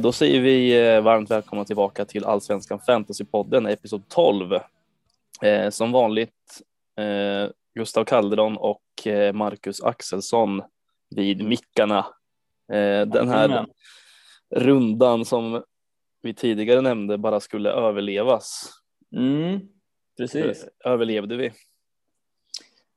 Då 0.00 0.12
säger 0.12 0.40
vi 0.40 0.86
eh, 0.86 1.00
varmt 1.02 1.30
välkomna 1.30 1.64
tillbaka 1.64 2.04
till 2.04 2.24
Allsvenskan 2.24 2.80
Fantasypodden, 2.80 3.66
episod 3.66 4.08
12. 4.08 4.52
Eh, 5.42 5.70
Som 5.70 5.92
vanligt 5.92 6.62
eh, 6.98 7.50
Gustav 7.74 8.04
Calderon 8.04 8.56
och 8.56 9.06
eh, 9.06 9.32
Marcus 9.32 9.82
Axelsson 9.82 10.62
vid 11.10 11.44
mickarna. 11.44 11.98
Eh, 12.72 13.06
Den 13.06 13.28
här 13.28 13.66
rundan 14.56 15.24
som 15.24 15.62
vi 16.22 16.34
tidigare 16.34 16.80
nämnde 16.80 17.18
bara 17.18 17.40
skulle 17.40 17.70
överlevas. 17.70 18.70
Mm, 19.16 19.60
precis. 20.16 20.64
Eh, 20.64 20.92
Överlevde 20.92 21.36
vi? 21.36 21.52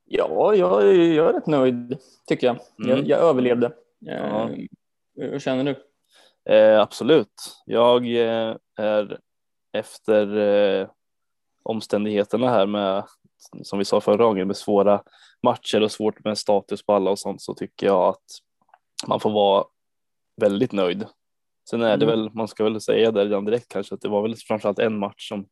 Ja, 0.06 0.56
jag, 0.56 0.96
jag 0.96 1.30
är 1.30 1.34
rätt 1.34 1.48
nöjd 1.48 1.98
tycker 2.28 2.48
jag. 2.48 2.58
Mm. 2.86 2.98
Jag, 2.98 3.08
jag 3.08 3.20
överlevde. 3.20 3.66
Eh, 4.08 4.16
Ja. 4.18 4.50
Hur 5.16 5.40
känner 5.40 5.64
du? 5.64 5.76
Eh, 6.50 6.80
absolut. 6.82 7.62
Jag 7.66 8.06
eh, 8.06 8.56
är 8.80 9.20
efter 9.74 10.38
eh, 10.38 10.88
omständigheterna 11.64 12.50
här 12.50 12.66
med, 12.66 13.04
som 13.64 13.80
vi 13.80 13.86
sa 13.86 14.02
förra 14.02 14.24
gången, 14.24 14.48
med 14.48 14.58
svåra 14.58 15.04
matcher 15.44 15.82
och 15.82 15.92
svårt 15.92 16.24
med 16.24 16.38
status 16.38 16.86
på 16.86 16.94
alla 16.94 17.12
och 17.12 17.20
sånt 17.20 17.42
så 17.42 17.54
tycker 17.54 17.88
jag 17.88 18.08
att 18.08 18.24
man 19.08 19.20
får 19.20 19.32
vara 19.32 19.66
väldigt 20.42 20.72
nöjd. 20.72 21.06
Sen 21.70 21.82
är 21.82 21.98
det 21.98 22.06
Mm. 22.06 22.20
väl, 22.20 22.30
man 22.34 22.48
ska 22.48 22.64
väl 22.64 22.82
säga 22.82 23.12
det 23.12 23.26
redan 23.26 23.46
direkt 23.46 23.68
kanske, 23.68 23.96
att 23.96 24.02
det 24.02 24.10
var 24.10 24.22
väl 24.22 24.36
framförallt 24.36 24.80
en 24.80 25.00
match 25.00 25.30
som, 25.30 25.48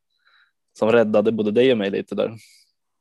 som 0.78 0.92
räddade 0.92 1.32
både 1.32 1.50
dig 1.50 1.72
och 1.72 1.78
mig 1.78 1.90
lite 1.90 2.14
där. 2.14 2.36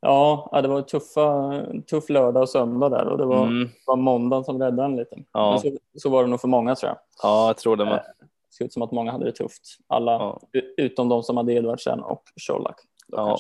Ja, 0.05 0.59
det 0.61 0.67
var 0.67 0.81
tuffa, 0.81 1.51
tuff 1.89 2.09
lördag 2.09 2.41
och 2.41 2.49
söndag 2.49 2.89
där 2.89 3.05
och 3.07 3.17
det 3.17 3.25
var, 3.25 3.43
Mm, 3.47 3.69
var 3.85 3.95
måndagen 3.95 4.43
som 4.43 4.61
räddade 4.61 4.83
en 4.83 4.95
lite. 4.95 5.15
Ja. 5.31 5.59
Så, 5.61 5.71
så 5.97 6.09
var 6.09 6.23
det 6.23 6.29
nog 6.29 6.41
för 6.41 6.47
många 6.47 6.75
tror 6.75 6.89
jag. 6.89 6.97
ja, 7.23 7.47
jag 7.47 7.57
tror 7.57 7.75
det 7.75 7.85
med. 7.85 8.03
Det 8.19 8.55
ser 8.57 8.65
ut 8.65 8.73
som 8.73 8.81
att 8.81 8.91
många 8.91 9.11
hade 9.11 9.25
det 9.25 9.31
tufft. 9.31 9.61
Alla 9.87 10.11
Ja, 10.11 10.41
utom 10.77 11.09
de 11.09 11.23
som 11.23 11.37
hade 11.37 11.53
Edvardsen 11.53 11.99
och 11.99 12.23
Colak. 12.47 12.75
Ja. 13.07 13.37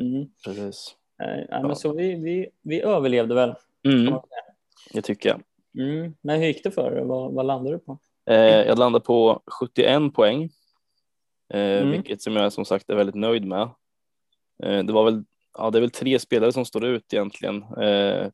Mm. 0.00 0.26
precis. 0.44 0.96
Eh, 1.22 1.26
nej, 1.26 1.46
Ja. 1.50 1.62
men 1.66 1.76
så 1.76 1.92
vi, 1.92 2.14
vi, 2.14 2.48
vi 2.62 2.80
överlevde 2.82 3.34
väl. 3.34 3.54
Mm, 3.84 4.14
det 4.94 5.02
tycker 5.02 5.28
jag. 5.28 5.40
Mm. 5.88 6.14
Men 6.20 6.40
hur 6.40 6.46
gick 6.46 6.64
det 6.64 6.70
för 6.70 6.90
dig? 6.90 7.04
Vad, 7.04 7.32
vad 7.32 7.46
landade 7.46 7.76
du 7.76 7.78
på? 7.78 7.98
Eh, 8.30 8.36
jag 8.66 8.78
landade 8.78 9.04
på 9.04 9.40
71 9.60 10.14
poäng, 10.14 10.42
eh, 11.54 11.60
Mm. 11.60 11.90
vilket 11.90 12.22
som 12.22 12.36
jag 12.36 12.52
som 12.52 12.64
sagt 12.64 12.90
är 12.90 12.94
väldigt 12.94 13.14
nöjd 13.14 13.44
med. 13.46 13.62
Eh, 14.62 14.78
det 14.84 14.92
var 14.92 15.04
väl, 15.04 15.24
ja, 15.58 15.70
det 15.70 15.78
är 15.78 15.80
väl 15.80 15.90
tre 15.90 16.18
spelare 16.18 16.52
som 16.52 16.64
står 16.64 16.84
ut 16.84 17.12
egentligen, 17.12 17.62
eh, 17.62 18.30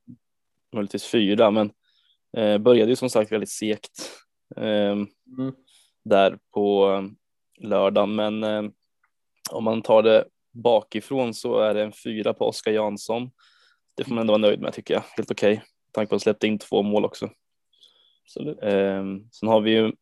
möjligtvis 0.73 1.07
fyra, 1.07 1.51
men 1.51 1.71
eh, 2.37 2.59
började 2.59 2.91
ju 2.91 2.97
som 2.97 3.11
sagt 3.11 3.33
väldigt 3.33 3.51
segt 3.51 4.11
eh, 4.57 4.97
Mm. 5.39 5.55
där 6.05 6.39
på 6.55 6.91
eh, 6.93 7.03
lördagen, 7.69 8.15
men 8.15 8.45
eh, 8.45 8.63
om 9.51 9.65
man 9.65 9.83
tar 9.83 10.03
det 10.03 10.25
bakifrån 10.53 11.35
så 11.35 11.59
är 11.59 11.75
det 11.75 11.83
en 11.83 11.93
fyra 11.93 12.35
på 12.35 12.47
Oskar 12.47 12.73
Jansson. 12.73 13.31
Det 13.97 14.05
får 14.05 14.15
man 14.15 14.21
ändå 14.21 14.33
vara 14.33 14.41
nöjd 14.41 14.61
med 14.61 14.73
tycker 14.73 14.95
jag, 14.95 15.03
helt 15.17 15.31
okej. 15.31 15.53
Okay. 15.53 15.65
Tanke 15.93 16.11
på 16.11 16.17
att 16.17 16.23
släppte 16.23 16.47
in 16.47 16.59
två 16.59 16.83
mål 16.83 17.05
också. 17.05 17.31
Absolut. 18.25 18.63
Eh, 18.63 19.05
sen 19.33 19.49
har 19.49 19.61
vi 19.61 19.71
ju 19.71 19.93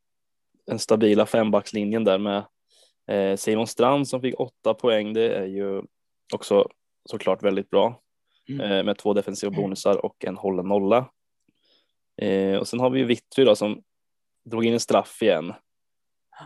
den 0.67 0.79
stabila 0.79 1.27
fembackslinjen 1.27 2.05
där 2.05 2.19
med 2.19 2.45
eh, 3.07 3.37
Simon 3.37 3.67
Strand 3.67 4.09
som 4.09 4.21
fick 4.21 4.41
åtta 4.41 4.75
poäng. 4.75 5.13
Det 5.13 5.35
är 5.35 5.47
ju 5.47 5.83
också 6.35 6.69
såklart 7.07 7.43
väldigt 7.43 7.71
bra 7.71 8.01
Mm. 8.49 8.61
eh, 8.73 8.85
med 8.85 8.99
två 8.99 9.13
defensiva 9.15 9.51
bonusar 9.51 10.05
och 10.05 10.25
en 10.25 10.37
hållen 10.37 10.67
nolla. 10.69 11.11
Eh, 12.23 12.57
och 12.59 12.69
sen 12.69 12.81
har 12.81 12.91
vi 12.91 12.99
ju 12.99 13.05
Vittry 13.05 13.45
då 13.45 13.57
som 13.57 13.83
drog 14.45 14.65
in 14.65 14.73
en 14.73 14.81
straff 14.81 15.23
igen 15.23 15.55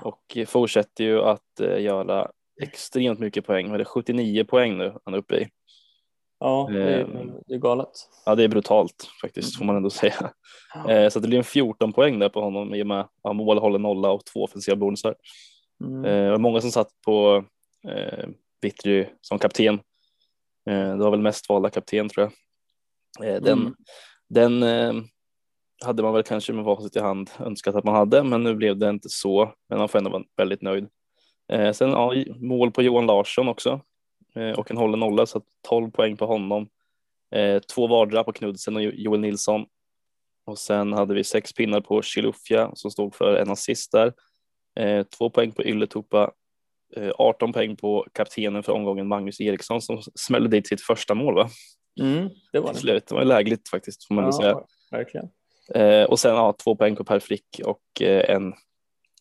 och 0.03 0.39
fortsätter 0.47 1.05
ju 1.05 1.23
att 1.23 1.61
eh, 1.61 1.81
göra 1.83 2.31
extremt 2.63 3.19
mycket 3.19 3.47
poäng. 3.47 3.73
Det 3.73 3.81
är 3.81 3.85
79 3.85 4.45
poäng 4.45 4.79
nu 4.79 4.95
han 5.05 5.15
är 5.15 5.19
uppe 5.19 5.37
i. 5.37 5.49
Ja, 6.39 6.69
det 6.73 6.83
är, 6.95 7.01
Ehm. 7.05 7.33
det 7.47 7.55
är 7.55 7.59
galet. 7.59 7.91
Ja, 8.27 8.35
det 8.35 8.45
är 8.45 8.49
brutalt 8.49 9.11
faktiskt 9.21 9.59
får 9.59 9.65
man 9.65 9.77
ändå 9.77 9.91
säga. 9.91 10.33
Eh, 10.89 11.09
så 11.09 11.19
att 11.19 11.23
det 11.23 11.29
blir 11.29 11.39
en 11.39 11.45
14 11.45 11.93
poäng 11.93 12.19
där 12.19 12.29
på 12.29 12.41
honom 12.41 12.75
i 12.75 12.83
och 12.83 12.87
med 12.87 13.09
ja, 13.23 13.33
mål, 13.33 13.59
hållen 13.59 13.83
nolla 13.83 14.11
och 14.11 14.25
två 14.25 14.45
offensiva 14.45 14.77
bonusar. 14.77 15.15
Mm. 15.85 16.03
Det 16.03 16.31
var 16.31 16.39
många 16.39 16.61
som 16.61 16.71
satt 16.71 16.89
på 17.05 17.45
eh, 17.89 18.29
Vittry 18.61 19.07
som 19.21 19.39
kapten. 19.39 19.81
Eh, 20.67 20.89
det 20.97 21.05
var 21.05 21.11
väl 21.11 21.21
mest 21.21 21.49
valda 21.49 21.71
kapten 21.71 22.09
tror 22.09 22.31
jag. 23.19 23.29
Eh, 23.35 23.43
den 23.43 23.59
Mm. 23.61 23.75
den 24.29 24.63
eh, 24.63 25.03
hade 25.85 26.03
man 26.03 26.15
väl 26.15 26.23
kanske 26.23 26.53
med 26.53 26.65
facit 26.65 26.97
i 26.97 27.01
hand 27.01 27.31
önskat 27.39 27.75
att 27.75 27.85
man 27.85 27.95
hade, 27.95 28.23
men 28.25 28.43
nu 28.45 28.55
blev 28.55 28.79
det 28.79 28.91
inte 28.91 29.09
så. 29.09 29.55
Men 29.69 29.79
man 29.79 29.89
får 29.89 29.99
ändå 29.99 30.11
vara 30.11 30.25
väldigt 30.37 30.63
nöjd. 30.63 30.89
Sen 31.75 31.91
ja, 31.91 32.15
mål 32.37 32.71
på 32.71 32.83
Johan 32.83 33.07
Larsson 33.07 33.49
också 33.49 33.81
och 34.57 34.71
en 34.71 34.77
hållen 34.77 35.01
nolla 35.01 35.27
så 35.27 35.39
att 35.39 35.45
12 35.69 35.91
poäng 35.91 36.17
på 36.17 36.27
honom. 36.27 36.69
Två 37.75 37.87
vardera 37.87 38.25
på 38.25 38.33
Knudsen 38.33 38.77
och 38.77 38.83
Jo- 38.83 38.93
Joel 38.95 39.21
Nilsson. 39.21 39.67
Och 40.45 40.59
sen 40.59 40.93
hade 40.93 41.15
vi 41.15 41.25
sex 41.25 41.53
pinnar 41.53 41.81
på 41.81 42.03
Chilufya 42.03 42.71
som 42.75 42.91
stod 42.91 43.15
för 43.15 43.35
en 43.37 43.51
assist 43.51 43.93
där. 43.93 44.13
Två 45.19 45.31
poäng 45.31 45.53
på 45.53 45.63
Ylletupa. 45.65 46.31
Eh, 46.97 47.11
18 47.19 47.53
poäng 47.53 47.77
på 47.77 48.07
kaptenen 48.13 48.63
för 48.63 48.73
omgången 48.73 49.07
Magnus 49.09 49.41
Eriksson 49.41 49.83
som 49.83 50.03
smällde 50.15 50.49
dit 50.51 50.67
sitt 50.67 50.81
första 50.81 51.15
mål 51.15 51.35
va? 51.35 51.49
Mm, 52.01 52.29
det 52.53 52.61
var 52.61 52.73
det. 52.73 52.79
slut. 52.79 53.07
Det 53.07 53.15
var 53.15 53.25
lägligt 53.25 53.69
faktiskt 53.69 54.05
får 54.09 54.15
man 54.15 54.25
väl 54.25 54.33
säga. 54.33 54.49
Ja, 54.51 54.67
verkligen. 54.91 55.29
Eh, 55.75 56.05
och 56.05 56.21
sen 56.21 56.35
ja, 56.35 56.55
två 56.65 56.77
poäng 56.77 56.97
på 56.97 57.05
Per 57.05 57.19
Frick 57.19 57.61
och 57.65 58.03
eh, 58.03 58.35
en 58.37 58.53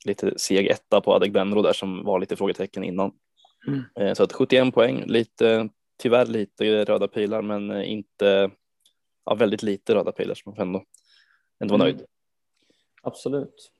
lite 0.06 0.40
seg 0.40 0.68
etta 0.68 1.02
på 1.02 1.14
Adegbenro 1.14 1.62
där 1.62 1.74
som 1.74 2.04
var 2.06 2.20
lite 2.20 2.36
frågetecken 2.36 2.84
innan. 2.84 3.12
Mm. 3.68 3.84
Eh, 4.00 4.14
så 4.14 4.24
att 4.24 4.34
71 4.34 4.74
poäng, 4.74 5.04
lite, 5.06 5.70
tyvärr 6.02 6.26
lite 6.26 6.86
röda 6.86 7.08
pilar 7.08 7.42
men 7.42 7.72
eh, 7.72 7.92
inte, 7.92 8.52
ja, 9.26 9.36
väldigt 9.36 9.64
lite 9.64 9.96
röda 9.96 10.12
pilar 10.12 10.36
som 10.36 10.52
man 10.54 10.62
ändå, 10.68 10.84
ändå 11.62 11.78
vara 11.78 11.84
Mm. 11.90 11.96
nöjd. 11.98 12.08
Absolut. 13.02 13.72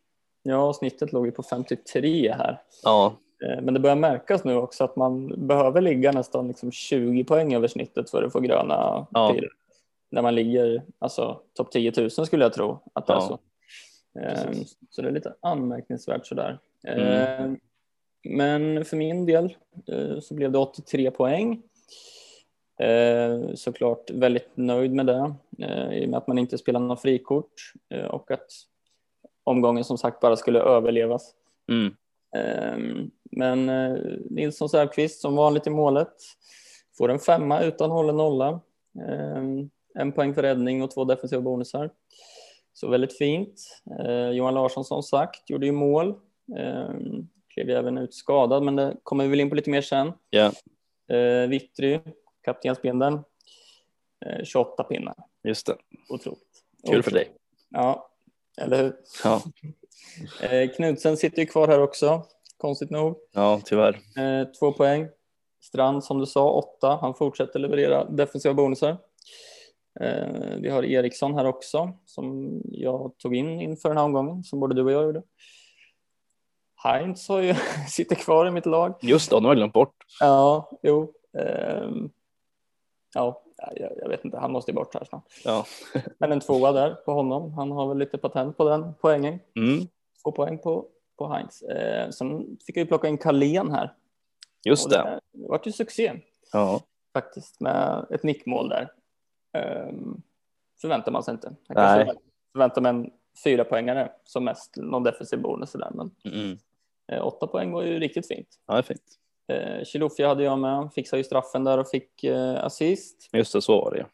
Ja, 0.44 0.74
snittet 0.74 1.12
låg 1.14 1.26
ju 1.26 1.32
på 1.32 1.44
53 1.44 2.32
här. 2.32 2.62
Ja, 2.84 3.06
Eh, 3.08 3.14
Men 3.42 3.74
det 3.74 3.80
börjar 3.80 3.96
märkas 3.96 4.44
nu 4.44 4.56
också 4.56 4.84
att 4.84 4.96
man 4.96 5.48
behöver 5.48 5.82
ligga 5.82 6.12
nästan 6.12 6.48
liksom 6.48 6.72
20 6.72 7.24
poäng 7.24 7.54
över 7.56 7.68
snittet 7.68 8.10
för 8.10 8.24
att 8.24 8.32
få 8.32 8.40
gröna 8.40 9.08
Ja. 9.12 9.34
pilar. 9.34 9.50
När 10.12 10.22
man 10.22 10.36
ligger 10.36 10.84
alltså, 11.00 11.40
topp 11.54 11.72
10 11.72 11.94
000 11.98 12.10
skulle 12.12 12.46
jag 12.46 12.54
tro 12.54 12.80
att 12.94 13.08
det 13.08 13.14
är 13.14 13.18
Ja. 13.18 13.22
så. 13.22 13.40
Eh, 14.20 14.46
Precis. 14.46 14.78
Så 14.90 15.02
det 15.02 15.08
är 15.08 15.12
lite 15.12 15.34
anmärkningsvärt 15.42 16.26
sådär. 16.26 16.60
Mm. 16.88 17.06
Eh, 17.52 17.58
Men 18.24 18.86
för 18.86 18.98
min 18.98 19.26
del 19.26 19.56
eh, 19.88 20.20
så 20.20 20.34
blev 20.34 20.52
det 20.52 20.58
83 20.58 21.12
poäng. 21.12 21.62
Eh, 22.80 23.54
Såklart 23.56 24.10
väldigt 24.12 24.50
nöjd 24.58 24.94
med 24.94 25.06
det 25.06 25.34
eh, 25.60 25.94
i 25.94 26.06
och 26.06 26.10
med 26.10 26.18
att 26.18 26.28
man 26.28 26.38
inte 26.38 26.58
spelar 26.58 26.80
några 26.80 26.96
frikort 26.96 27.74
eh, 27.90 28.06
och 28.06 28.32
att 28.32 28.48
omgången 29.44 29.84
som 29.84 29.98
sagt 29.98 30.20
bara 30.20 30.36
skulle 30.36 30.60
överlevas. 30.60 31.34
mm. 31.72 31.96
Ehm, 32.36 33.12
Men 33.32 33.70
eh, 33.70 33.98
Nilsson 34.30 34.70
Säfqvist 34.70 35.22
som 35.22 35.36
vanligt 35.36 35.68
i 35.68 35.70
målet 35.70 36.14
får 36.98 37.10
en 37.10 37.20
femma 37.20 37.62
utan 37.62 37.92
hållen 37.92 38.18
nolla. 38.18 38.60
Ehm, 39.10 39.70
En 40.00 40.12
poäng 40.12 40.34
för 40.34 40.42
räddning 40.42 40.84
och 40.84 40.92
två 40.92 41.04
defensiva 41.04 41.42
bonusar. 41.42 41.90
Så 42.74 42.90
väldigt 42.90 43.18
fint. 43.18 43.82
Eh, 44.00 44.30
Johan 44.30 44.54
Larsson 44.54 44.86
som 44.86 45.04
sagt 45.04 45.50
gjorde 45.50 45.66
ju 45.66 45.72
mål. 45.72 46.16
Ehm, 46.58 47.28
Klev 47.54 47.70
även 47.70 47.98
ut 47.98 48.14
skadad 48.14 48.64
men 48.64 48.76
det 48.76 48.98
kommer 49.04 49.24
vi 49.24 49.30
väl 49.30 49.40
in 49.40 49.50
på 49.50 49.56
lite 49.56 49.70
mer 49.70 49.82
sen. 49.82 50.14
Eh, 51.08 51.50
Vittry, 51.50 52.00
kaptensbindeln. 52.44 53.20
Eh, 54.26 54.44
28 54.44 54.84
pinnar. 54.84 55.16
just 55.44 55.68
det. 55.68 55.76
Otroligt. 56.10 56.64
Kul 56.90 57.04
för 57.04 57.12
dig. 57.12 57.32
Ja, 57.70 58.09
eller 58.60 58.84
hur? 58.84 58.94
Ja, 59.24 59.42
Eh, 60.42 60.70
Knudsen 60.70 61.18
sitter 61.18 61.40
ju 61.40 61.46
kvar 61.46 61.68
här 61.68 61.82
också, 61.82 62.24
konstigt 62.58 62.90
nog. 62.90 63.16
ja 63.32 63.62
tyvärr. 63.66 63.94
Eh, 63.94 64.48
två 64.60 64.72
poäng. 64.74 65.08
Strand 65.62 66.04
som 66.04 66.20
du 66.20 66.26
sa, 66.26 66.52
åtta. 66.52 66.98
Han 67.02 67.16
fortsätter 67.16 67.60
leverera 67.60 68.06
defensiva 68.06 68.54
bonusar. 68.54 68.98
Eh, 70.02 70.58
vi 70.62 70.70
har 70.70 70.84
Eriksson 70.86 71.34
här 71.36 71.46
också 71.46 71.92
som 72.06 72.60
jag 72.66 73.12
tog 73.18 73.36
in 73.36 73.62
inför 73.62 73.90
den 73.90 73.98
här 73.98 74.06
omgången 74.06 74.44
som 74.44 74.60
både 74.60 74.76
du 74.76 74.84
och 74.84 74.92
jag 74.92 75.04
gjorde. 75.04 75.22
Heinz 76.84 77.30
har 77.30 77.40
ju, 77.42 77.56
sitter 77.90 78.16
kvar 78.16 78.48
i 78.48 78.52
mitt 78.52 78.66
lag. 78.66 78.94
Just 79.02 79.30
det, 79.30 79.36
nu 79.40 79.42
har 79.42 79.50
jag 79.50 79.58
glömt 79.58 79.74
bort. 79.74 79.96
Ja, 80.20 80.70
jo. 80.84 81.14
ehm, 81.38 82.10
ja, 83.14 83.42
jag, 83.76 83.92
jag 84.02 84.10
vet 84.10 84.26
inte, 84.26 84.38
han 84.38 84.52
måste 84.52 84.72
ju 84.72 84.76
bort 84.76 84.94
här 84.94 85.04
snart. 85.06 85.24
Ja. 85.44 85.66
Men 86.18 86.32
en 86.32 86.40
tvåa 86.40 86.72
där 86.72 86.94
på 86.94 87.14
honom. 87.14 87.54
Han 87.54 87.72
har 87.72 87.88
väl 87.88 87.98
lite 87.98 88.18
patent 88.18 88.58
på 88.58 88.70
den 88.70 88.94
poängen. 89.02 89.40
Mm, 89.56 89.88
Två 90.24 90.32
poäng 90.32 90.58
på, 90.58 90.86
på 91.18 91.28
Heinz. 91.28 91.62
Eh, 91.62 92.10
sen 92.10 92.58
fick 92.66 92.78
jag 92.78 92.82
ju 92.82 92.88
plocka 92.88 93.08
in 93.08 93.18
Carlén 93.18 93.72
här. 93.72 93.94
just 94.66 94.86
Och 94.86 94.92
det. 94.92 95.20
Det 95.32 95.48
vart 95.48 95.68
ju 95.68 95.72
succé 95.72 96.14
Ja, 96.54 96.82
faktiskt 97.14 97.60
med 97.60 98.06
ett 98.10 98.24
nickmål 98.24 98.70
där. 98.70 98.92
Ehm, 99.54 100.22
förväntar 100.82 101.12
man 101.12 101.24
sig 101.24 101.32
inte. 101.34 101.56
Jag 101.68 101.76
Nej. 101.78 102.06
kanske 102.06 102.22
förväntar 102.52 102.82
mig 102.82 102.90
en 102.90 103.12
fyra 103.44 103.64
poängare 103.64 104.12
som 104.24 104.44
mest, 104.46 104.74
någon 104.78 105.04
defensiv 105.04 105.42
bonus 105.42 105.72
sådär. 105.72 105.92
Men 105.94 106.12
Mm. 106.34 106.58
eh, 107.12 107.26
åtta 107.28 107.48
poäng 107.48 107.72
var 107.72 107.84
ju 107.84 108.00
riktigt 108.00 108.28
fint. 108.28 108.48
Ja, 108.68 108.74
det 108.74 108.80
är 108.80 108.84
fint. 108.84 109.02
Eh, 109.50 109.84
Chilufya 109.86 110.28
hade 110.28 110.44
jag 110.44 110.60
med, 110.60 110.90
fixade 110.94 111.20
ju 111.20 111.24
straffen 111.24 111.64
där 111.64 111.78
och 111.78 111.90
fick 111.90 112.24
eh, 112.24 112.64
assist. 112.64 113.30
Just 113.34 113.54
det, 113.54 113.62
så 113.62 113.82
var 113.82 113.92
det. 113.92 114.06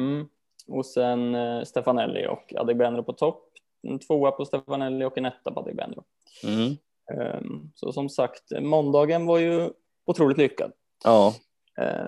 Mm. 0.00 0.28
Och 0.68 0.86
sen 0.86 1.34
eh, 1.34 1.62
Stefanelli 1.62 2.26
och 2.26 2.54
Adegbenro 2.56 3.02
på 3.02 3.12
topp. 3.12 3.50
En 3.82 3.98
tvåa 3.98 4.30
på 4.30 4.44
Stefanelli 4.44 5.04
och 5.04 5.18
en 5.18 5.24
etta 5.24 5.50
på 5.50 5.60
Adegbenro. 5.60 6.04
Mm. 6.44 6.76
Um, 7.38 7.72
så 7.74 7.92
som 7.92 8.08
sagt, 8.08 8.42
måndagen 8.60 9.26
var 9.26 9.38
ju 9.38 9.70
otroligt 10.06 10.38
lyckad. 10.38 10.72
Ja. 11.04 11.34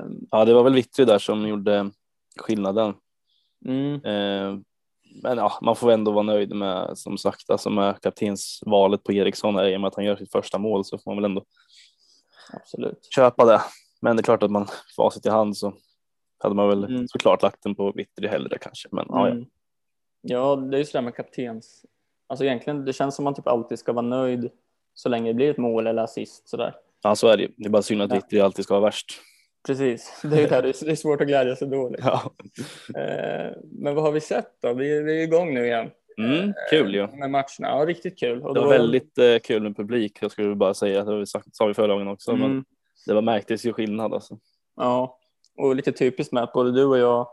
Um, 0.02 0.26
ja, 0.30 0.44
det 0.44 0.54
var 0.54 0.62
väl 0.62 0.74
Vittry 0.74 1.04
där 1.04 1.18
som 1.18 1.48
gjorde 1.48 1.90
skillnaden. 2.36 2.94
mm, 3.66 3.94
Eh, 3.94 4.58
men 5.22 5.38
ja, 5.38 5.58
man 5.62 5.76
får 5.76 5.90
ändå 5.90 6.12
vara 6.12 6.22
nöjd 6.22 6.54
med 6.54 6.98
som 6.98 7.18
sagt 7.18 7.50
alltså 7.50 7.70
med 7.70 8.00
kaptensvalet 8.00 9.04
på 9.04 9.12
Eriksson 9.12 9.56
här, 9.56 9.64
i 9.68 9.76
och 9.76 9.80
med 9.80 9.88
att 9.88 9.94
han 9.94 10.04
gör 10.04 10.16
sitt 10.16 10.32
första 10.32 10.58
mål 10.58 10.84
så 10.84 10.98
får 10.98 11.10
man 11.10 11.16
väl 11.16 11.30
ändå 11.30 11.44
absolut. 12.52 13.08
köpa 13.14 13.44
det. 13.44 13.60
Men 14.00 14.16
det 14.16 14.20
är 14.20 14.24
klart 14.24 14.42
att 14.42 14.50
man 14.50 14.66
facit 14.96 15.26
i 15.26 15.28
hand 15.28 15.56
så 15.56 15.74
hade 16.38 16.54
man 16.54 16.68
väl 16.68 16.84
Mm. 16.84 17.08
såklart 17.08 17.42
lagt 17.42 17.62
den 17.62 17.74
på 17.74 17.92
Vittry 17.92 18.28
hellre 18.28 18.58
kanske. 18.58 18.88
Men 18.92 19.06
ja, 19.08 19.26
ja. 19.28 19.32
Mm. 19.34 19.46
Ja, 20.20 20.56
det 20.56 20.76
är 20.76 20.78
ju 20.78 20.84
sådär 20.84 21.02
med 21.02 21.14
kaptens. 21.14 21.84
Alltså 22.28 22.44
egentligen, 22.44 22.84
det 22.84 22.92
känns 22.92 23.14
som 23.14 23.24
man 23.24 23.34
typ 23.34 23.46
alltid 23.46 23.78
ska 23.78 23.92
vara 23.92 24.06
nöjd 24.06 24.50
så 24.94 25.08
länge 25.08 25.30
det 25.30 25.34
blir 25.34 25.50
ett 25.50 25.58
mål 25.58 25.86
eller 25.86 26.02
assist 26.02 26.48
sådär. 26.48 26.74
ja, 27.02 27.14
så 27.16 27.28
är 27.28 27.36
det 27.36 27.42
ju. 27.42 27.48
Det 27.56 27.64
är 27.66 27.70
bara 27.70 27.82
synd 27.82 28.02
att 28.02 28.10
Ja. 28.10 28.16
Vittry 28.16 28.40
alltid 28.40 28.64
ska 28.64 28.74
vara 28.74 28.84
värst. 28.84 29.20
Precis, 29.66 30.20
det 30.22 30.36
är 30.36 30.40
ju 30.40 30.46
där 30.46 30.62
det 30.62 30.68
är- 30.68 30.84
det 30.84 30.90
är 30.90 30.96
svårt 30.96 31.20
att 31.20 31.26
glädja 31.26 31.56
sig 31.56 31.68
dåligt. 31.68 32.00
Ja. 32.04 32.32
Eh, 33.00 33.52
men 33.72 33.94
vad 33.94 34.04
har 34.04 34.12
vi 34.12 34.20
sett 34.20 34.52
då? 34.62 34.72
Vi, 34.74 35.02
vi 35.02 35.18
är 35.20 35.22
igång 35.24 35.54
nu 35.54 35.66
igen 35.66 35.90
Mm, 36.18 36.52
kul 36.70 36.94
ju. 36.94 37.06
med 37.06 37.30
matcherna. 37.30 37.44
Ja, 37.60 37.84
riktigt 37.86 38.18
kul. 38.18 38.42
Och 38.42 38.54
Det 38.54 38.60
då- 38.60 38.66
var 38.66 38.72
väldigt 38.72 39.18
eh, 39.18 39.38
kul 39.38 39.62
med 39.62 39.76
publik, 39.76 40.18
jag 40.20 40.30
skulle 40.30 40.54
bara 40.54 40.74
säga. 40.74 41.04
Det 41.04 41.18
vi 41.18 41.26
sagt, 41.26 41.56
sa 41.56 41.66
vi 41.66 41.74
förra 41.74 41.92
gången 41.92 42.08
också, 42.08 42.32
men 42.32 42.50
Mm. 42.50 42.64
det 43.06 43.14
var 43.14 43.22
märktes 43.22 43.66
ju 43.66 43.72
skillnad 43.72 44.14
alltså. 44.14 44.38
Ja, 44.76 45.18
och 45.58 45.76
lite 45.76 45.92
typiskt 45.92 46.32
med 46.32 46.42
att 46.42 46.52
både 46.52 46.72
du 46.72 46.84
och 46.84 46.98
jag 46.98 47.28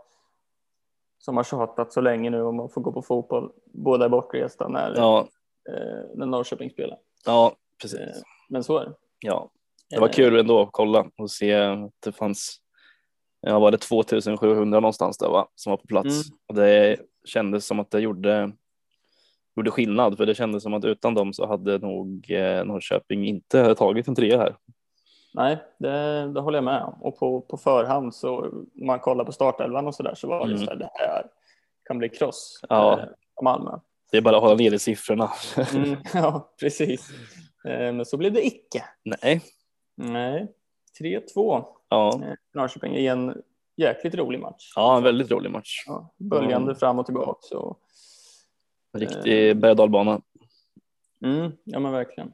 som 1.18 1.38
har 1.38 1.44
tjatat 1.44 1.94
så 1.94 2.02
länge 2.02 2.30
nu 2.30 2.42
om 2.42 2.60
att 2.60 2.74
få 2.74 2.82
gå 2.82 2.92
på 2.92 3.02
fotboll, 3.02 3.52
båda 3.74 4.06
är 4.06 4.10
bortresta 4.10 4.68
när, 4.68 4.94
Ja, 4.98 5.28
eh, 5.70 6.16
när 6.16 6.26
Norrköping 6.26 6.70
spelar. 6.70 6.98
ja 7.26 7.56
precis. 7.82 8.00
Eh, 8.00 8.08
men 8.50 8.64
så 8.64 8.78
är 8.78 8.86
det. 8.86 8.94
Ja, 9.20 9.50
det 9.90 10.00
var 10.00 10.08
Eh, 10.08 10.14
kul 10.14 10.40
ändå 10.40 10.62
att 10.62 10.70
kolla 10.72 11.06
och 11.18 11.32
se 11.32 11.54
att 11.54 11.92
det 12.00 12.12
fanns, 12.12 12.58
ja 13.42 13.60
var 13.60 13.72
det 13.72 13.78
2700 13.78 14.80
någonstans 14.80 15.18
där 15.18 15.30
va, 15.30 15.48
som 15.56 15.70
var 15.70 15.78
på 15.78 15.88
plats. 15.88 16.06
Mm. 16.28 16.38
Och 16.48 16.56
det 16.56 16.98
kändes 17.26 17.66
som 17.66 17.80
att 17.80 17.92
det 17.92 18.00
gjorde, 18.00 18.52
gjorde 19.56 19.72
skillnad, 19.72 20.18
för 20.18 20.26
det 20.26 20.36
kändes 20.36 20.64
som 20.64 20.74
att 20.74 20.86
utan 20.86 21.14
dem 21.14 21.34
så 21.34 21.48
hade 21.48 21.78
nog 21.78 22.32
eh, 22.32 22.66
Norrköping 22.66 23.28
inte 23.28 23.76
tagit 23.76 24.08
en 24.08 24.16
trea 24.16 24.38
här. 24.38 24.56
Nej, 25.34 25.58
det, 25.80 26.28
det 26.34 26.40
håller 26.42 26.58
jag 26.58 26.64
med 26.64 26.84
om. 26.84 27.02
Och 27.02 27.20
på, 27.20 27.42
på 27.42 27.58
förhand 27.58 28.16
så, 28.16 28.38
om 28.40 28.68
man 28.88 29.00
kollar 29.00 29.26
på 29.26 29.32
startelvan 29.32 29.88
och 29.88 29.96
så 29.96 30.04
där 30.04 30.16
så 30.16 30.28
var 30.28 30.38
det 30.40 30.44
Mm. 30.44 30.52
just 30.52 30.66
det, 30.68 30.90
här 30.94 31.26
kan 31.88 31.98
bli 31.98 32.10
kross 32.10 32.60
Ja. 32.70 33.00
eh, 33.00 33.06
Malmö. 33.44 33.72
Det 34.12 34.18
är 34.18 34.22
bara 34.22 34.36
att 34.38 34.42
hålla 34.44 34.56
nere 34.56 34.80
siffrorna. 34.80 35.30
Mm, 35.76 35.96
ja, 36.14 36.54
precis. 36.60 37.10
Eh, 37.68 37.94
men 37.94 38.06
så 38.06 38.18
blev 38.18 38.34
det 38.34 38.46
icke. 38.46 38.84
Nej, 39.06 39.42
Nej, 39.98 40.48
3-2 41.02 41.66
ja, 41.90 42.14
eh, 42.24 42.34
Norrköping 42.54 42.96
i 42.96 43.08
en 43.08 43.42
jäkligt 43.78 44.16
rolig 44.16 44.40
match. 44.40 44.74
ja, 44.76 44.98
en 44.98 45.04
väldigt 45.04 45.32
rolig 45.32 45.52
match. 45.52 45.84
Ja, 45.88 46.14
böljande 46.18 46.68
Mm. 46.72 46.76
fram 46.76 47.00
och 47.00 47.06
tillbaka. 47.06 47.38
Så, 47.42 47.78
riktig 48.94 49.58
berg 49.58 49.72
och 49.72 50.24
mm, 51.24 51.52
ja, 51.64 51.80
men 51.80 51.92
verkligen. 51.92 52.34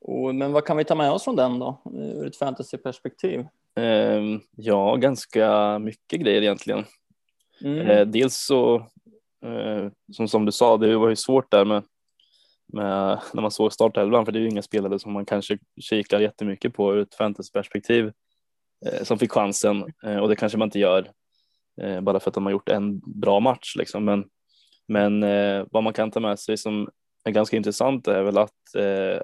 Och, 0.00 0.34
men 0.34 0.52
vad 0.52 0.64
kan 0.64 0.76
vi 0.76 0.84
ta 0.84 0.94
med 0.94 1.10
oss 1.10 1.24
från 1.24 1.36
den 1.36 1.58
då, 1.58 1.82
eh, 1.84 2.18
ur 2.18 2.26
ett 2.26 2.36
fantasyperspektiv? 2.36 3.46
Ehm, 3.76 4.40
Ja, 4.56 4.96
ganska 4.96 5.78
mycket 5.78 6.20
grejer 6.20 6.42
egentligen. 6.42 6.84
Mm. 7.64 7.86
Eh, 7.86 8.06
dels 8.06 8.36
så, 8.36 8.76
eh, 9.44 9.88
som, 10.12 10.28
som 10.28 10.44
du 10.44 10.52
sa, 10.52 10.76
det 10.76 10.96
var 10.96 11.08
ju 11.08 11.16
svårt 11.16 11.50
där 11.50 11.64
med, 11.64 11.82
med 12.72 13.20
när 13.34 13.42
man 13.42 13.50
såg 13.50 13.72
startelvan, 13.72 14.24
för 14.24 14.32
det 14.32 14.38
är 14.38 14.40
ju 14.40 14.48
inga 14.48 14.62
spelare 14.62 14.98
som 14.98 15.12
man 15.12 15.26
kanske 15.26 15.58
kikar 15.80 16.20
jättemycket 16.20 16.74
på 16.74 16.94
ur 16.94 16.98
ett 16.98 17.14
fantasyperspektiv 17.14 18.12
eh, 18.86 19.02
som 19.02 19.18
fick 19.18 19.32
chansen 19.32 19.84
eh, 20.04 20.16
och 20.16 20.28
det 20.28 20.36
kanske 20.36 20.58
man 20.58 20.68
inte 20.68 20.78
gör 20.78 21.10
eh, 21.82 22.00
bara 22.00 22.20
för 22.20 22.30
att 22.30 22.34
de 22.34 22.44
har 22.44 22.52
gjort 22.52 22.68
en 22.68 22.98
bra 22.98 23.40
match 23.40 23.76
liksom. 23.76 24.04
Men, 24.04 24.24
men 24.90 25.22
eh, 25.22 25.66
vad 25.70 25.82
man 25.82 25.92
kan 25.92 26.10
ta 26.10 26.20
med 26.20 26.38
sig 26.38 26.56
som 26.56 26.88
är 27.24 27.30
ganska 27.30 27.56
intressant 27.56 28.08
är 28.08 28.22
väl 28.22 28.38
att 28.38 28.74
eh, 28.76 29.20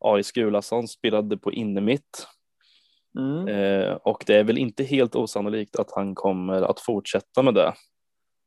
Aris 0.00 0.32
Gulason 0.32 0.88
spelade 0.88 1.36
på 1.36 1.52
innermitt 1.52 2.26
Mm. 3.18 3.48
Eh, 3.48 3.92
och 3.92 4.24
det 4.26 4.36
är 4.36 4.44
väl 4.44 4.58
inte 4.58 4.84
helt 4.84 5.16
osannolikt 5.16 5.76
att 5.76 5.92
han 5.92 6.14
kommer 6.14 6.62
att 6.62 6.80
fortsätta 6.80 7.42
med 7.42 7.54
det. 7.54 7.74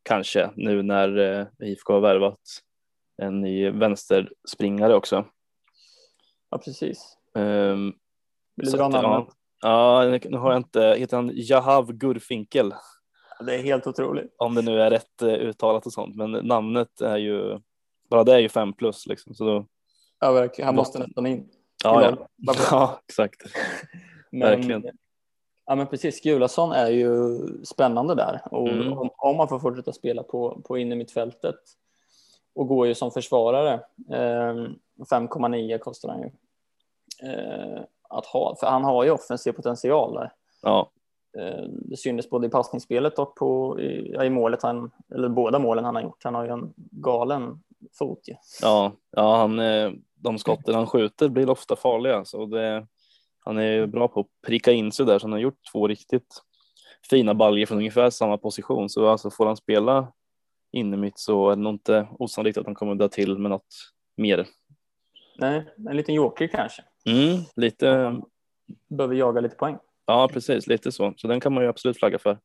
Kanske 0.04 0.52
nu 0.56 0.84
när 0.84 1.18
eh, 1.18 1.68
IFK 1.70 1.94
har 1.94 2.02
värvat 2.02 2.40
en 3.22 3.42
ny 3.42 3.70
vänsterspringare 3.70 4.96
också. 4.96 5.26
Ja, 6.50 6.58
precis. 6.58 7.18
Ehm, 7.36 7.94
Vill 8.56 8.72
du 8.72 8.78
dra 8.78 8.88
namnet? 8.88 9.28
Ja, 9.62 10.06
ja, 10.06 10.20
nu 10.30 10.38
har 10.38 10.52
jag 10.52 10.60
inte, 10.60 10.96
heter 10.98 11.18
han 11.18 11.32
Jahav 11.34 11.94
Gurfinkel? 11.94 12.74
Det 13.46 13.56
är 13.56 13.64
helt 13.64 13.88
otroligt. 13.88 14.36
Om 14.38 14.56
det 14.56 14.62
nu 14.62 14.82
är 14.82 14.90
rätt 14.90 15.22
eh, 15.22 15.28
uttalat 15.28 15.86
och 15.86 15.94
sånt, 15.94 16.16
men 16.16 16.32
namnet 16.32 17.02
är 17.02 17.18
ju, 17.18 17.60
bara 18.10 18.24
det 18.24 18.34
är 18.34 18.40
ju 18.40 18.50
fem 18.50 18.74
plus 18.74 19.08
liksom. 19.08 19.34
Så 19.36 19.46
då, 19.46 19.66
Ja, 20.20 20.32
verkligen. 20.32 20.66
Han 20.66 20.76
Måste- 20.76 21.00
nästan 21.00 21.26
in. 21.26 21.50
ja, 21.84 22.04
Ja, 22.04 22.28
ja. 22.72 23.00
exakt. 23.08 23.42
Men, 24.32 24.50
Verkligen. 24.50 24.84
Ja, 25.66 25.76
men 25.76 25.88
precis. 25.88 26.22
Gulason 26.22 26.72
är 26.72 26.90
ju 26.90 27.38
spännande 27.66 28.16
där. 28.16 28.42
Och 28.52 28.68
Mm. 28.70 28.94
om, 28.98 29.10
om 29.18 29.38
man 29.38 29.48
får 29.48 29.60
fortsätta 29.60 29.94
spela 29.94 30.24
på, 30.24 30.62
på 30.68 30.78
innermittfältet 30.78 31.56
och 32.56 32.68
går 32.68 32.88
ju 32.88 32.96
som 32.96 33.12
försvarare. 33.12 33.74
Eh, 34.10 34.54
5,9 35.12 35.78
kostar 35.78 36.10
han 36.10 36.22
ju. 36.22 36.30
Eh, 37.30 37.82
att 38.10 38.26
ha, 38.26 38.56
för 38.60 38.68
han 38.68 38.84
har 38.84 39.04
ju 39.04 39.12
offensiv 39.12 39.52
potential 39.52 40.14
där. 40.14 40.34
Ja, 40.62 40.90
det 41.72 41.98
syntes 41.98 42.30
både 42.30 42.48
i 42.48 42.50
passningsspelet 42.50 43.20
och 43.20 43.36
på, 43.36 43.80
i, 43.80 44.16
i 44.26 44.30
målet, 44.30 44.64
han, 44.64 44.92
eller 45.16 45.30
båda 45.30 45.60
målen 45.60 45.86
han 45.86 45.96
har 45.96 46.02
gjort. 46.02 46.24
Han 46.24 46.36
har 46.36 46.46
ju 46.46 46.52
en 46.52 46.74
galen 46.92 47.64
fot 48.00 48.20
ju. 48.28 48.36
ja, 48.62 48.92
ja 49.12 49.38
han, 49.38 49.60
eh, 49.60 49.92
de 50.16 50.38
skotten 50.38 50.76
han 50.76 50.88
skjuter 50.88 51.30
blir 51.30 51.50
ofta 51.50 51.76
farliga. 51.76 52.26
Så 52.26 52.46
det, 52.46 52.88
han 53.40 53.58
är 53.58 53.72
ju 53.72 53.88
bra 53.88 54.08
på 54.08 54.20
att 54.20 54.28
pricka 54.48 54.72
in 54.72 54.92
sig 54.92 55.06
där, 55.06 55.20
så 55.20 55.26
han 55.26 55.32
har 55.32 55.40
gjort 55.40 55.72
två 55.72 55.88
riktigt 55.88 56.42
fina 57.10 57.34
baljor 57.34 57.66
från 57.66 57.78
ungefär 57.78 58.10
samma 58.10 58.38
position. 58.38 58.90
Så 58.90 59.08
alltså 59.08 59.30
får 59.30 59.46
han 59.46 59.58
spela 59.58 60.14
inne 60.72 60.98
mitt 60.98 61.20
så 61.20 61.50
är 61.50 61.56
det 61.56 61.62
nog 61.62 61.74
inte 61.74 62.08
osannolikt 62.20 62.58
att 62.58 62.66
han 62.66 62.76
kommer 62.76 62.96
dra 62.96 63.08
till 63.08 63.38
med 63.38 63.52
något 63.52 63.76
mer. 64.18 64.48
Nej, 65.38 65.66
en 65.90 65.98
liten 65.98 66.16
joker 66.16 66.48
kanske. 66.48 66.84
Mm, 67.06 67.44
lite, 67.56 68.16
Behöver 68.88 69.16
jaga 69.16 69.42
lite 69.42 69.56
poäng. 69.56 69.78
Ja 70.10 70.28
precis, 70.28 70.68
lite 70.68 70.92
så. 70.92 71.14
Så 71.18 71.28
den 71.28 71.40
kan 71.40 71.54
man 71.54 71.64
ju 71.64 71.70
absolut 71.70 71.98
flagga 71.98 72.20
för. 72.20 72.38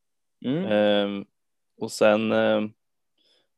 Mm. 0.45 0.65
Ehm, 0.65 1.25
och 1.77 1.91
sen 1.91 2.31
ehm, 2.31 2.71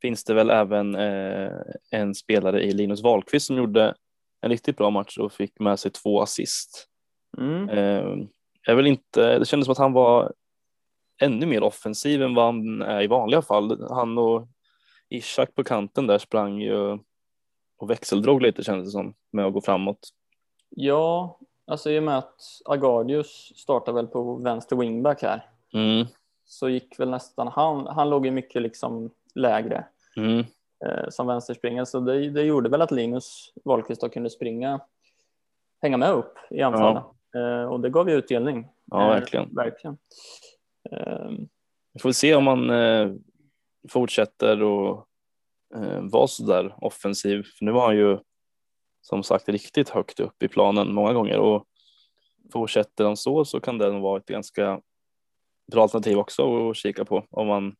finns 0.02 0.24
det 0.24 0.34
väl 0.34 0.50
även 0.50 0.96
eh, 0.96 1.52
en 1.92 2.16
spelare 2.16 2.64
i 2.64 2.72
Linus 2.72 3.04
Wahlqvist 3.04 3.48
som 3.48 3.58
gjorde 3.58 3.96
en 4.42 4.50
riktigt 4.50 4.78
bra 4.78 4.90
match 4.90 5.18
och 5.18 5.32
fick 5.32 5.60
med 5.60 5.80
sig 5.80 5.92
två 5.92 6.22
assist. 6.22 6.88
Mm. 7.38 7.70
Ehm, 7.70 8.28
jag 8.66 8.76
vill 8.76 8.88
inte, 8.88 9.40
det 9.40 9.46
kändes 9.46 9.66
som 9.66 9.72
att 9.72 9.78
han 9.78 9.94
var 9.94 10.34
ännu 11.22 11.46
mer 11.46 11.64
offensiv 11.64 12.24
än 12.24 12.36
vad 12.36 12.46
han 12.46 12.82
är 12.82 13.02
i 13.02 13.08
vanliga 13.08 13.42
fall. 13.42 13.88
Han 13.90 14.18
och 14.18 14.48
Ishak 15.10 15.56
på 15.56 15.64
kanten 15.64 16.08
där 16.08 16.18
sprang 16.18 16.62
ju 16.62 16.98
och 17.78 17.90
växeldrog 17.90 18.42
lite 18.42 18.64
kändes 18.64 18.88
det 18.88 18.92
som 18.92 19.14
med 19.32 19.46
att 19.46 19.54
gå 19.54 19.62
framåt. 19.62 20.00
Ja, 20.70 21.40
alltså 21.68 21.92
i 21.92 22.00
och 22.00 22.04
med 22.04 22.18
att 22.18 22.42
Agardius 22.66 23.54
startar 23.56 23.92
väl 23.94 24.08
på 24.08 24.36
vänster 24.36 24.76
wingback 24.76 25.22
här 25.22 25.50
Mm, 25.74 26.06
så 26.46 26.70
gick 26.70 27.00
väl 27.00 27.10
nästan 27.10 27.48
han. 27.48 27.88
Han 27.88 28.10
låg 28.10 28.26
ju 28.26 28.32
mycket 28.32 28.62
liksom 28.62 29.12
lägre 29.36 29.86
mm, 30.18 30.40
eh, 30.86 31.10
som 31.10 31.28
vänsterspringare 31.28 31.86
så 31.86 32.00
det, 32.00 32.30
det 32.30 32.42
gjorde 32.44 32.70
väl 32.70 32.82
att 32.82 32.92
Linus 32.92 33.54
Wahlqvist 33.66 34.02
då 34.02 34.10
kunde 34.10 34.30
springa, 34.30 34.80
hänga 35.82 35.98
med 35.98 36.12
upp 36.12 36.34
i 36.50 36.62
anfallen 36.62 37.04
eh, 37.36 37.64
och 37.72 37.80
det 37.80 37.90
gav 37.90 38.10
ju 38.10 38.16
utdelning. 38.16 38.68
ja, 38.86 39.02
Eh, 39.04 39.10
verkligen. 39.20 39.56
verkligen. 39.56 39.98
Eh, 40.92 41.30
Vi 41.94 42.00
får 42.02 42.12
se 42.12 42.36
om 42.36 42.48
han 42.48 42.70
eh, 42.70 43.12
fortsätter 43.90 44.64
och 44.64 45.08
eh, 45.76 46.02
vara 46.02 46.28
så 46.28 46.44
där 46.44 46.76
offensiv. 46.78 47.44
För 47.58 47.66
nu 47.66 47.72
var 47.72 47.86
han 47.86 47.96
ju 47.98 48.18
som 49.10 49.24
sagt 49.24 49.50
riktigt 49.50 49.90
högt 49.90 50.20
upp 50.20 50.44
i 50.44 50.48
planen 50.48 50.94
många 50.94 51.14
gånger 51.14 51.40
och 51.40 51.66
fortsätter 52.54 53.06
han 53.06 53.18
så 53.18 53.46
så 53.46 53.60
kan 53.60 53.78
det 53.78 53.92
nog 53.92 54.02
vara 54.02 54.18
ett 54.20 54.26
ganska 54.26 54.82
bra 55.72 55.82
alternativ 55.84 56.18
också 56.18 56.70
att 56.70 56.78
kika 56.78 57.06
på 57.06 57.24
om 57.30 57.48
man 57.48 57.76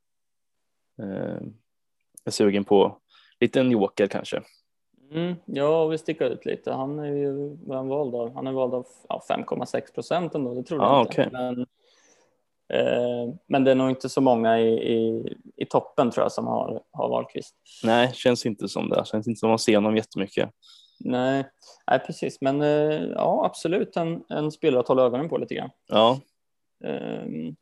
eh, 1.00 1.42
är 2.26 2.32
sugen 2.32 2.64
på 2.64 2.98
lite 3.40 3.60
en 3.60 3.72
joker 3.72 4.08
kanske. 4.08 4.42
Mm, 5.12 5.36
ja, 5.46 5.88
vi 5.88 5.98
sticker 5.98 6.26
ut 6.30 6.46
lite. 6.46 6.72
Han 6.72 7.00
är 7.00 7.14
ju 7.14 7.58
han 7.70 7.88
vald 7.88 8.16
av. 8.16 8.36
Han 8.36 8.48
är 8.48 8.52
vald 8.52 8.74
av 8.74 8.88
ja, 9.10 9.24
5,6 9.30 9.94
procent 9.94 10.36
ändå. 10.36 10.54
Det 10.54 10.64
tror 10.64 10.82
jag 10.82 10.92
Ah, 10.92 11.00
inte. 11.02 11.12
okej. 11.12 11.30
Men, 11.32 11.60
eh, 12.74 13.36
men 13.48 13.64
det 13.64 13.72
är 13.72 13.76
nog 13.76 13.90
inte 13.90 14.10
så 14.10 14.22
många 14.22 14.60
i, 14.60 14.94
i, 14.94 15.24
i 15.56 15.66
toppen 15.66 16.12
tror 16.12 16.24
jag 16.24 16.32
som 16.32 16.48
har, 16.48 16.82
har 16.92 17.10
Wahlqvist. 17.10 17.56
Nej, 17.84 18.12
känns 18.14 18.46
inte 18.46 18.68
som 18.68 18.90
det. 18.90 19.06
Känns 19.06 19.28
inte 19.28 19.40
som 19.40 19.50
man 19.50 19.60
ser 19.60 19.76
honom 19.76 19.96
jättemycket. 19.96 20.50
Nej, 21.00 21.50
nej 21.92 22.00
precis. 22.00 22.42
Men 22.42 22.62
eh, 22.62 23.02
ja, 23.16 23.46
absolut 23.46 23.98
en, 23.98 24.24
en 24.30 24.52
spelare 24.52 24.80
att 24.80 24.88
hålla 24.88 25.04
ögonen 25.04 25.30
på 25.30 25.38
lite 25.38 25.56
grann. 25.56 25.70
Ja, 25.88 26.20
Eh, 26.84 27.54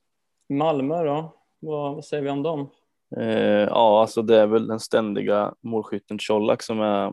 Malmö 0.49 1.03
då? 1.03 1.33
Vad, 1.59 1.95
vad 1.95 2.05
säger 2.05 2.23
vi 2.23 2.29
om 2.29 2.43
dem? 2.43 2.69
eh, 3.17 3.63
ja, 3.69 4.01
alltså 4.01 4.21
det 4.21 4.39
är 4.39 4.47
väl 4.47 4.67
den 4.67 4.79
ständiga 4.79 5.53
målskytten 5.61 6.17
Colak 6.27 6.61
som 6.61 6.81
är 6.81 7.07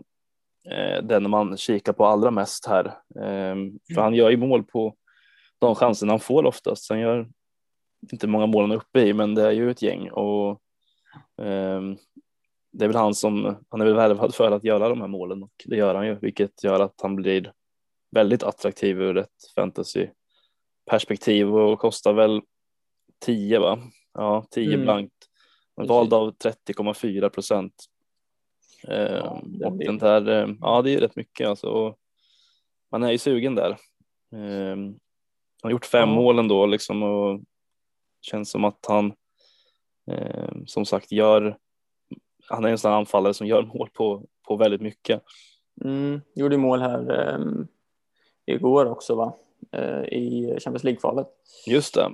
eh, 0.71 1.03
den 1.03 1.31
man 1.31 1.57
kikar 1.57 1.93
på 1.93 2.07
allra 2.07 2.31
mest 2.31 2.67
här. 2.67 2.87
Eh, 3.15 3.57
för 3.95 4.01
han 4.01 4.15
gör 4.15 4.31
ju 4.31 4.37
mål 4.37 4.65
på 4.65 4.95
de 5.59 5.75
chanserna 5.75 6.13
han 6.13 6.21
får 6.21 6.47
oftast. 6.47 6.91
Han 6.91 7.01
gör 7.01 7.29
inte 8.13 8.27
många 8.27 8.47
mål 8.47 8.63
han 8.63 8.73
är 8.73 8.77
uppe 8.77 9.01
i, 9.01 9.13
men 9.13 9.35
det 9.35 9.47
är 9.47 9.51
ju 9.53 9.71
ett 9.71 9.83
gäng 9.83 10.11
och 10.11 10.61
ehm, 11.43 11.97
det 12.73 12.85
är 12.85 12.89
väl 12.89 12.97
han 12.97 13.15
som, 13.15 13.57
han 13.69 13.81
är 13.81 13.85
väl 13.85 13.95
värvad 13.95 14.35
för 14.35 14.51
att 14.53 14.65
göra 14.65 14.89
de 14.89 15.01
här 15.01 15.09
målen 15.09 15.43
och 15.43 15.53
det 15.65 15.77
gör 15.77 15.95
han 15.95 16.07
ju, 16.07 16.15
vilket 16.15 16.65
gör 16.65 16.81
att 16.81 17.01
han 17.03 17.17
blir 17.17 17.53
väldigt 18.11 18.43
attraktiv 18.43 19.01
ur 19.01 19.17
ett 19.19 19.29
fantasyperspektiv 19.55 21.55
och 21.55 21.79
kostar 21.79 22.13
väl 22.13 22.41
10 23.25 23.59
va? 23.59 23.79
Ja, 24.15 24.47
10 24.51 24.69
Mm. 24.75 24.81
blankt. 24.83 25.15
Vald 25.75 26.15
av 26.15 26.35
30,4 26.37 27.29
procent. 27.29 27.75
Eh, 28.89 29.41
det 29.45 29.67
och 29.67 29.77
den 29.79 29.99
där, 29.99 30.29
eh, 30.29 30.49
ja 30.61 30.83
det 30.83 30.91
är 30.95 31.01
rätt 31.01 31.17
mycket 31.17 31.49
alltså. 31.49 31.67
Och 31.69 31.99
man 32.91 33.03
är 33.03 33.11
ju 33.13 33.19
sugen 33.19 33.55
där. 33.55 33.71
Eh, 34.33 34.77
han 34.77 34.99
har 35.63 35.71
gjort 35.71 35.87
fem 35.87 36.09
Ja. 36.09 36.15
mål 36.15 36.39
ändå 36.39 36.67
liksom 36.67 37.03
och 37.03 37.41
känns 38.21 38.51
som 38.51 38.65
att 38.65 38.87
han 38.89 39.13
som 40.67 40.85
sagt 40.87 41.13
gör, 41.13 41.59
han 42.49 42.65
är 42.65 42.69
en 42.69 42.79
sån 42.79 42.93
anfallare 42.93 43.35
som 43.35 43.47
gör 43.47 43.63
mål 43.63 43.89
på, 43.93 44.23
på 44.49 44.57
väldigt 44.57 44.81
mycket. 44.81 45.23
Mm, 45.85 46.21
gjorde 46.35 46.57
mål 46.57 46.81
här 46.81 47.29
eh, 47.35 47.39
igår 48.55 48.87
också 48.87 49.15
va? 49.15 49.35
Eh, 49.73 50.03
I 50.03 50.57
Champions 50.61 50.85
League-kvalet. 50.85 51.27
Just 51.67 51.95
det. 51.95 52.11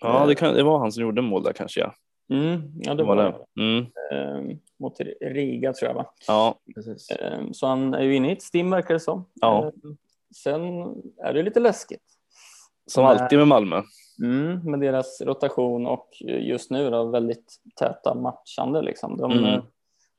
Ja, 0.00 0.20
Eh. 0.22 0.26
det, 0.26 0.34
kan, 0.34 0.54
det 0.54 0.62
var 0.62 0.78
han 0.78 0.92
som 0.92 1.02
gjorde 1.02 1.22
mål 1.22 1.42
där 1.42 1.52
kanske 1.52 1.80
ja. 1.80 1.94
Mm, 2.30 2.72
ja, 2.74 2.94
det 2.94 3.04
var 3.04 3.16
det. 3.16 3.34
Mm. 3.62 3.86
Eh, 4.12 4.56
mot 4.78 5.00
Riga 5.20 5.72
tror 5.72 5.88
jag 5.88 5.94
va? 5.94 6.06
Ja, 6.26 6.54
precis. 6.74 7.10
Eh, 7.10 7.40
så 7.52 7.66
han 7.66 7.94
är 7.94 8.02
ju 8.02 8.16
inne 8.16 8.28
i 8.28 8.32
ett 8.32 8.42
stim 8.42 8.70
verkar 8.70 8.94
det 8.94 9.00
som. 9.00 9.24
Ja. 9.34 9.64
Eh, 9.66 9.72
sen 10.36 10.62
är 11.24 11.32
det 11.34 11.42
lite 11.42 11.60
läskigt. 11.60 12.02
Som 12.86 13.04
alltid 13.04 13.38
med 13.38 13.48
Malmö. 13.48 13.82
Mm, 14.22 14.70
med 14.70 14.80
deras 14.80 15.20
rotation 15.20 15.86
och 15.86 16.08
just 16.22 16.70
nu 16.70 16.90
då 16.90 17.04
väldigt 17.04 17.54
täta 17.76 18.14
matchande 18.14 18.82
liksom. 18.82 19.16
De, 19.16 19.32
Mm. 19.32 19.44
eh, 19.44 19.62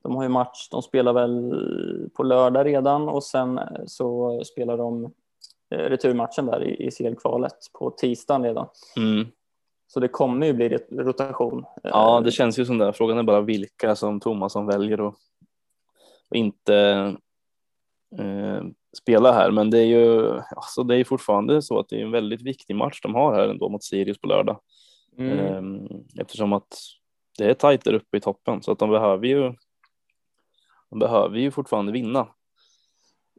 de 0.03 0.15
har 0.15 0.23
ju 0.23 0.29
match, 0.29 0.69
de 0.71 0.81
spelar 0.81 1.13
väl 1.13 1.53
på 2.13 2.23
lördag 2.23 2.65
redan 2.65 3.09
och 3.09 3.23
sen 3.23 3.57
eh, 3.57 3.65
så 3.85 4.41
spelar 4.43 4.77
de 4.77 5.05
eh, 5.69 5.77
returmatchen 5.77 6.45
där 6.45 6.63
i, 6.63 6.87
i 6.87 6.91
CL-kvalet 6.91 7.57
på 7.73 7.89
tisdagen 7.89 8.43
redan. 8.43 8.67
Mm. 8.97 9.27
Så 9.87 9.99
det 9.99 10.07
kommer 10.07 10.47
ju 10.47 10.53
bli 10.53 10.77
rotation. 10.91 11.65
Ja, 11.83 12.21
det 12.21 12.31
känns 12.31 12.59
ju 12.59 12.65
som 12.65 12.77
det. 12.77 12.93
Frågan 12.93 13.17
är 13.17 13.23
bara 13.23 13.41
vilka 13.41 13.95
som 13.95 14.19
Tomasson 14.19 14.65
väljer 14.65 15.01
och, 15.01 15.15
och 16.29 16.35
inte 16.35 16.75
eh, 18.17 18.63
spela 18.95 19.31
här. 19.31 19.51
Men 19.51 19.69
det 19.69 19.79
är 19.79 19.85
ju 19.85 20.31
alltså 20.55 20.83
det 20.83 20.97
är 20.97 21.03
fortfarande 21.03 21.61
så 21.61 21.79
att 21.79 21.89
det 21.89 21.95
är 21.95 22.05
en 22.05 22.11
väldigt 22.11 22.41
viktig 22.41 22.75
match 22.75 22.99
de 23.01 23.15
har 23.15 23.33
här 23.33 23.47
ändå 23.47 23.69
mot 23.69 23.83
Sirius 23.83 24.17
på 24.17 24.27
lördag. 24.27 24.59
mm, 25.17 25.39
Eh, 25.39 26.21
eftersom 26.21 26.53
att 26.53 26.77
det 27.37 27.45
är 27.45 27.53
tajt 27.53 27.83
där 27.83 27.93
uppe 27.93 28.17
i 28.17 28.21
toppen 28.21 28.61
så 28.61 28.71
att 28.71 28.79
de 28.79 28.89
behöver 28.89 29.27
ju 29.27 29.53
de 30.89 30.99
behöver 30.99 31.37
ju 31.37 31.51
fortfarande 31.51 31.91
vinna. 31.91 32.27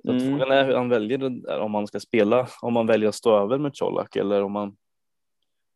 Så 0.05 0.11
Mm. 0.11 0.29
Frågan 0.29 0.51
är 0.59 0.65
hur 0.65 0.75
han 0.75 0.89
väljer 0.89 1.19
där, 1.19 1.61
om 1.61 1.71
man 1.71 1.87
ska 1.87 2.01
spela, 2.01 2.49
om 2.63 2.73
man 2.73 2.87
väljer 2.87 3.09
att 3.09 3.15
stå 3.15 3.37
över 3.39 3.59
med 3.59 3.79
Colak 3.79 4.17
eller 4.17 4.43
om 4.43 4.53
man 4.53 4.77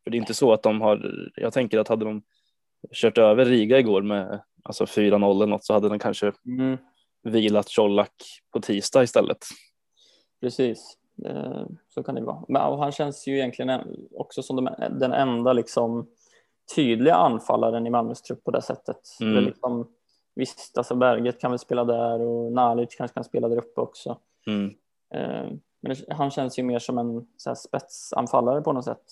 för 0.03 0.11
det 0.11 0.17
är 0.17 0.19
inte 0.19 0.33
så 0.33 0.53
att 0.53 0.63
de 0.63 0.81
har, 0.81 1.29
jag 1.35 1.53
tänker 1.53 1.79
att 1.79 1.87
hade 1.87 2.05
de 2.05 2.23
kört 2.93 3.17
över 3.17 3.45
Riga 3.45 3.79
igår 3.79 4.01
med 4.01 4.41
alltså 4.63 4.85
4-0 4.85 5.35
eller 5.35 5.45
något 5.45 5.65
så 5.65 5.73
hade 5.73 5.89
de 5.89 5.99
kanske 5.99 6.31
mm, 6.45 6.77
vilat 7.23 7.75
Colak 7.75 8.13
på 8.53 8.61
tisdag 8.61 9.03
istället. 9.03 9.37
Precis, 10.41 10.97
Eh, 11.25 11.65
så 11.89 12.03
kan 12.03 12.15
det 12.15 12.21
vara. 12.21 12.43
Men 12.47 12.61
och 12.61 12.77
han 12.77 12.91
känns 12.91 13.27
ju 13.27 13.37
egentligen 13.37 13.69
en- 13.69 14.07
också 14.15 14.43
som 14.43 14.55
de, 14.55 14.69
den 14.99 15.13
enda 15.13 15.53
liksom, 15.53 16.07
tydliga 16.75 17.15
anfallaren 17.15 17.87
i 17.87 17.89
Malmös 17.89 18.21
trupp 18.21 18.43
på 18.43 18.51
det 18.51 18.61
sättet. 18.61 18.97
Mm. 19.21 19.35
Det 19.35 19.41
liksom, 19.41 19.87
visst, 20.35 20.77
alltså 20.77 20.95
Berget 20.95 21.39
kan 21.39 21.51
väl 21.51 21.59
spela 21.59 21.83
där 21.85 22.21
och 22.21 22.51
Nalic 22.51 22.95
kanske 22.95 23.15
kan 23.15 23.23
spela 23.23 23.47
där 23.47 23.57
uppe 23.57 23.81
också. 23.81 24.17
Mm. 24.47 24.73
Eh, 25.13 25.51
Men 25.81 25.95
han 26.09 26.31
känns 26.31 26.59
ju 26.59 26.63
mer 26.63 26.79
som 26.79 26.97
en 26.97 27.27
så 27.37 27.55
spetsanfallare 27.55 28.61
på 28.61 28.73
något 28.73 28.85
sätt. 28.85 29.03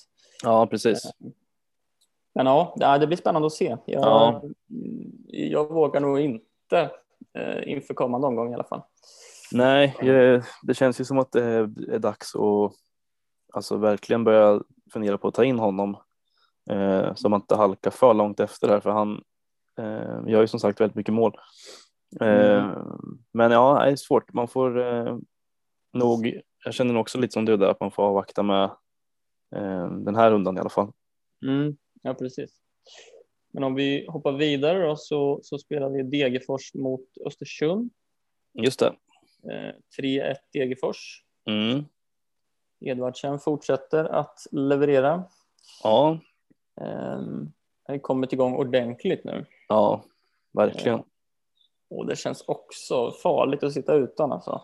Ja, 0.43 0.67
precis. 0.67 1.11
Men 2.33 2.45
ja, 2.45 2.97
det- 2.99 3.07
blir 3.07 3.17
spännande 3.17 3.45
att 3.45 3.53
se. 3.53 3.77
Jag, 3.85 4.03
Ja. 4.03 4.41
jag 5.27 5.73
vågar 5.73 6.01
nog 6.01 6.19
inte 6.19 6.89
eh, 7.33 7.71
inför 7.71 7.93
kommande 7.93 8.27
omgång 8.27 8.51
i 8.51 8.53
alla 8.53 8.63
fall. 8.63 8.81
Nej, 9.51 9.95
det, 10.01 10.43
det 10.63 10.73
känns 10.73 11.01
ju 11.01 11.05
som 11.05 11.19
att 11.19 11.31
det 11.31 11.43
är 11.43 11.99
dags 11.99 12.35
att 12.35 12.71
alltså 13.53 13.77
verkligen 13.77 14.23
börja 14.23 14.61
fundera 14.93 15.17
på 15.17 15.27
att 15.27 15.33
ta 15.33 15.43
in 15.43 15.59
honom 15.59 15.97
eh, 16.71 17.13
så 17.15 17.29
man 17.29 17.41
inte 17.41 17.55
halkar 17.55 17.91
för 17.91 18.13
långt 18.13 18.39
efter 18.39 18.67
här 18.67 18.79
för 18.79 18.89
han 18.89 19.23
eh, 19.77 20.31
gör 20.31 20.41
ju 20.41 20.47
som 20.47 20.59
sagt 20.59 20.81
väldigt 20.81 20.95
mycket 20.95 21.13
mål. 21.13 21.37
Eh, 22.21 22.77
Men 23.33 23.51
ja, 23.51 23.81
det 23.85 23.91
är 23.91 23.95
svårt. 23.95 24.33
Man 24.33 24.47
får 24.47 24.79
eh, 24.79 25.17
nog, 25.93 26.41
jag 26.65 26.73
känner 26.73 26.97
också 26.97 27.17
lite 27.17 27.33
som 27.33 27.45
du 27.45 27.57
där 27.57 27.67
att 27.67 27.79
man 27.79 27.91
får 27.91 28.03
avvakta 28.03 28.43
med 28.43 28.63
eh, 29.55 29.91
den 29.91 30.15
här 30.15 30.31
rundan 30.31 30.57
i 30.57 30.59
alla 30.59 30.69
fall. 30.69 30.91
Mm, 31.45 31.77
ja, 32.01 32.13
precis. 32.13 32.51
Men 33.53 33.63
om 33.63 33.75
vi 33.75 34.05
hoppar 34.09 34.31
vidare 34.31 34.87
då 34.87 34.95
så, 34.95 35.39
så 35.43 35.57
spelar 35.57 35.89
vi 35.89 36.03
Degerfors 36.03 36.73
mot 36.73 37.01
Östersund. 37.25 37.91
Just 38.53 38.79
det. 38.79 38.95
Eh, 39.43 39.73
3-1 40.01 40.35
Degerfors. 40.53 41.23
Mm. 41.45 41.85
Edvardsen 42.79 43.39
fortsätter 43.39 44.05
att 44.05 44.47
leverera. 44.51 45.23
Ja, 45.83 46.19
Eh, 46.81 47.21
har 47.87 47.97
kommit 47.97 48.33
igång 48.33 48.55
ordentligt 48.55 49.23
nu. 49.23 49.45
ja, 49.67 50.03
verkligen. 50.51 51.03
Och 51.89 52.05
det 52.05 52.15
känns 52.15 52.41
också 52.41 53.11
farligt 53.11 53.63
att 53.63 53.73
sitta 53.73 53.93
utan 53.93 54.31
alltså. 54.31 54.61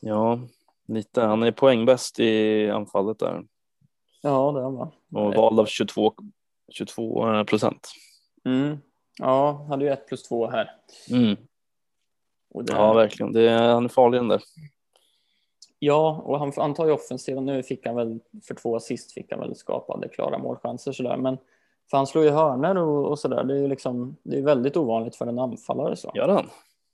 Ja, 0.00 0.40
lite. 0.86 1.20
Han 1.20 1.42
är 1.42 1.52
poängbäst 1.52 2.20
i 2.20 2.70
anfallet 2.70 3.18
där 3.18 3.44
Ja, 4.22 4.52
det 4.52 4.60
är 4.60 4.70
man. 4.70 4.90
och 5.26 5.34
vald 5.34 5.60
av 5.60 5.66
22, 5.66 6.14
22 6.72 7.44
procent. 7.44 7.88
Mm. 8.44 8.78
Ja, 9.18 9.52
hade 9.68 9.84
ju 9.84 9.90
ett 9.90 10.06
plus 10.08 10.22
två 10.22 10.46
här. 10.46 10.70
Mm. 11.10 11.36
Det, 12.54 12.72
Ja, 12.72 12.92
verkligen. 12.92 13.32
Det 13.32 13.48
är, 13.48 13.72
han 13.72 13.84
är 13.84 13.88
farlig 13.88 14.20
den 14.20 14.28
där. 14.28 14.42
ja, 15.78 16.22
och 16.24 16.38
han, 16.38 16.52
han 16.56 16.74
tar 16.74 16.86
ju 16.86 16.92
offensiven. 16.92 17.46
Nu 17.46 17.62
fick 17.62 17.86
han 17.86 17.96
väl 17.96 18.18
för 18.42 18.54
två 18.54 18.76
assist 18.76 19.12
fick 19.12 19.30
han 19.30 19.40
väl 19.40 19.56
skapade 19.56 20.08
klara 20.08 20.38
målchanser 20.38 20.92
sådär. 20.92 21.16
Men 21.16 21.38
för 21.90 21.96
han 21.96 22.06
slår 22.06 22.24
ju 22.24 22.30
hörnor 22.30 22.76
och, 22.76 23.10
och 23.10 23.18
sådär. 23.18 23.44
Det 23.44 23.54
är 23.54 23.58
ju 23.58 23.68
liksom, 23.68 24.16
det 24.22 24.38
är 24.38 24.42
väldigt 24.42 24.76
ovanligt 24.76 25.16
för 25.16 25.26
en 25.26 25.38
anfallare 25.38 25.96
så. 25.96 26.12
Gör 26.14 26.28
han? 26.28 26.50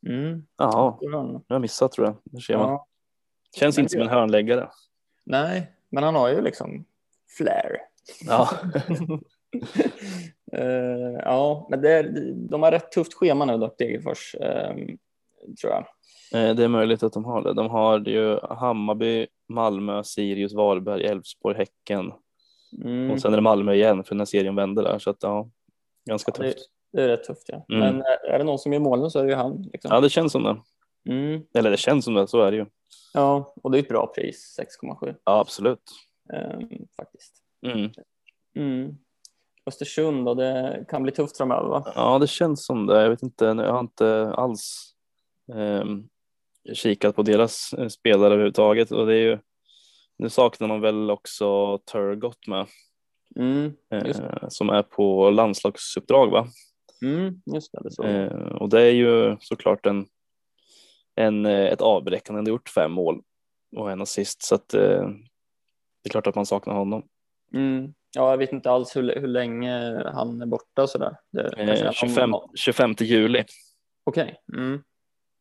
Mm. 0.06 0.46
Jaha, 0.58 0.96
jag 1.00 1.54
har 1.54 1.58
missat 1.58 1.92
tror 1.92 2.06
jag. 2.06 2.16
Det 2.24 2.40
ser 2.40 2.56
man. 2.58 2.70
Ja. 2.70 2.86
Känns 3.56 3.76
Men 3.76 3.84
inte 3.84 3.92
som 3.92 4.02
en 4.02 4.08
hörnläggare. 4.08 4.68
Nej, 5.24 5.72
men 5.88 6.04
han 6.04 6.14
har 6.14 6.28
ju 6.28 6.40
liksom 6.40 6.84
flair. 7.36 7.78
Ja, 8.26 8.48
Eh, 10.52 11.20
ja, 11.24 11.66
men 11.70 11.80
det 11.80 11.92
är, 11.92 12.32
de 12.34 12.62
har 12.62 12.70
rätt 12.70 12.92
tufft 12.92 13.14
schema 13.14 13.44
nu 13.44 13.58
dock, 13.58 13.78
Degerfors, 13.78 14.34
eh, 14.34 14.74
tror 15.60 15.72
jag. 15.72 15.80
eh, 16.48 16.54
det 16.56 16.64
är 16.64 16.68
möjligt 16.68 17.02
att 17.02 17.12
de 17.12 17.24
har 17.24 17.42
det. 17.42 17.52
De 17.52 17.70
har 17.70 18.08
ju 18.08 18.38
Hammarby, 18.50 19.26
Malmö, 19.48 20.04
Sirius, 20.04 20.54
Varberg, 20.54 21.04
Elfsborg, 21.04 21.56
Häcken 21.56 22.12
Mm. 22.84 23.10
och 23.10 23.20
sen 23.20 23.32
är 23.32 23.36
det 23.36 23.42
Malmö 23.42 23.74
igen 23.74 24.04
för 24.04 24.14
när 24.14 24.24
serien 24.24 24.54
vänder 24.56 24.82
där. 24.82 24.98
Så 24.98 25.10
att 25.10 25.16
ja, 25.20 25.50
ganska 26.08 26.32
Ja, 26.36 26.42
det- 26.42 26.52
tufft. 26.52 26.66
Det 26.92 27.02
är 27.02 27.08
rätt 27.08 27.24
tufft, 27.24 27.44
ja. 27.48 27.64
Mm. 27.72 27.80
Men 27.80 28.00
är, 28.06 28.26
är 28.30 28.38
det 28.38 28.44
någon 28.44 28.58
som 28.58 28.72
gör 28.72 28.80
målen 28.80 29.10
så 29.10 29.18
är 29.18 29.22
det 29.24 29.28
ju 29.30 29.34
han. 29.36 29.62
Liksom. 29.72 29.90
Ja, 29.94 30.00
det 30.00 30.08
känns 30.10 30.32
som 30.32 30.42
det. 30.42 30.56
Mm. 31.12 31.42
Eller 31.54 31.70
det 31.70 31.76
känns 31.76 32.04
som 32.04 32.14
det, 32.14 32.28
så 32.28 32.40
är 32.42 32.50
det 32.50 32.56
ju. 32.56 32.66
Ja, 33.14 33.54
och 33.62 33.70
det 33.70 33.78
är 33.78 33.82
ett 33.82 33.88
bra 33.88 34.06
pris, 34.06 34.56
6,7 34.60 35.14
Ja, 35.24 35.40
absolut. 35.40 35.82
eh, 36.32 36.58
faktiskt. 36.96 37.32
Mm. 37.66 37.90
Mm. 38.58 38.96
Östersund 39.66 40.28
och 40.28 40.36
det 40.36 40.84
kan 40.88 41.02
bli 41.02 41.12
tufft 41.12 41.36
framöver 41.36 41.68
va? 41.68 41.92
Ja, 41.94 42.18
det 42.18 42.26
känns 42.26 42.66
som 42.66 42.86
det. 42.86 43.02
Jag 43.02 43.10
vet 43.10 43.22
inte, 43.22 43.44
jag 43.44 43.72
har 43.72 43.80
inte 43.80 44.32
alls 44.36 44.92
eh, 44.92 44.95
kikat 46.74 47.16
på 47.16 47.22
deras 47.22 47.72
eh, 47.72 47.88
spelare 47.88 48.26
överhuvudtaget 48.32 48.90
och 48.90 49.06
det 49.06 49.14
är 49.14 49.22
ju 49.22 49.38
nu 50.18 50.28
saknar 50.30 50.68
man 50.68 50.80
väl 50.80 51.10
också 51.10 51.78
Turgott 51.78 52.46
med 52.46 52.66
Mm, 53.36 53.72
eh, 53.90 54.16
som 54.48 54.70
är 54.70 54.82
på 54.82 55.30
landslagsuppdrag 55.30 56.30
va? 56.30 56.46
mm, 57.02 57.42
det. 57.46 57.60
det 57.72 57.88
är 57.88 57.90
så. 57.90 58.02
Eh, 58.02 58.32
och 58.56 58.68
det 58.68 58.82
är 58.82 58.90
ju 58.92 59.36
såklart 59.40 59.86
en, 59.86 60.06
en, 61.14 61.46
eh, 61.46 61.66
ett 61.66 61.80
avbräck. 61.80 62.28
Han 62.28 62.36
hade 62.36 62.50
gjort 62.50 62.68
fem 62.68 62.92
mål 62.92 63.22
och 63.76 63.90
en 63.90 64.00
assist 64.02 64.42
så 64.42 64.54
att 64.54 64.68
det 64.68 64.88
är 66.04 66.10
klart 66.10 66.26
att 66.26 66.34
man 66.34 66.46
saknar 66.46 66.74
honom. 66.74 67.06
Mm. 67.54 67.94
Ja, 68.16 68.30
jag 68.30 68.38
vet 68.38 68.52
inte 68.52 68.70
alls 68.70 68.96
hur, 68.96 69.20
hur 69.20 69.28
länge 69.28 70.02
han 70.12 70.42
är 70.42 70.46
borta 70.46 70.86
sådär. 70.86 71.16
Det 71.32 71.52
Eh, 71.58 71.84
någon- 71.84 71.92
25, 71.92 72.30
25 72.54 72.94
juli 73.00 73.44
Okej. 74.04 74.36
Mm. 74.56 74.82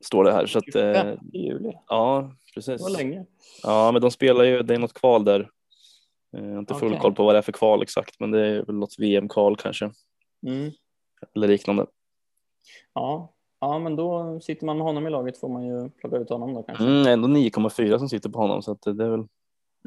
Står 0.05 0.23
det 0.23 0.31
här 0.31 0.45
så 0.45 0.57
att 0.59 0.75
eh, 0.75 0.93
25 0.93 1.17
juli. 1.33 1.73
ja 1.87 2.31
Det 2.45 2.53
precis. 2.55 2.81
var 2.81 2.89
länge. 2.89 3.25
Ja, 3.63 3.91
men 3.91 4.01
de 4.01 4.11
spelar 4.11 4.43
ju, 4.43 4.61
det 4.63 4.73
är 4.73 4.79
något 4.79 4.93
kval 4.93 5.25
där. 5.25 5.49
Eh, 6.37 6.43
Jag 6.45 6.51
har 6.51 6.59
inte 6.59 6.73
full 6.73 6.87
Okej. 6.89 6.99
koll 7.01 7.13
på 7.15 7.23
vad 7.25 7.35
det 7.35 7.37
är 7.37 7.41
för 7.41 7.51
kval 7.51 7.81
exakt, 7.81 8.19
men 8.19 8.31
det 8.31 8.41
är 8.47 8.61
väl 8.65 8.75
något 8.75 8.99
VM-kval 8.99 9.55
kanske 9.57 9.91
Mm. 10.47 10.71
eller 11.35 11.47
liknande. 11.47 11.85
Ja. 12.93 13.33
ja, 13.59 13.79
men 13.79 13.95
då 13.95 14.39
sitter 14.39 14.65
man 14.65 14.77
med 14.77 14.85
honom 14.87 15.07
i 15.07 15.09
laget 15.09 15.37
får 15.39 15.49
man 15.49 15.65
ju 15.67 15.89
plocka 15.89 16.17
ut 16.17 16.29
honom 16.29 16.53
då 16.53 16.63
kanske. 16.63 16.83
Mm, 16.83 17.07
ändå 17.07 17.27
9,4 17.27 17.97
som 17.99 18.09
sitter 18.09 18.29
på 18.29 18.39
honom 18.39 18.61
så 18.61 18.71
att 18.71 18.81
det 18.81 18.89
är 19.05 19.09
väl 19.09 19.27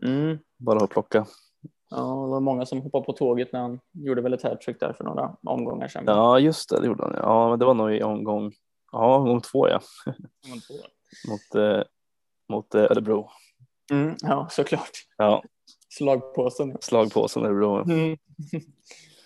Mm. 0.03 0.39
bara 0.59 0.85
att 0.85 0.91
plocka. 0.91 1.27
Ja, 1.91 1.97
det 1.97 2.31
var 2.31 2.41
många 2.41 2.67
som 2.67 2.81
hoppade 2.83 3.05
på 3.05 3.13
tåget 3.13 3.53
när 3.53 3.61
han 3.61 3.81
gjorde 3.93 4.23
väl 4.23 4.33
ett 4.35 4.43
hattrick 4.43 4.81
där 4.81 4.93
för 4.93 5.05
några 5.05 5.37
omgångar 5.43 5.89
sedan. 5.89 6.05
Ja, 6.07 6.39
just 6.39 6.71
det, 6.71 6.81
det 6.81 6.87
gjorde 6.87 7.03
han. 7.05 7.15
Ja, 7.17 7.49
men 7.51 7.59
det 7.59 7.65
var 7.65 7.75
nog 7.75 7.93
i 7.95 8.03
omgång, 8.03 8.53
ja, 8.93 9.17
omgång 9.17 9.41
två 9.41 9.69
ja, 9.69 9.81
mot, 11.29 11.55
eh, 11.55 11.83
mot 12.49 12.75
eh, 12.75 12.83
Örebro. 12.83 13.31
Mm, 13.93 14.17
ja, 14.21 14.49
såklart. 14.51 14.91
Ja, 15.17 15.43
Slagpåsen. 15.89 16.77
slagpåsen 16.81 17.45
Örebro. 17.45 17.91
Mm. 17.91 18.17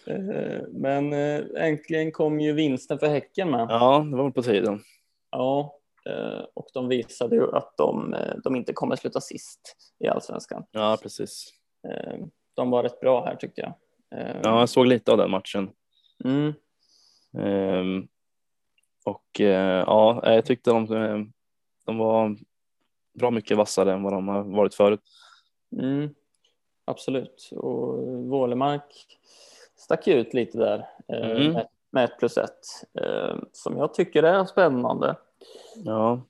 Eh, 0.07 0.63
Men 0.69 1.13
eh, 1.13 1.45
äntligen 1.57 2.13
kom 2.13 2.41
ju 2.41 2.53
vinsten 2.53 2.99
för 2.99 3.07
Häcken 3.07 3.51
med. 3.51 3.67
Ja, 3.71 4.07
det 4.11 4.17
var 4.17 4.23
väl 4.25 4.33
på 4.33 4.43
tiden. 4.43 4.83
Ja, 5.31 5.79
eh, 6.11 6.45
och 6.55 6.67
de 6.75 6.89
visade 6.89 7.37
ju 7.37 7.53
att 7.57 7.77
de, 7.77 8.17
de 8.45 8.57
inte 8.57 8.73
kommer 8.73 8.97
sluta 8.97 9.21
sist 9.21 9.61
i 10.05 10.09
allsvenskan. 10.09 10.65
Ja, 10.71 10.99
precis. 11.03 11.49
De 12.55 12.71
var 12.71 12.83
rätt 12.83 13.01
bra 13.01 13.25
här 13.25 13.37
tyckte 13.37 13.61
jag. 13.61 13.75
Ja, 14.43 14.61
jag 14.61 14.69
såg 14.69 14.87
lite 14.87 15.13
av 15.13 15.19
den 15.19 15.31
matchen. 15.31 15.71
Mm, 16.25 16.53
Ehm, 17.39 18.09
och 19.05 19.41
eh, 19.41 19.85
ja, 19.87 20.21
jag 20.35 20.45
tyckte 20.45 20.71
de, 20.71 20.93
eh, 20.97 21.19
de 21.87 21.99
var 21.99 22.37
bra 23.19 23.31
mycket 23.31 23.57
vassare 23.57 23.93
än 23.93 24.03
vad 24.03 24.13
de 24.13 24.29
har 24.29 24.43
varit 24.43 24.75
förut. 24.75 25.01
mm, 25.81 26.15
absolut. 26.85 27.51
Och 27.53 27.99
Wålemark 28.29 29.07
stack 29.77 30.09
ut 30.09 30.35
lite 30.35 30.59
där 30.59 30.89
eh, 31.09 31.31
Mm. 31.31 31.53
med, 31.53 31.67
med 31.91 32.05
ett 32.05 32.19
plus 32.19 32.39
ett 32.39 32.59
eh, 33.01 33.37
som 33.53 33.77
jag 33.79 33.95
tycker 33.95 34.23
är 34.23 34.45
spännande. 34.45 35.17
Ja, 35.85 36.21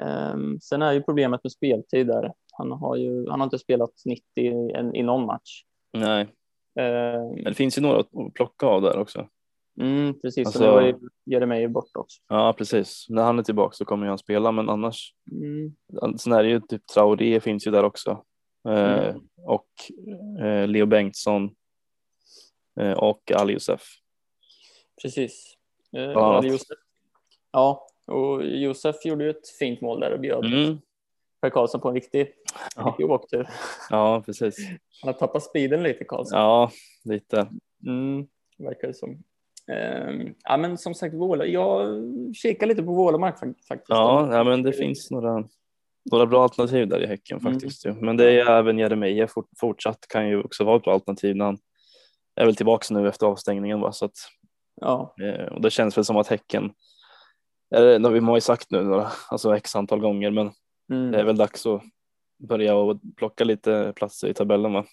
Eh, 0.00 0.36
Sen 0.62 0.82
är 0.82 0.92
ju 0.92 1.02
problemet 1.02 1.44
med 1.44 1.52
speltid 1.52 2.06
där. 2.06 2.32
Han 2.52 2.72
har 2.72 2.96
ju 2.96 3.28
han 3.30 3.40
har 3.40 3.44
inte 3.46 3.58
spelat 3.58 3.90
90 4.04 4.24
i, 4.34 4.98
i 4.98 5.02
någon 5.02 5.26
match. 5.26 5.64
nej, 5.92 6.28
Eh, 6.74 7.22
men 7.34 7.44
det 7.44 7.54
finns 7.54 7.78
ju 7.78 7.82
några 7.82 8.00
att 8.00 8.34
plocka 8.34 8.66
av 8.66 8.82
där 8.82 8.98
också. 8.98 9.28
Mm, 9.82 10.20
precis, 10.20 10.46
Alltså- 10.46 10.58
och 10.60 10.66
nu 10.66 10.72
var 10.72 10.82
ju 10.82 10.94
Jeremejeff 11.24 11.70
borta 11.70 11.98
också. 11.98 12.22
Ja, 12.28 12.54
precis. 12.58 13.06
När 13.08 13.22
han 13.22 13.38
är 13.38 13.42
tillbaka 13.42 13.72
så 13.74 13.84
kommer 13.84 14.06
han 14.06 14.18
spela, 14.18 14.52
men 14.52 14.68
annars 14.68 15.14
Mm. 15.32 16.18
sen 16.18 16.32
är 16.32 16.42
det 16.42 16.48
ju 16.48 16.60
typ 16.60 16.86
Traoré 16.86 17.40
finns 17.40 17.66
ju 17.66 17.70
där 17.70 17.84
också 17.84 18.24
eh, 18.68 19.08
Mm. 19.08 19.20
och 19.46 19.68
eh, 20.44 20.68
Leo 20.68 20.86
Bengtsson 20.86 21.50
eh, 22.80 22.92
och 22.92 23.32
Ali 23.32 23.52
Youssef. 23.52 23.82
Precis. 25.02 25.54
Eh, 25.96 26.02
annat. 26.10 26.16
Ali 26.18 26.48
Josef. 26.48 26.78
Ja, 27.52 27.86
och 28.06 28.44
Josef 28.46 29.04
gjorde 29.04 29.24
ju 29.24 29.30
ett 29.30 29.48
fint 29.58 29.80
mål 29.80 30.00
där 30.00 30.12
och 30.12 30.20
bjöd 30.20 30.44
Mm. 30.44 30.78
Per 31.40 31.50
Karlsson 31.50 31.80
på 31.80 31.88
en 31.88 31.94
riktig, 31.94 32.32
Ja. 32.76 32.96
åktur. 33.00 33.48
Ja, 33.90 34.22
precis. 34.26 34.56
Han 35.02 35.12
har 35.12 35.12
tappat 35.12 35.42
speeden 35.42 35.82
lite 35.82 36.04
Karlsson. 36.04 36.38
Ja, 36.40 36.70
lite. 37.04 37.48
Mm, 37.86 38.26
verkar 38.58 38.88
det 38.88 38.94
som. 38.94 39.22
Ehm, 39.72 40.34
ja, 40.44 40.56
men 40.56 40.78
som 40.78 40.94
sagt, 40.94 41.14
Våla, 41.14 41.46
jag 41.46 41.88
kikar 42.34 42.66
lite 42.66 42.82
på 42.82 42.92
Vålamark 42.92 43.34
fak- 43.40 43.66
faktiskt. 43.68 43.88
Ja, 43.88 44.36
ja, 44.36 44.44
men 44.44 44.62
det 44.62 44.72
finns 44.72 45.10
några, 45.10 45.44
några 46.10 46.26
bra 46.26 46.42
alternativ 46.42 46.88
där 46.88 47.00
i 47.02 47.06
Häcken 47.06 47.38
Mm. 47.38 47.52
faktiskt. 47.52 47.86
ju. 47.86 47.92
Men 47.92 48.16
det 48.16 48.24
är 48.24 48.30
ju 48.30 48.38
även 48.40 48.78
Jeremejeff 48.78 49.30
fort, 49.30 49.48
fortsatt 49.60 50.06
kan 50.08 50.28
ju 50.28 50.42
också 50.42 50.64
vara 50.64 50.76
ett 50.76 50.82
bra 50.82 50.92
alternativ 50.94 51.36
när 51.36 51.44
han 51.44 51.58
är 52.36 52.44
väl 52.46 52.56
tillbaka 52.56 52.94
nu 52.94 53.08
efter 53.08 53.26
avstängningen. 53.26 53.80
Va? 53.80 53.92
Så 53.92 54.04
att, 54.04 54.14
Ja, 54.80 55.14
eh, 55.22 55.46
och 55.52 55.60
det 55.60 55.70
känns 55.70 55.96
väl 55.98 56.04
som 56.04 56.16
att 56.16 56.28
Häcken, 56.28 56.72
eller, 57.74 58.10
vi 58.10 58.18
har 58.20 58.36
ju 58.36 58.40
sagt 58.40 58.70
nu 58.70 58.82
några, 58.84 59.08
alltså 59.30 59.56
x 59.56 59.76
antal 59.76 60.00
gånger, 60.00 60.30
men 60.30 60.50
mm, 60.92 61.10
det 61.10 61.18
är 61.20 61.24
väl 61.24 61.36
dags 61.36 61.66
att 61.66 61.82
börja 62.38 62.74
och 62.74 63.00
plocka 63.16 63.44
lite 63.44 63.92
platser 63.96 64.28
i 64.28 64.34
tabellen. 64.34 64.72
Va? 64.72 64.84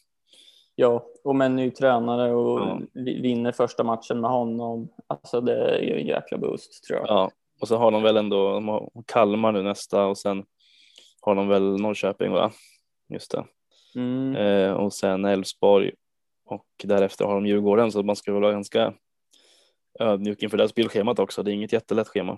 Ja, 0.79 1.05
och 1.23 1.35
med 1.35 1.45
en 1.45 1.55
ny 1.55 1.71
tränare 1.71 2.31
och 2.35 2.59
Ja. 2.59 2.79
vi- 2.93 3.21
vinner 3.21 3.51
första 3.51 3.83
matchen 3.83 4.21
med 4.21 4.31
honom. 4.31 4.89
Alltså 5.07 5.41
det 5.41 5.55
är 5.77 5.81
ju 5.81 5.99
en 5.99 6.07
jäkla 6.07 6.37
boost 6.37 6.83
tror 6.83 6.99
jag. 6.99 7.07
Ja, 7.09 7.31
och 7.61 7.67
så 7.67 7.77
har 7.77 7.91
de 7.91 8.03
väl 8.03 8.17
ändå 8.17 8.53
de 8.53 8.67
har 8.67 8.89
Kalmar 9.05 9.51
nu 9.51 9.63
nästa 9.63 10.05
och 10.05 10.17
sen 10.17 10.43
har 11.21 11.35
de 11.35 11.47
väl 11.47 11.81
Norrköping 11.81 12.31
va? 12.31 12.51
Just 13.13 13.31
det. 13.31 13.45
Mm, 13.95 14.35
Eh, 14.35 14.71
och 14.73 14.93
sen 14.93 15.25
Elfsborg 15.25 15.91
och 16.45 16.65
därefter 16.83 17.25
har 17.25 17.33
de 17.35 17.45
Djurgården 17.45 17.91
så 17.91 18.03
man 18.03 18.15
ska 18.15 18.33
väl 18.33 18.41
vara 18.41 18.51
ganska 18.53 18.93
ödmjuk 19.99 20.43
inför 20.43 20.57
det 20.57 20.63
här 20.63 20.67
spelschemat 20.67 21.19
också. 21.19 21.43
Det 21.43 21.51
är 21.51 21.53
inget 21.53 21.73
jättelätt 21.73 22.07
schema. 22.07 22.37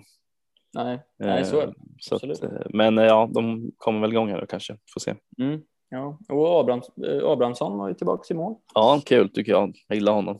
nej, 0.74 0.98
nej, 1.18 1.44
så 1.44 1.56
är 1.60 1.66
det. 1.66 1.72
Eh, 1.72 1.74
så 2.00 2.14
att, 2.14 2.42
eh, 2.42 2.50
men 2.70 2.98
eh, 2.98 3.04
ja, 3.04 3.30
de 3.34 3.70
kommer 3.76 4.00
väl 4.00 4.12
igång 4.12 4.28
här 4.28 4.40
nu 4.40 4.46
kanske. 4.46 4.76
Får 4.94 5.00
se. 5.00 5.14
Mm, 5.38 5.60
ja. 5.92 6.18
Och 6.28 6.60
Abrahams, 6.60 6.88
eh, 6.98 7.28
Abrahamsson 7.28 7.78
var 7.78 7.88
ju 7.88 7.94
tillbaka 7.94 8.34
i 8.34 8.36
mål. 8.36 8.54
Ja, 8.74 9.00
kul 9.06 9.28
tycker 9.28 9.52
jag. 9.52 9.76
Jag 9.88 9.96
gillar 9.96 10.12
honom. 10.12 10.38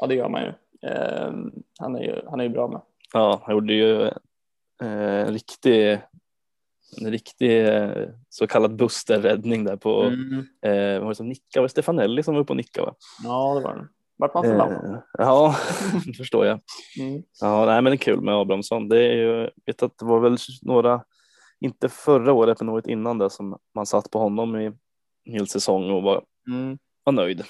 Ja, 0.00 0.06
det 0.06 0.14
gör 0.14 0.28
man 0.28 0.42
ju. 0.42 0.52
Ehm, 0.90 1.52
han, 1.78 1.96
är 1.96 2.00
ju 2.02 2.20
han 2.30 2.40
är 2.40 2.44
ju 2.44 2.50
bra 2.50 2.68
med. 2.68 2.80
Ja, 3.12 3.40
han 3.44 3.54
gjorde 3.54 3.72
ju 3.74 4.02
eh, 4.82 5.20
en 5.26 5.32
riktig, 5.32 5.92
en 7.00 7.10
riktig 7.10 7.68
eh, 7.68 8.08
så 8.28 8.46
kallad 8.46 8.76
busterräddning 8.76 9.64
där 9.64 9.76
på, 9.76 10.02
Mm. 10.02 10.38
eh, 10.62 11.00
var 11.02 11.08
det 11.08 11.14
som 11.14 11.28
nickade? 11.28 11.60
Var 11.60 11.62
det 11.62 11.68
Stefanelli 11.68 12.22
som 12.22 12.34
var 12.34 12.40
uppe 12.40 12.52
och 12.52 12.56
nickade? 12.56 12.86
Va? 12.86 12.94
Ja, 13.24 13.54
det 13.54 13.60
var 13.64 13.74
det. 13.74 13.88
Vart 14.18 14.34
man 14.34 14.44
förbannad. 14.44 14.94
Eh, 14.94 15.00
ja, 15.18 15.54
det 16.06 16.12
förstår 16.16 16.46
jag. 16.46 16.60
Mm. 17.00 17.22
Ja, 17.40 17.66
nej, 17.66 17.82
men 17.82 17.84
det 17.90 17.94
är 17.94 17.96
kul 17.96 18.20
med 18.20 18.34
Abrahamsson. 18.34 18.88
Det 18.88 18.98
är 19.06 19.12
ju, 19.12 19.50
vet 19.66 19.82
att 19.82 19.98
det 19.98 20.04
var 20.04 20.20
väl 20.20 20.36
några, 20.62 21.04
inte 21.60 21.88
förra 21.88 22.32
året, 22.32 22.60
men 22.60 22.68
året 22.68 22.86
innan 22.86 23.18
det 23.18 23.30
som 23.30 23.58
man 23.74 23.86
satt 23.86 24.10
på 24.10 24.18
honom 24.18 24.56
i 24.56 24.72
hel 25.32 25.46
säsong 25.46 25.90
och 25.90 26.02
var, 26.02 26.24
Mm. 26.48 26.78
var 27.04 27.12
nöjd. 27.12 27.42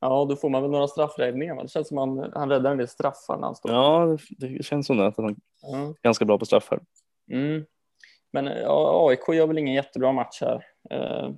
Ja, 0.00 0.26
då 0.28 0.36
får 0.36 0.50
man 0.50 0.62
väl 0.62 0.70
några 0.70 0.88
straffräddningar. 0.88 1.62
Det 1.62 1.68
känns 1.68 1.88
som 1.88 1.98
han, 1.98 2.32
han 2.34 2.48
räddar 2.50 2.70
en 2.70 2.78
del 2.78 2.88
straffar 2.88 3.36
när 3.36 3.46
han 3.46 3.56
står. 3.56 3.70
Ja, 3.72 4.16
det, 4.38 4.64
känns 4.64 4.86
som 4.86 4.96
det, 4.96 5.06
att 5.06 5.16
han 5.16 5.26
är 5.28 5.36
Ja. 5.62 5.94
ganska 6.02 6.24
bra 6.24 6.38
på 6.38 6.46
straffar. 6.46 6.80
Mm. 7.30 7.64
Men 8.32 8.46
ja, 8.46 9.08
AIK 9.10 9.28
gör 9.34 9.46
väl 9.46 9.58
ingen 9.58 9.74
jättebra 9.74 10.12
match 10.12 10.40
här. 10.40 10.64
Eh, 10.90 11.30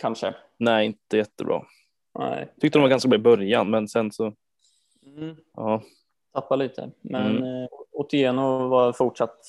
kanske. 0.00 0.34
Nej, 0.58 0.86
inte 0.86 1.16
jättebra. 1.16 1.62
Nej. 2.18 2.52
Tyckte 2.60 2.78
de 2.78 2.82
var 2.82 2.88
ganska 2.88 3.08
bra 3.08 3.16
i 3.18 3.22
början, 3.22 3.70
men 3.70 3.88
sen 3.88 4.12
så, 4.12 4.32
Mm. 5.06 5.36
ja, 5.56 5.82
Tappar 6.32 6.56
lite. 6.56 6.90
Men 7.00 7.36
Mm. 7.36 7.42
eh, 7.62 7.68
Otieno 7.92 8.68
var 8.68 8.92
fortsatt 8.92 9.40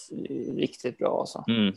riktigt 0.55 0.97
bra 0.97 1.19
alltså. 1.19 1.43
mm, 1.47 1.73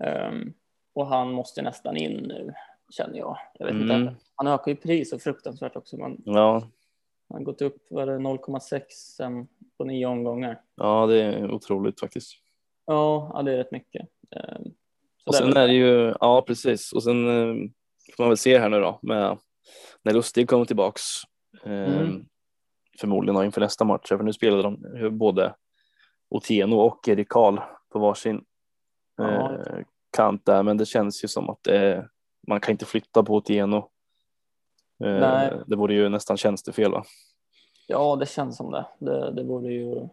Ehm, 0.00 0.52
och 0.94 1.06
han 1.06 1.32
måste 1.32 1.62
nästan 1.62 1.96
in 1.96 2.12
nu, 2.12 2.54
känner 2.96 3.18
jag. 3.18 3.38
Jag 3.58 3.66
vet 3.66 3.74
Mm. 3.74 4.00
inte. 4.00 4.14
Han 4.34 4.46
ökar 4.46 4.70
ju 4.70 4.76
pris 4.76 5.10
så 5.10 5.18
fruktansvärt 5.18 5.76
också. 5.76 5.96
Man, 5.96 6.16
ja, 6.24 6.52
han 7.28 7.38
har 7.38 7.44
gått 7.44 7.62
upp 7.62 7.86
var 7.90 8.06
det 8.06 8.18
0,6 8.18 8.82
sen 9.16 9.46
på 9.78 9.84
nio 9.84 10.06
omgångar. 10.06 10.60
ja, 10.76 11.06
det 11.06 11.22
är 11.22 11.50
otroligt 11.50 12.00
faktiskt. 12.00 12.32
Ja, 12.86 13.42
det 13.44 13.52
är 13.52 13.56
rätt 13.56 13.72
mycket. 13.72 14.08
Ehm, 14.36 14.62
så 14.64 14.70
Och 15.26 15.34
sen 15.34 15.56
är 15.56 15.66
det 15.68 15.74
ju, 15.74 16.14
ja 16.20 16.42
precis, 16.46 16.92
och 16.92 17.02
sen 17.02 17.26
eh, 17.28 17.70
får 18.16 18.22
man 18.24 18.28
väl 18.30 18.36
se 18.36 18.58
här 18.58 18.68
nu 18.68 18.80
då 18.80 18.98
med 19.02 19.38
när 20.02 20.12
Lustig 20.12 20.48
kommer 20.48 20.64
tillbaks. 20.64 21.02
Eh, 21.64 21.72
Mm. 21.72 22.24
Förmodligen 23.00 23.44
inför 23.44 23.60
nästa 23.60 23.84
match, 23.84 24.08
för 24.08 24.22
nu 24.22 24.32
spelade 24.32 24.62
de 24.62 25.18
både 25.18 25.54
Otieno 26.28 26.76
och 26.76 27.08
Erik 27.08 27.28
Karl 27.28 27.58
på 27.92 27.98
varsin 27.98 28.44
Ja. 29.16 29.58
Eh, 30.12 30.16
kant 30.16 30.44
där, 30.46 30.62
men 30.62 30.76
det 30.76 30.86
känns 30.86 31.24
ju 31.24 31.28
som 31.28 31.50
att 31.50 31.62
det, 31.62 32.08
man 32.46 32.60
kan 32.60 32.72
inte 32.72 32.84
flytta 32.84 33.22
på 33.22 33.34
Otieno. 33.34 33.88
Eh, 35.04 35.52
det 35.66 35.76
vore 35.76 35.94
ju 35.94 36.08
nästan 36.08 36.36
tjänstefel 36.36 36.90
va? 36.92 37.04
Ja, 37.86 38.16
det 38.16 38.26
känns 38.26 38.56
som 38.56 38.70
det. 38.70 38.86
Det, 38.98 39.30
det 39.32 39.42
vore 39.42 39.72
ju. 39.72 40.08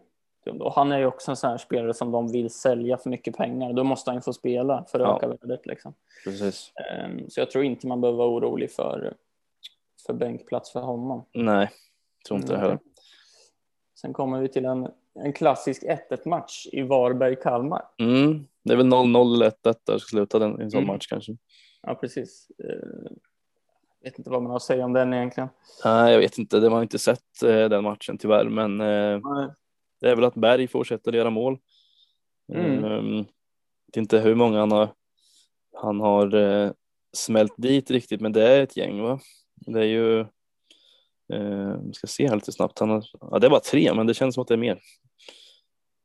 Och 0.59 0.73
han 0.73 0.91
är 0.91 0.97
ju 0.99 1.05
också 1.05 1.31
en 1.31 1.35
sån 1.37 1.49
här 1.49 1.57
spelare 1.57 1.93
som 1.93 2.11
de 2.11 2.31
vill 2.31 2.49
sälja 2.49 2.97
för 2.97 3.09
mycket 3.09 3.37
pengar. 3.37 3.73
Då 3.73 3.83
måste 3.83 4.09
han 4.09 4.17
ju 4.17 4.21
få 4.21 4.33
spela 4.33 4.85
för 4.91 4.99
att 4.99 5.07
Ja. 5.07 5.17
öka 5.17 5.27
värdet. 5.27 5.65
Liksom. 5.65 5.93
Precis. 6.23 6.71
Ehm, 6.91 7.29
Så 7.29 7.39
jag 7.39 7.51
tror 7.51 7.63
inte 7.63 7.87
man 7.87 8.01
behöver 8.01 8.17
vara 8.17 8.29
orolig 8.29 8.71
för, 8.71 9.13
för 10.05 10.13
bänkplats 10.13 10.71
för 10.71 10.79
honom. 10.81 11.25
Nej, 11.33 11.69
tror 12.27 12.39
inte 12.39 12.53
det 12.53 12.59
heller. 12.59 12.79
Sen 14.01 14.13
kommer 14.13 14.39
vi 14.41 14.47
till 14.47 14.65
en, 14.65 14.87
en 15.13 15.33
klassisk 15.33 15.83
1-1 15.83 16.27
match 16.29 16.67
i 16.71 16.81
Varberg-Kalmar. 16.81 17.81
Mm. 17.97 18.47
Det 18.69 18.73
är 18.73 18.77
väl 18.77 18.85
0-0 18.85 19.35
eller 19.35 19.49
1-1 19.49 19.75
där 19.85 19.97
ska 19.97 20.09
sluta 20.09 20.39
den, 20.39 20.61
en 20.61 20.71
sån 20.71 20.77
Mm. 20.77 20.87
match 20.93 21.07
kanske. 21.07 21.37
Ja, 21.81 21.95
precis. 21.95 22.47
Eh, 22.63 23.11
vet 24.03 24.17
inte 24.17 24.29
vad 24.29 24.41
man 24.43 24.49
har 24.49 24.55
att 24.55 24.63
säga 24.63 24.85
om 24.85 24.93
den 24.93 25.13
egentligen. 25.13 25.49
Nej, 25.85 26.13
jag 26.13 26.19
vet 26.19 26.37
inte. 26.37 26.59
Det 26.59 26.69
har 26.69 26.81
inte 26.81 26.99
sett 26.99 27.43
eh, 27.43 27.69
den 27.69 27.83
matchen 27.83 28.17
tyvärr, 28.17 28.45
men 28.49 28.81
eh, 28.81 29.19
det 30.01 30.09
är 30.09 30.15
väl 30.15 30.23
att 30.23 30.35
Berg 30.35 30.67
fortsätter 30.67 31.11
göra 31.13 31.29
mål. 31.29 31.57
Mm. 32.53 32.83
Mm. 32.83 33.17
vet 33.87 33.97
inte 33.97 34.19
hur 34.19 34.35
många 34.35 34.59
han 34.59 34.71
har, 34.71 34.93
han 35.75 35.99
har 35.99 36.73
smält 37.17 37.53
dit 37.57 37.91
riktigt, 37.91 38.21
men 38.21 38.31
det 38.31 38.47
är 38.47 38.63
ett 38.63 38.77
gäng 38.77 39.01
va? 39.01 39.19
Det 39.55 39.79
är 39.79 39.83
ju, 39.85 40.19
eh, 41.33 41.77
vi 41.85 41.93
ska 41.93 42.07
se 42.07 42.27
här 42.27 42.35
lite 42.35 42.51
snabbt, 42.51 42.79
han 42.79 42.89
har, 42.89 43.05
ja, 43.21 43.39
det 43.39 43.47
är 43.47 43.51
bara 43.51 43.59
tre, 43.59 43.93
men 43.93 44.07
det 44.07 44.13
känns 44.13 44.35
som 44.35 44.41
att 44.41 44.47
det 44.47 44.53
är 44.53 44.57
mer. 44.57 44.79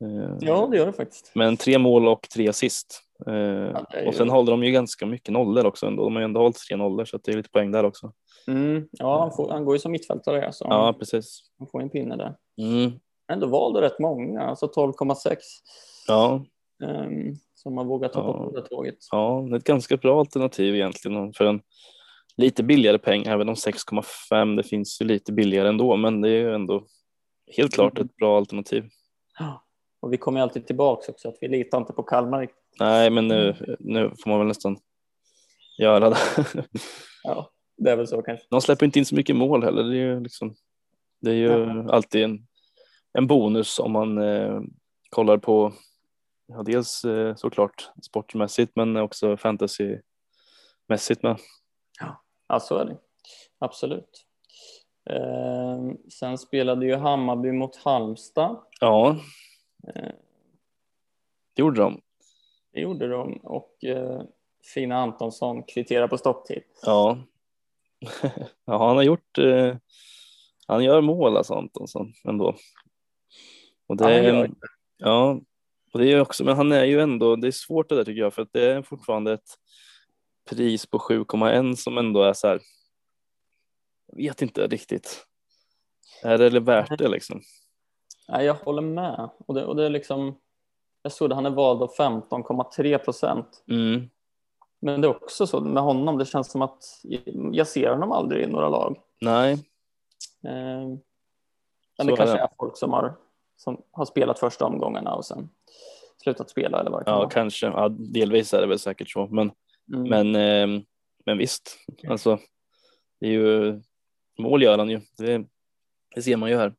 Eh, 0.04 0.36
Ja, 0.40 0.68
det 0.70 0.76
gör 0.76 0.86
det 0.86 0.92
faktiskt. 0.92 1.30
Men 1.34 1.56
tre 1.56 1.78
mål 1.78 2.08
och 2.08 2.22
tre 2.34 2.48
assist. 2.48 3.00
Eh, 3.26 3.32
är 3.32 4.00
ju- 4.02 4.08
Och 4.08 4.14
sen 4.14 4.30
håller 4.30 4.50
de 4.50 4.64
ju 4.64 4.72
ganska 4.72 5.06
mycket 5.06 5.32
nollor 5.32 5.66
också 5.66 5.86
ändå. 5.86 6.04
De 6.04 6.14
har 6.14 6.20
ju 6.20 6.24
ändå 6.24 6.40
hållit 6.40 6.56
tre 6.68 6.76
nollor 6.76 7.04
så 7.04 7.18
det 7.18 7.32
är 7.32 7.36
lite 7.36 7.50
poäng 7.50 7.72
där 7.72 7.84
också. 7.84 8.12
Mm. 8.46 8.88
Ja, 8.90 9.20
han, 9.20 9.32
får, 9.32 9.50
han 9.50 9.64
går 9.64 9.74
ju 9.74 9.78
som 9.78 9.92
mittfältare, 9.92 10.52
så 10.52 10.66
Ja, 10.70 10.94
precis. 10.98 11.40
han 11.58 11.68
får 11.68 11.82
en 11.82 11.90
pinne 11.90 12.16
där. 12.16 12.34
Mm. 12.62 12.92
Ändå 13.32 13.46
valde 13.46 13.80
rätt 13.80 13.98
många, 13.98 14.40
alltså 14.42 14.66
12,6 14.66 15.36
Ja, 16.08 16.44
ehm, 16.84 17.34
som 17.54 17.76
har 17.76 17.84
vågat 17.84 18.14
hoppa 18.14 18.28
Ja. 18.28 18.44
på 18.50 18.56
det 18.56 18.62
tåget. 18.68 18.96
ja, 19.10 19.46
det 19.48 19.54
är 19.54 19.58
ett 19.58 19.64
ganska 19.64 19.96
bra 19.96 20.20
alternativ 20.20 20.74
egentligen 20.74 21.32
för 21.32 21.44
en 21.44 21.60
lite 22.36 22.62
billigare 22.62 22.98
peng, 22.98 23.22
även 23.26 23.48
om 23.48 23.54
6,5 23.54 24.56
det 24.56 24.62
finns 24.62 25.00
ju 25.02 25.04
lite 25.06 25.32
billigare 25.32 25.68
ändå, 25.68 25.96
men 25.96 26.20
det 26.20 26.28
är 26.28 26.32
ju 26.40 26.54
ändå 26.54 26.84
helt 27.56 27.74
klart 27.74 27.98
Mm. 27.98 28.06
ett 28.06 28.16
bra 28.16 28.36
alternativ. 28.36 28.84
Och 30.04 30.12
vi 30.12 30.16
kommer 30.16 30.40
ju 30.40 30.42
alltid 30.42 30.66
tillbaks 30.66 31.08
också, 31.08 31.28
att 31.28 31.38
vi 31.40 31.48
litar 31.48 31.78
inte 31.78 31.92
på 31.92 32.02
Kalmar. 32.02 32.48
Nej, 32.80 33.10
men 33.10 33.28
nu, 33.28 33.54
nu 33.78 34.12
får 34.22 34.30
man 34.30 34.38
väl 34.38 34.48
nästan 34.48 34.76
göra 35.78 36.10
det. 36.10 36.16
Ja, 37.22 37.50
det 37.76 37.90
är 37.90 37.96
väl 37.96 38.06
så 38.06 38.22
kanske. 38.22 38.46
De 38.50 38.60
släpper 38.60 38.86
inte 38.86 38.98
in 38.98 39.06
så 39.06 39.14
mycket 39.14 39.36
mål 39.36 39.64
heller. 39.64 39.82
Det 39.82 39.96
är 39.96 40.00
ju, 40.00 40.20
liksom, 40.20 40.54
det 41.20 41.30
är 41.30 41.34
ju 41.34 41.68
alltid 41.90 42.22
en, 42.22 42.46
en 43.12 43.26
bonus 43.26 43.78
om 43.78 43.92
man 43.92 44.18
eh, 44.18 44.60
kollar 45.10 45.38
på 45.38 45.72
ja, 46.46 46.62
dels 46.62 47.04
eh, 47.04 47.34
såklart 47.34 47.90
sportmässigt 48.02 48.72
men 48.76 48.96
också 48.96 49.36
fantasymässigt 49.36 51.22
med. 51.22 51.38
Ja, 52.48 52.60
så 52.60 52.76
är 52.76 52.84
det. 52.84 52.96
Absolut. 53.58 54.26
Ehm, 55.10 55.96
sen 56.10 56.38
spelade 56.38 56.86
ju 56.86 56.94
Hammarby 56.94 57.52
mot 57.52 57.76
Halmstad. 57.76 58.56
Ja, 58.80 59.10
Eh, 59.10 59.20
det 61.54 61.62
gjorde 61.62 61.80
de. 61.80 62.00
det 62.72 62.80
gjorde 62.80 63.08
de 63.08 63.36
och 63.36 63.84
eh, 63.84 64.22
Fina 64.74 64.96
Antonsson 64.96 65.62
kvitterar 65.62 66.08
på 66.08 66.18
stopptid. 66.18 66.62
Ja. 66.82 67.18
ja, 68.64 68.86
han 68.86 68.96
har 68.96 69.02
gjort. 69.02 69.38
Eh, 69.38 69.76
han 70.66 70.84
gör 70.84 71.00
mål 71.00 71.36
alltså 71.36 71.54
Antonsson 71.54 72.12
ändå. 72.24 72.56
Och 73.86 73.96
det, 73.96 74.04
han 74.04 74.24
gör 74.24 74.50
ja, 74.96 75.40
och 75.92 76.00
det 76.00 76.12
är 76.12 76.20
också, 76.20 76.44
men 76.44 76.56
han 76.56 76.72
är 76.72 76.84
ju 76.84 77.00
ändå. 77.00 77.36
Det 77.36 77.46
är 77.46 77.52
svårt 77.52 77.88
det 77.88 77.94
där 77.94 78.04
tycker 78.04 78.20
jag 78.20 78.34
för 78.34 78.42
att 78.42 78.52
det 78.52 78.72
är 78.72 78.82
fortfarande 78.82 79.32
ett 79.32 79.58
pris 80.50 80.86
på 80.86 80.98
7,1 80.98 81.74
som 81.74 81.98
ändå 81.98 82.22
är 82.22 82.32
så 82.32 82.48
här. 82.48 82.60
Jag 84.06 84.16
vet 84.16 84.42
inte 84.42 84.66
riktigt. 84.66 85.26
Är 86.22 86.38
det 86.38 86.60
värt 86.60 86.98
det 86.98 87.08
liksom? 87.08 87.40
Nej, 88.28 88.46
jag 88.46 88.54
håller 88.54 88.82
med. 88.82 89.30
Och 89.46 89.54
det, 89.54 89.64
och 89.64 89.76
det 89.76 89.84
är 89.84 89.90
liksom, 89.90 90.36
jag 91.02 91.12
såg 91.12 91.28
det, 91.28 91.34
han 91.34 91.46
är 91.46 91.50
vald 91.50 91.82
av 91.82 91.94
15,3 91.96 92.98
procent. 92.98 93.64
Mm. 93.70 94.10
Men 94.80 95.00
det 95.00 95.06
är 95.08 95.16
också 95.16 95.46
så 95.46 95.60
med 95.60 95.82
honom, 95.82 96.18
det 96.18 96.24
känns 96.24 96.50
som 96.50 96.62
att 96.62 96.84
jag 97.52 97.66
ser 97.66 97.90
honom 97.90 98.12
aldrig 98.12 98.44
i 98.44 98.46
några 98.46 98.68
lag. 98.68 98.96
Nej, 99.20 99.52
Eh, 100.44 100.86
men 101.98 102.06
det 102.06 102.16
kanske 102.16 102.36
det. 102.36 102.42
är 102.42 102.48
folk 102.58 102.76
som 102.78 102.92
har, 102.92 103.14
som 103.56 103.82
har 103.90 104.04
spelat 104.04 104.38
första 104.38 104.64
omgångarna 104.64 105.14
och 105.14 105.24
sen 105.24 105.48
slutat 106.22 106.50
spela 106.50 106.80
eller 106.80 106.90
vad 106.90 107.00
det 107.00 107.04
kan 107.04 107.12
ja 107.14 107.18
vara. 107.18 107.30
kanske. 107.30 107.66
Ja, 107.66 107.88
delvis 107.88 108.54
är 108.54 108.60
det 108.60 108.66
väl 108.66 108.78
säkert 108.78 109.10
så, 109.10 109.26
men 109.26 109.52
Mm. 109.94 110.32
Men, 110.32 110.34
eh, 110.76 110.82
men 111.26 111.38
visst, 111.38 111.76
alltså 112.08 112.38
det 113.20 113.26
är 113.26 113.30
ju 113.30 113.80
mål 114.38 114.62
gör 114.62 114.78
han 114.78 114.90
ju. 114.90 115.00
Det, 115.18 115.44
det 116.14 116.22
ser 116.22 116.36
man 116.36 116.50
ju 116.50 116.56
här. 116.56 116.74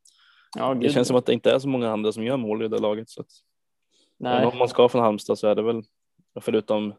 Ja, 0.55 0.73
Det 0.73 0.89
känns 0.89 1.07
som 1.07 1.17
att 1.17 1.25
det 1.25 1.33
inte 1.33 1.51
är 1.51 1.59
så 1.59 1.67
många 1.67 1.91
andra 1.91 2.11
som 2.11 2.23
gör 2.23 2.37
mål 2.37 2.63
i 2.63 2.67
det 2.67 2.77
laget. 2.79 3.09
Så 3.09 3.21
att, 3.21 3.27
Nej. 4.17 4.45
om 4.45 4.57
man 4.57 4.69
ska 4.69 4.89
från 4.89 5.01
Halmstad 5.01 5.37
så 5.37 5.47
är 5.47 5.55
det 5.55 5.61
väl 5.61 5.83
förutom 6.41 6.93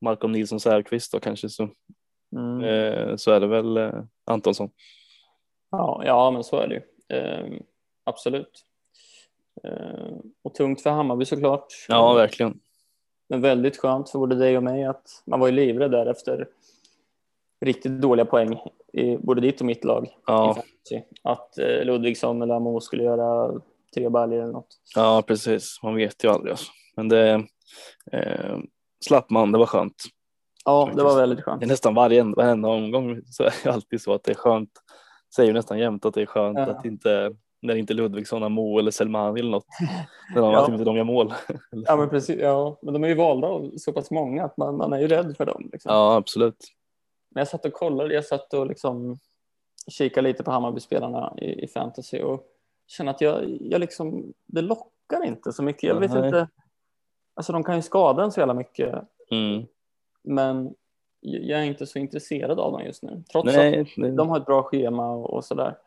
Malcolm 0.00 0.32
Nilsson 0.32 0.60
Säfqvist 0.60 1.12
då 1.12 1.20
kanske 1.20 1.48
så, 1.48 1.68
Mm. 2.36 2.60
eh, 2.64 3.16
så 3.16 3.30
är 3.32 3.40
det 3.40 3.46
väl 3.46 3.76
eh, 3.76 3.92
Antonsson. 4.24 4.70
Ja, 5.70 6.02
ja, 6.06 6.30
men 6.30 6.44
så 6.44 6.56
är 6.56 6.68
det 6.68 6.74
ju. 6.74 7.16
Eh, 7.18 7.60
absolut. 8.04 8.64
Eh, 9.64 10.16
och 10.42 10.54
tungt 10.54 10.82
för 10.82 10.90
Hammarby 10.90 11.24
såklart. 11.24 11.66
Ja, 11.88 12.12
verkligen. 12.14 12.60
Men 13.28 13.40
väldigt 13.40 13.76
skönt 13.76 14.10
för 14.10 14.18
både 14.18 14.34
dig 14.36 14.56
och 14.56 14.62
mig 14.62 14.84
att 14.84 15.22
man 15.26 15.40
var 15.40 15.46
ju 15.46 15.52
livrädd 15.52 15.90
där 15.90 16.06
efter 16.06 16.48
riktigt 17.64 18.00
dåliga 18.00 18.24
poäng 18.26 18.58
i 18.92 19.16
både 19.16 19.40
ditt 19.40 19.60
och 19.60 19.66
mitt 19.66 19.84
lag. 19.84 20.08
Ja. 20.26 20.56
Att 21.22 21.58
eh, 21.58 21.84
Ludvigsson 21.84 22.42
eller 22.42 22.54
Amo 22.54 22.80
skulle 22.80 23.02
göra 23.02 23.60
tre 23.94 24.08
baljor 24.08 24.42
eller 24.42 24.52
något. 24.52 24.68
ja, 24.94 25.22
precis. 25.26 25.80
Man 25.82 25.94
vet 25.94 26.24
ju 26.24 26.28
aldrig. 26.28 26.50
Alltså. 26.50 26.72
Men 26.96 27.08
det 27.08 27.32
eh, 28.12 28.58
slapp 29.04 29.30
man. 29.30 29.52
Det 29.52 29.58
var 29.58 29.66
skönt. 29.66 30.02
Ja, 30.64 30.90
det 30.96 31.02
var 31.02 31.16
väldigt 31.16 31.44
skönt. 31.44 31.60
Det 31.60 31.66
är 31.66 31.68
nästan 31.68 31.94
varje, 31.94 32.22
varenda 32.22 32.68
omgång 32.68 33.20
så 33.26 33.42
är 33.42 33.54
det 33.64 33.70
alltid 33.70 34.00
så 34.02 34.14
att 34.14 34.24
det 34.24 34.30
är 34.32 34.36
skönt. 34.36 34.70
Säger 35.36 35.46
ju 35.46 35.54
nästan 35.54 35.78
jämt 35.78 36.04
att 36.04 36.14
det 36.14 36.22
är 36.22 36.26
skönt 36.26 36.58
Ja. 36.58 36.64
att 36.64 36.84
inte 36.84 37.32
när 37.62 37.74
inte 37.76 37.94
Ludvigsson 37.94 38.42
har 38.42 38.48
Mo 38.48 38.78
eller 38.78 38.90
Selmani 38.90 39.40
eller 39.40 39.50
något. 39.50 39.66
När 40.34 40.42
de, 40.42 40.52
Ja. 40.52 40.72
inte 40.72 40.84
de 40.84 40.96
gör 40.96 41.04
mål. 41.04 41.34
Ja, 41.70 41.96
men 41.96 42.08
precis. 42.08 42.40
Ja, 42.40 42.78
men 42.82 42.94
de 42.94 43.04
är 43.04 43.08
ju 43.08 43.14
valda 43.14 43.48
av 43.48 43.70
så 43.76 43.92
pass 43.92 44.10
många 44.10 44.44
att 44.44 44.56
man, 44.56 44.76
man 44.76 44.92
är 44.92 44.98
ju 45.00 45.08
rädd 45.08 45.36
för 45.36 45.46
dem. 45.46 45.68
Liksom. 45.72 45.92
Ja, 45.94 46.14
absolut. 46.16 46.56
Men 47.34 47.40
jag 47.40 47.48
satt 47.48 47.64
och 47.66 47.72
kollade, 47.72 48.14
jag 48.14 48.24
satt 48.24 48.54
och 48.54 48.66
liksom 48.66 49.18
kikade 49.88 50.28
lite 50.28 50.42
på 50.42 50.50
Hammarby-spelarna 50.50 51.34
i, 51.38 51.64
i 51.64 51.68
fantasy 51.68 52.20
och 52.22 52.46
känner 52.86 53.10
att 53.10 53.20
jag, 53.20 53.58
jag 53.60 53.80
liksom, 53.80 54.32
det 54.46 54.60
lockar 54.60 55.24
inte 55.24 55.52
så 55.52 55.62
mycket. 55.62 55.82
Jag 55.82 56.00
vet 56.00 56.12
Nej. 56.12 56.26
inte, 56.26 56.48
alltså 57.34 57.52
de 57.52 57.64
kan 57.64 57.76
ju 57.76 57.82
skada 57.82 58.22
en 58.24 58.32
så 58.32 58.40
jävla 58.40 58.54
mycket, 58.54 58.94
Mm. 59.30 59.66
men 60.22 60.74
jag 61.20 61.60
är 61.60 61.64
inte 61.64 61.86
så 61.86 61.98
intresserad 61.98 62.60
av 62.60 62.72
dem 62.72 62.82
just 62.84 63.02
nu. 63.02 63.22
Trots 63.32 63.46
Nej, 63.56 63.80
att 63.80 63.88
det, 63.96 64.10
de 64.10 64.28
har 64.28 64.36
ett 64.40 64.46
bra 64.46 64.62
schema 64.62 65.10
och, 65.10 65.30
och 65.34 65.44
sådär. 65.44 65.78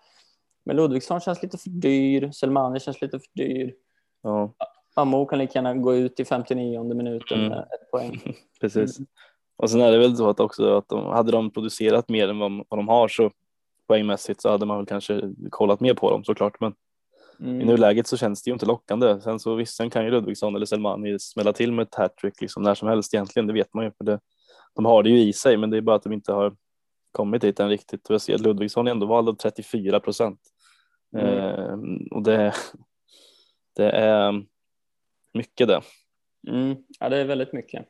Men 0.64 0.76
Ludvigsson 0.76 1.20
känns 1.20 1.44
lite 1.44 1.58
för 1.58 1.70
dyr, 1.70 2.32
Selmani 2.32 2.80
känns 2.80 3.02
lite 3.02 3.20
för 3.20 3.28
dyr. 3.34 3.76
ja, 4.22 4.54
Amo 4.94 5.26
kan 5.26 5.40
lika 5.40 5.60
gärna 5.60 5.74
gå 5.74 5.96
ut 5.96 6.20
i 6.20 6.26
59 6.26 6.84
minuten 6.94 7.38
Mm. 7.40 7.50
med 7.50 7.60
ett 7.60 7.92
poäng. 7.92 8.22
precis. 8.62 8.98
Och 9.58 9.70
sen 9.70 9.82
är 9.82 9.92
det 9.92 9.98
väl 9.98 10.18
så 10.18 10.30
att 10.30 10.40
också 10.40 10.78
att 10.78 10.90
de, 10.90 11.06
hade 11.06 11.32
de 11.32 11.52
producerat 11.52 12.10
mer 12.10 12.28
än 12.28 12.40
vad, 12.40 12.52
vad 12.70 12.80
de 12.80 12.88
har 12.88 13.08
så 13.08 13.32
poängmässigt 13.88 14.42
så 14.42 14.50
hade 14.50 14.66
man 14.66 14.78
väl 14.78 14.86
kanske 14.86 15.22
kollat 15.50 15.80
mer 15.80 15.94
på 15.94 16.12
dem 16.12 16.24
såklart. 16.24 16.60
Men 16.60 16.72
i 17.40 17.44
Mm. 17.44 17.68
nuläget 17.68 18.08
så 18.08 18.18
känns 18.18 18.44
det 18.44 18.50
ju 18.50 18.54
inte 18.54 18.66
lockande. 18.66 19.22
Sen 19.22 19.40
så 19.40 19.56
visst, 19.56 19.76
sen 19.76 19.90
kan 19.90 20.06
ju 20.06 20.12
Ludvigsson 20.12 20.56
eller 20.56 20.66
Selmani 20.66 21.20
smälla 21.20 21.54
till 21.54 21.72
med 21.72 21.84
ett 21.84 21.96
hattrick 21.96 22.42
liksom 22.42 22.64
när 22.64 22.76
som 22.76 22.88
helst 22.88 23.14
egentligen. 23.14 23.48
Det 23.48 23.54
vet 23.54 23.74
man 23.74 23.86
ju 23.86 23.92
för 23.92 24.04
det. 24.06 24.20
De 24.76 24.86
har 24.86 25.04
det 25.04 25.10
ju 25.10 25.20
i 25.20 25.34
sig, 25.34 25.58
men 25.58 25.70
det 25.70 25.78
är 25.78 25.82
bara 25.82 25.96
att 25.96 26.04
de 26.04 26.14
inte 26.14 26.34
har 26.34 26.56
kommit 27.12 27.42
dit 27.42 27.60
än 27.60 27.70
riktigt. 27.70 28.08
Och 28.08 28.14
jag 28.14 28.22
ser 28.22 28.36
att 28.36 28.42
Ludvigsson 28.42 28.88
är 28.88 28.92
ändå 28.92 29.06
vald 29.06 29.30
av 29.30 29.34
34 29.34 30.00
procent. 30.00 30.40
Mm. 31.18 31.28
Eh, 31.38 31.78
och 32.12 32.24
det, 32.24 32.54
det 33.76 33.90
är 33.92 34.46
mycket 35.34 35.68
det. 35.68 35.82
Mm. 36.48 36.76
Ja, 37.00 37.10
det 37.10 37.18
är 37.18 37.26
väldigt 37.26 37.54
mycket. 37.54 37.86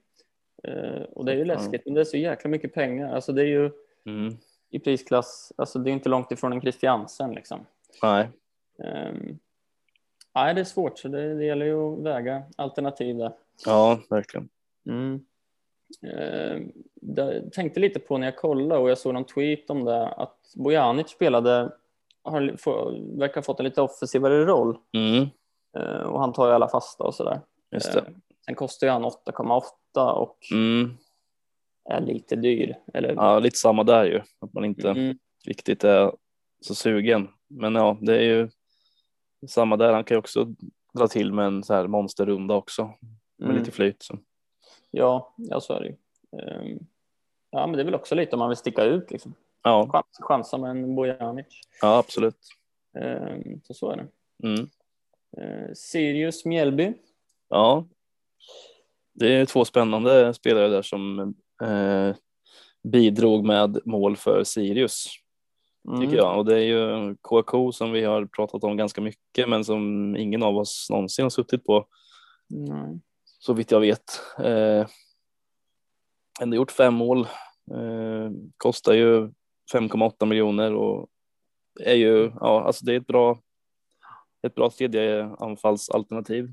Eh, 0.68 1.02
och 1.02 1.26
det 1.26 1.32
är 1.32 1.36
ju 1.36 1.46
läskigt, 1.46 1.82
men 1.86 1.94
det 1.94 2.02
är 2.02 2.06
så 2.06 2.18
jäkla 2.18 2.50
mycket 2.50 2.74
pengar. 2.74 3.16
Alltså 3.16 3.32
det 3.34 3.42
är 3.42 3.46
ju 3.46 3.72
Mm. 4.06 4.38
i 4.70 4.80
prisklass, 4.80 5.54
alltså 5.56 5.80
det 5.80 5.90
är 5.90 5.92
inte 5.92 6.10
långt 6.10 6.32
ifrån 6.32 6.54
en 6.54 6.62
Christiansen 6.62 7.34
liksom. 7.34 7.66
Nej, 8.04 8.30
Um, 8.80 9.40
nej, 10.36 10.54
det 10.54 10.62
är 10.62 10.66
svårt, 10.66 11.00
så 11.00 11.08
det, 11.08 11.36
det 11.36 11.46
gäller 11.46 11.66
ju 11.66 11.76
att 11.94 12.00
väga 12.04 12.44
alternativ 12.58 13.18
där. 13.18 13.32
ja, 13.66 14.00
verkligen. 14.10 14.50
Mm. 14.90 15.26
Det, 17.02 17.34
jag 17.34 17.54
tänkte 17.54 17.80
lite 17.80 18.00
på 18.00 18.18
när 18.18 18.28
jag 18.28 18.38
kollade 18.38 18.82
och 18.82 18.90
jag 18.90 18.98
såg 18.98 19.14
någon 19.14 19.26
tweet 19.26 19.70
om 19.70 19.84
det 19.86 20.08
att 20.08 20.38
Bojanic 20.56 21.10
spelade 21.10 21.72
har, 22.24 22.56
får, 22.58 22.98
verkar 23.20 23.36
ha 23.36 23.42
fått 23.42 23.60
en 23.60 23.66
lite 23.66 23.82
offensivare 23.82 24.46
roll 24.46 24.78
Mm, 24.94 25.28
eh, 25.78 26.02
och 26.02 26.20
han 26.20 26.34
tar 26.34 26.48
ju 26.48 26.54
alla 26.54 26.68
fasta 26.68 27.04
och 27.04 27.16
sådär. 27.16 27.40
just 27.72 27.94
det. 27.94 28.00
Eh, 28.00 28.06
sen 28.46 28.56
kostar 28.56 28.88
ju 28.88 28.92
han 28.94 29.06
8,8 29.06 29.62
och 30.04 30.38
Mm, 30.52 30.98
är 31.90 32.02
lite 32.02 32.36
dyr. 32.36 32.76
Eller, 32.94 33.14
ja, 33.14 33.40
lite 33.40 33.58
samma 33.58 33.84
där 33.84 34.06
ju, 34.06 34.22
att 34.40 34.54
man 34.54 34.66
inte 34.66 34.90
mm, 34.90 35.18
riktigt 35.46 35.84
är 35.84 36.12
så 36.62 36.76
sugen. 36.76 37.28
Men 37.48 37.76
ja, 37.76 37.98
det 38.02 38.18
är 38.18 38.22
ju 38.22 38.50
samma 39.48 39.78
där. 39.78 39.94
Han 39.94 40.04
kan 40.04 40.16
ju 40.16 40.20
också 40.20 40.48
dra 40.94 41.08
till 41.08 41.34
med 41.34 41.46
en 41.46 41.64
så 41.64 41.74
här 41.74 41.88
monsterrunda 41.88 42.56
också 42.56 42.94
med 43.38 43.50
mm. 43.50 43.58
lite 43.58 43.72
flyt. 43.72 44.04
Så. 44.04 44.20
Ja, 44.92 45.34
ja, 45.38 45.60
så 45.60 45.74
är 45.74 45.80
det 45.80 45.88
ju. 45.88 45.96
Ehm, 46.42 46.80
Ja, 47.50 47.68
men 47.68 47.76
det 47.76 47.82
är 47.82 47.86
väl 47.86 47.96
också 47.96 48.16
lite 48.16 48.36
om 48.36 48.40
man 48.40 48.50
vill 48.50 48.58
sticka 48.58 48.84
ut 48.84 49.12
liksom. 49.12 49.34
Ja, 49.64 49.90
Chans, 49.92 50.18
chansa 50.20 50.58
med 50.58 50.70
en 50.70 50.96
Bojanic. 50.96 51.46
ja, 51.82 51.98
absolut. 51.98 52.40
Ehm, 53.00 53.62
Så 53.64 53.74
så 53.74 53.92
är 53.92 53.98
det. 53.98 54.08
Mm. 54.48 54.70
Eh, 55.38 55.74
Sirius 55.74 56.46
Mjällby. 56.46 56.94
Ja, 57.50 57.86
det 59.20 59.34
är 59.34 59.46
två 59.46 59.66
spännande 59.66 60.34
spelare 60.34 60.68
där 60.68 60.82
som 60.82 61.20
eh, 61.64 62.16
bidrog 62.84 63.46
med 63.46 63.80
mål 63.86 64.18
för 64.18 64.44
Sirius 64.44 65.08
Mm. 65.88 66.02
tycker 66.02 66.18
jag. 66.18 66.38
Och 66.38 66.46
det 66.46 66.56
är 66.56 66.62
ju 66.64 67.16
KK 67.22 67.72
som 67.72 67.92
vi 67.92 68.04
har 68.04 68.26
pratat 68.26 68.64
om 68.64 68.78
ganska 68.78 69.02
mycket 69.02 69.50
men 69.50 69.66
som 69.66 70.16
ingen 70.16 70.44
av 70.44 70.58
oss 70.58 70.88
någonsin 70.90 71.26
har 71.26 71.30
suttit 71.30 71.64
på 71.64 71.88
Nej. 72.48 73.00
så 73.40 73.54
vitt 73.54 73.72
jag 73.72 73.80
vet. 73.80 74.22
Eh, 74.40 74.88
ändå 76.42 76.56
gjort 76.56 76.72
fem 76.72 76.94
mål, 76.94 77.20
eh, 77.72 78.32
kostar 78.58 78.94
ju 78.94 79.32
5,8 79.74 80.26
miljoner 80.26 80.74
och 80.76 81.08
är 81.80 81.96
ju, 81.96 82.32
ja, 82.40 82.64
alltså 82.64 82.86
det 82.86 82.94
är 82.94 83.00
ett 83.00 83.08
bra, 83.08 83.40
ett 84.48 84.56
bra 84.56 84.70
tredje 84.70 85.24
anfallsalternativ 85.40 86.50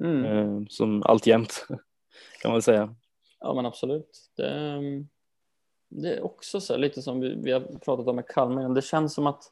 Mm. 0.00 0.24
eh, 0.24 0.66
som 0.68 1.02
alltjämt 1.02 1.66
kan 2.42 2.52
man 2.52 2.62
säga. 2.62 2.94
Ja, 3.40 3.54
men 3.54 3.66
absolut. 3.66 4.30
Det, 4.36 4.48
ehm, 4.48 5.08
det 5.88 6.14
är 6.14 6.24
också 6.24 6.60
så 6.60 6.72
här, 6.72 6.80
lite 6.80 7.02
som 7.02 7.20
vi, 7.20 7.34
vi 7.34 7.52
har 7.52 7.60
pratat 7.60 8.06
om 8.06 8.16
med 8.16 8.26
Kalmar. 8.26 8.74
Det 8.74 8.82
känns 8.82 9.14
som 9.14 9.26
att 9.26 9.50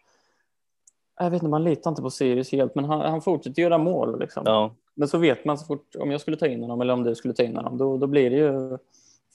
jag 1.18 1.30
vet 1.30 1.42
inte, 1.42 1.50
man 1.50 1.64
litar 1.64 1.90
inte 1.90 2.02
på 2.02 2.10
Sirius 2.10 2.52
helt, 2.52 2.74
men 2.74 2.84
han, 2.84 3.00
han 3.00 3.22
fortsätter 3.22 3.62
göra 3.62 3.78
mål. 3.78 4.20
Liksom. 4.20 4.42
Ja, 4.46 4.74
Men 4.94 5.08
så 5.08 5.18
vet 5.18 5.44
man 5.44 5.58
så 5.58 5.66
fort, 5.66 5.96
om 5.98 6.10
jag 6.10 6.20
skulle 6.20 6.36
ta 6.36 6.46
in 6.46 6.60
honom 6.60 6.80
eller 6.80 6.92
om 6.92 7.04
du 7.04 7.14
skulle 7.14 7.34
ta 7.34 7.42
in 7.42 7.56
honom, 7.56 7.78
då, 7.78 7.96
då 7.96 8.06
blir 8.06 8.30
det 8.30 8.36
ju 8.36 8.78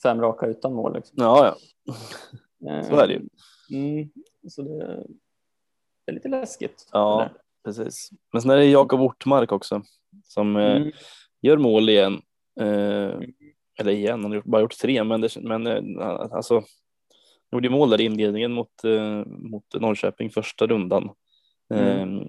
fem 0.02 0.20
raka 0.20 0.46
utan 0.46 0.72
mål. 0.72 0.94
Liksom. 0.94 1.14
ja, 1.18 1.56
ja. 1.84 2.82
Så 2.82 2.96
är 2.96 3.08
det 3.08 3.12
ju. 3.12 3.28
Mm, 3.70 4.10
så 4.48 4.62
det, 4.62 5.04
det 6.04 6.10
är 6.10 6.12
lite 6.12 6.28
läskigt. 6.28 6.88
Ja, 6.92 7.28
precis. 7.64 8.10
Men 8.32 8.42
sen 8.42 8.50
är 8.50 8.56
det 8.56 8.64
Jakob 8.64 9.00
Ortmark 9.00 9.52
också 9.52 9.82
som 10.22 10.56
eh, 10.56 10.76
Mm, 10.76 10.92
gör 11.42 11.56
mål 11.56 11.88
igen. 11.88 12.22
Eh, 12.60 13.18
eller 13.78 13.92
igen, 13.92 14.22
han 14.22 14.32
har 14.32 14.42
bara 14.44 14.62
gjort 14.62 14.78
tre, 14.78 15.04
men, 15.04 15.20
det, 15.20 15.36
men 15.40 15.66
eh, 15.66 16.08
alltså. 16.08 16.62
Gjorde 17.52 17.70
mål 17.70 17.90
där 17.90 18.00
i 18.00 18.04
inledningen 18.04 18.52
mot, 18.52 18.70
mot 19.26 19.64
Norrköping 19.74 20.30
första 20.30 20.66
rundan. 20.66 21.10
Mm. 21.74 22.18
Eh, 22.18 22.26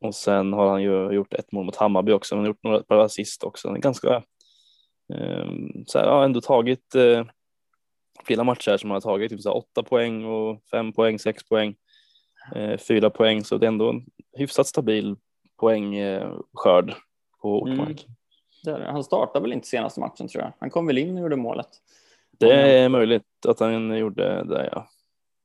och 0.00 0.14
sen 0.14 0.52
har 0.52 0.70
han 0.70 0.82
ju 0.82 1.12
gjort 1.12 1.34
ett 1.34 1.52
mål 1.52 1.64
mot 1.64 1.76
Hammarby 1.76 2.12
också, 2.12 2.36
men 2.36 2.46
gjort 2.46 2.62
några 2.62 2.82
par 2.82 2.98
assist 2.98 3.44
också. 3.44 3.68
Han 3.68 3.76
är 3.76 3.80
ganska, 3.80 4.14
eh, 5.14 5.50
så 5.86 5.98
här, 5.98 6.06
ja, 6.06 6.24
ändå 6.24 6.40
tagit 6.40 6.94
flera 8.24 8.44
matcher 8.44 8.76
som 8.76 8.90
han 8.90 8.94
har 8.96 9.00
tagit, 9.00 9.30
typ 9.30 9.40
så 9.40 9.48
här, 9.48 9.56
åtta 9.56 9.82
poäng 9.82 10.24
och 10.24 10.62
fem 10.70 10.92
poäng, 10.92 11.18
sex 11.18 11.48
poäng, 11.48 11.74
eh, 12.54 12.78
fyra 12.78 13.10
poäng, 13.10 13.44
så 13.44 13.58
det 13.58 13.66
är 13.66 13.68
ändå 13.68 13.90
en 13.90 14.06
hyfsat 14.36 14.66
stabil 14.66 15.16
poängskörd 15.62 16.94
på 17.42 17.62
Ortmark. 17.62 18.06
där, 18.64 18.80
han 18.80 19.04
startade 19.04 19.42
väl 19.42 19.52
inte 19.52 19.68
senaste 19.68 20.00
matchen 20.00 20.28
tror 20.28 20.42
jag. 20.44 20.52
Han 20.58 20.70
kom 20.70 20.86
väl 20.86 20.98
in 20.98 21.16
och 21.16 21.22
gjorde 21.22 21.36
målet. 21.36 21.68
Det 22.38 22.78
är 22.78 22.88
möjligt 22.88 23.46
att 23.48 23.60
han 23.60 23.96
gjorde 23.98 24.44
det, 24.44 24.68
ja. 24.72 24.86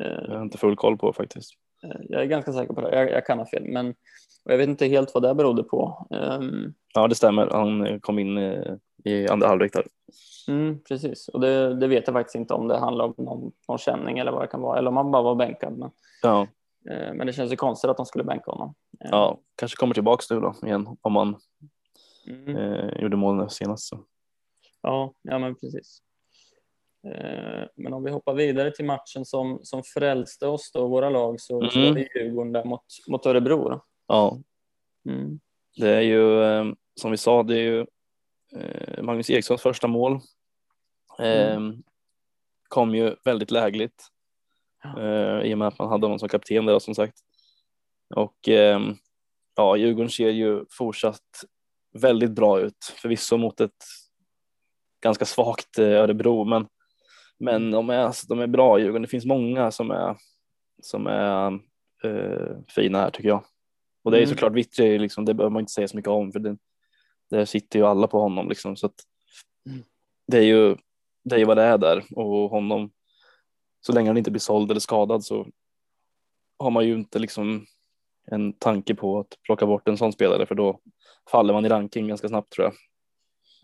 Eh, 0.05 0.23
Jag 0.27 0.35
har 0.35 0.41
inte 0.41 0.57
full 0.57 0.75
koll 0.75 0.97
på 0.97 1.13
faktiskt. 1.13 1.53
Eh, 1.83 1.99
Jag 2.09 2.21
är 2.21 2.25
ganska 2.25 2.53
säker 2.53 2.73
på 2.73 2.81
det. 2.81 2.95
Jag, 2.95 3.11
jag 3.11 3.25
kan 3.25 3.37
ha 3.39 3.45
fel, 3.45 3.63
men 3.65 3.95
jag 4.43 4.57
vet 4.57 4.69
inte 4.69 4.85
helt 4.87 5.13
vad 5.13 5.23
det 5.23 5.35
berodde 5.35 5.63
på. 5.63 6.07
Um, 6.09 6.73
Ja, 6.93 7.07
det 7.07 7.15
stämmer. 7.15 7.47
Han 7.51 7.99
kom 7.99 8.19
in 8.19 8.37
eh, 8.37 8.73
i 9.03 9.27
andra 9.27 9.47
halvlek 9.47 9.73
där. 9.73 9.85
mm, 10.47 10.79
precis, 10.83 11.27
och 11.27 11.39
det, 11.39 11.75
det 11.75 11.87
vet 11.87 12.07
jag 12.07 12.13
faktiskt 12.13 12.35
inte 12.35 12.53
om 12.53 12.67
det 12.67 12.77
handlar 12.77 13.05
om 13.05 13.13
någon, 13.17 13.51
någon 13.67 13.77
känning 13.77 14.19
eller 14.19 14.31
vad 14.31 14.41
det 14.43 14.47
kan 14.47 14.61
vara, 14.61 14.77
eller 14.77 14.89
om 14.89 14.97
han 14.97 15.11
bara 15.11 15.23
var 15.23 15.35
bänkad. 15.35 15.77
Men, 15.77 15.91
Ja, 16.21 16.41
eh, 16.41 16.47
men 16.87 17.27
det 17.27 17.33
känns 17.33 17.51
ju 17.51 17.55
konstigt 17.55 17.89
att 17.89 17.97
de 17.97 18.05
skulle 18.05 18.23
bänka 18.23 18.51
honom. 18.51 18.75
Eh, 19.03 19.09
ja 19.11 19.39
kanske 19.55 19.75
kommer 19.75 19.93
tillbaks 19.93 20.29
nu 20.29 20.39
då 20.39 20.53
igen 20.63 20.97
om 21.01 21.15
han 21.15 21.35
mm, 22.27 22.57
eh, 22.57 23.01
gjorde 23.01 23.17
mål 23.17 23.49
senast. 23.49 23.87
Så. 23.87 24.03
ja, 24.81 25.13
ja, 25.21 25.39
men 25.39 25.55
precis. 25.55 26.01
Eh, 27.07 27.67
men 27.75 27.93
om 27.93 28.03
vi 28.03 28.11
hoppar 28.11 28.33
vidare 28.33 28.71
till 28.71 28.85
matchen 28.85 29.25
som, 29.25 29.59
som 29.63 29.83
frälste 29.83 30.47
oss 30.47 30.71
då, 30.71 30.87
våra 30.87 31.09
lag, 31.09 31.41
så, 31.41 31.61
Mm. 31.61 31.85
var 31.85 31.93
det 31.93 32.07
Djurgården 32.15 32.51
där 32.53 32.63
mot, 32.63 32.83
mot 33.07 33.25
Örebro. 33.25 33.69
Då. 33.69 33.85
Ja, 34.07 34.37
Mm. 35.09 35.39
det 35.75 35.89
är 35.89 36.01
ju 36.01 36.43
eh, 36.43 36.65
som 36.95 37.11
vi 37.11 37.17
sa, 37.17 37.43
det 37.43 37.55
är 37.55 37.61
ju 37.61 37.85
eh, 38.55 39.03
Magnus 39.03 39.29
Erikssons 39.29 39.61
första 39.61 39.87
mål. 39.87 40.19
Eh, 41.19 41.59
Kom 42.67 42.95
ju 42.95 43.15
väldigt 43.25 43.51
lägligt 43.51 44.07
eh, 44.97 45.41
i 45.51 45.53
och 45.53 45.57
med 45.57 45.67
att 45.67 45.79
man 45.79 45.89
hade 45.89 46.05
honom 46.05 46.19
som 46.19 46.29
kapten 46.29 46.65
där 46.65 46.79
som 46.79 46.95
sagt. 46.95 47.17
Och 48.15 48.49
eh, 48.49 48.79
ja, 49.55 49.77
Djurgården 49.77 50.09
ser 50.09 50.29
ju 50.29 50.65
fortsatt 50.69 51.43
väldigt 51.93 52.31
bra 52.31 52.59
ut, 52.59 52.93
förvisso 53.01 53.37
mot 53.37 53.61
ett 53.61 53.83
ganska 55.03 55.25
svagt 55.25 55.79
eh, 55.79 55.85
Örebro, 55.85 56.43
men, 56.45 56.67
men 57.39 57.71
de, 57.71 57.89
är, 57.89 57.97
alltså, 57.97 58.27
de 58.27 58.39
är 58.39 58.47
bra 58.47 58.79
Djurgården. 58.79 59.01
Det 59.01 59.07
finns 59.07 59.25
många 59.25 59.71
som 59.71 59.91
är, 59.91 60.17
som 60.81 61.07
är 61.07 61.59
eh, 62.03 62.57
fina 62.67 62.99
här 62.99 63.09
tycker 63.09 63.29
jag. 63.29 63.43
Och 64.03 64.11
det 64.11 64.17
är 64.17 64.21
Mm. 64.21 64.29
såklart 64.29 64.53
Vittry, 64.53 64.99
liksom, 64.99 65.25
det 65.25 65.33
behöver 65.33 65.53
man 65.53 65.59
inte 65.59 65.71
säga 65.71 65.87
så 65.87 65.97
mycket 65.97 66.09
om 66.09 66.31
för 66.31 66.39
det, 66.39 66.57
där 67.29 67.45
sitter 67.45 67.79
ju 67.79 67.85
alla 67.85 68.07
på 68.07 68.19
honom 68.19 68.49
liksom. 68.49 68.75
Så 68.75 68.85
att 68.85 68.95
Mm. 69.69 69.83
det 70.27 70.37
är 70.37 70.43
ju 70.43 70.75
det 71.23 71.35
är 71.35 71.39
ju 71.39 71.45
vad 71.45 71.57
det 71.57 71.63
är 71.63 71.77
där 71.77 72.03
och 72.15 72.49
honom 72.49 72.91
så 73.87 73.93
länge 73.93 74.09
han 74.09 74.17
inte 74.17 74.31
blir 74.31 74.39
såld 74.39 74.71
eller 74.71 74.79
skadad 74.79 75.23
så 75.23 75.47
har 76.59 76.71
man 76.71 76.85
ju 76.85 76.93
inte 76.93 77.19
liksom 77.19 77.65
en 78.31 78.53
tanke 78.53 78.95
på 78.95 79.19
att 79.19 79.37
plocka 79.43 79.65
bort 79.65 79.87
en 79.87 79.97
sån 79.97 80.13
spelare 80.13 80.45
för 80.45 80.55
då 80.55 80.79
faller 81.31 81.53
man 81.53 81.65
i 81.65 81.69
ranking 81.69 82.07
ganska 82.07 82.27
snabbt 82.27 82.51
tror 82.51 82.65
jag. 82.65 82.73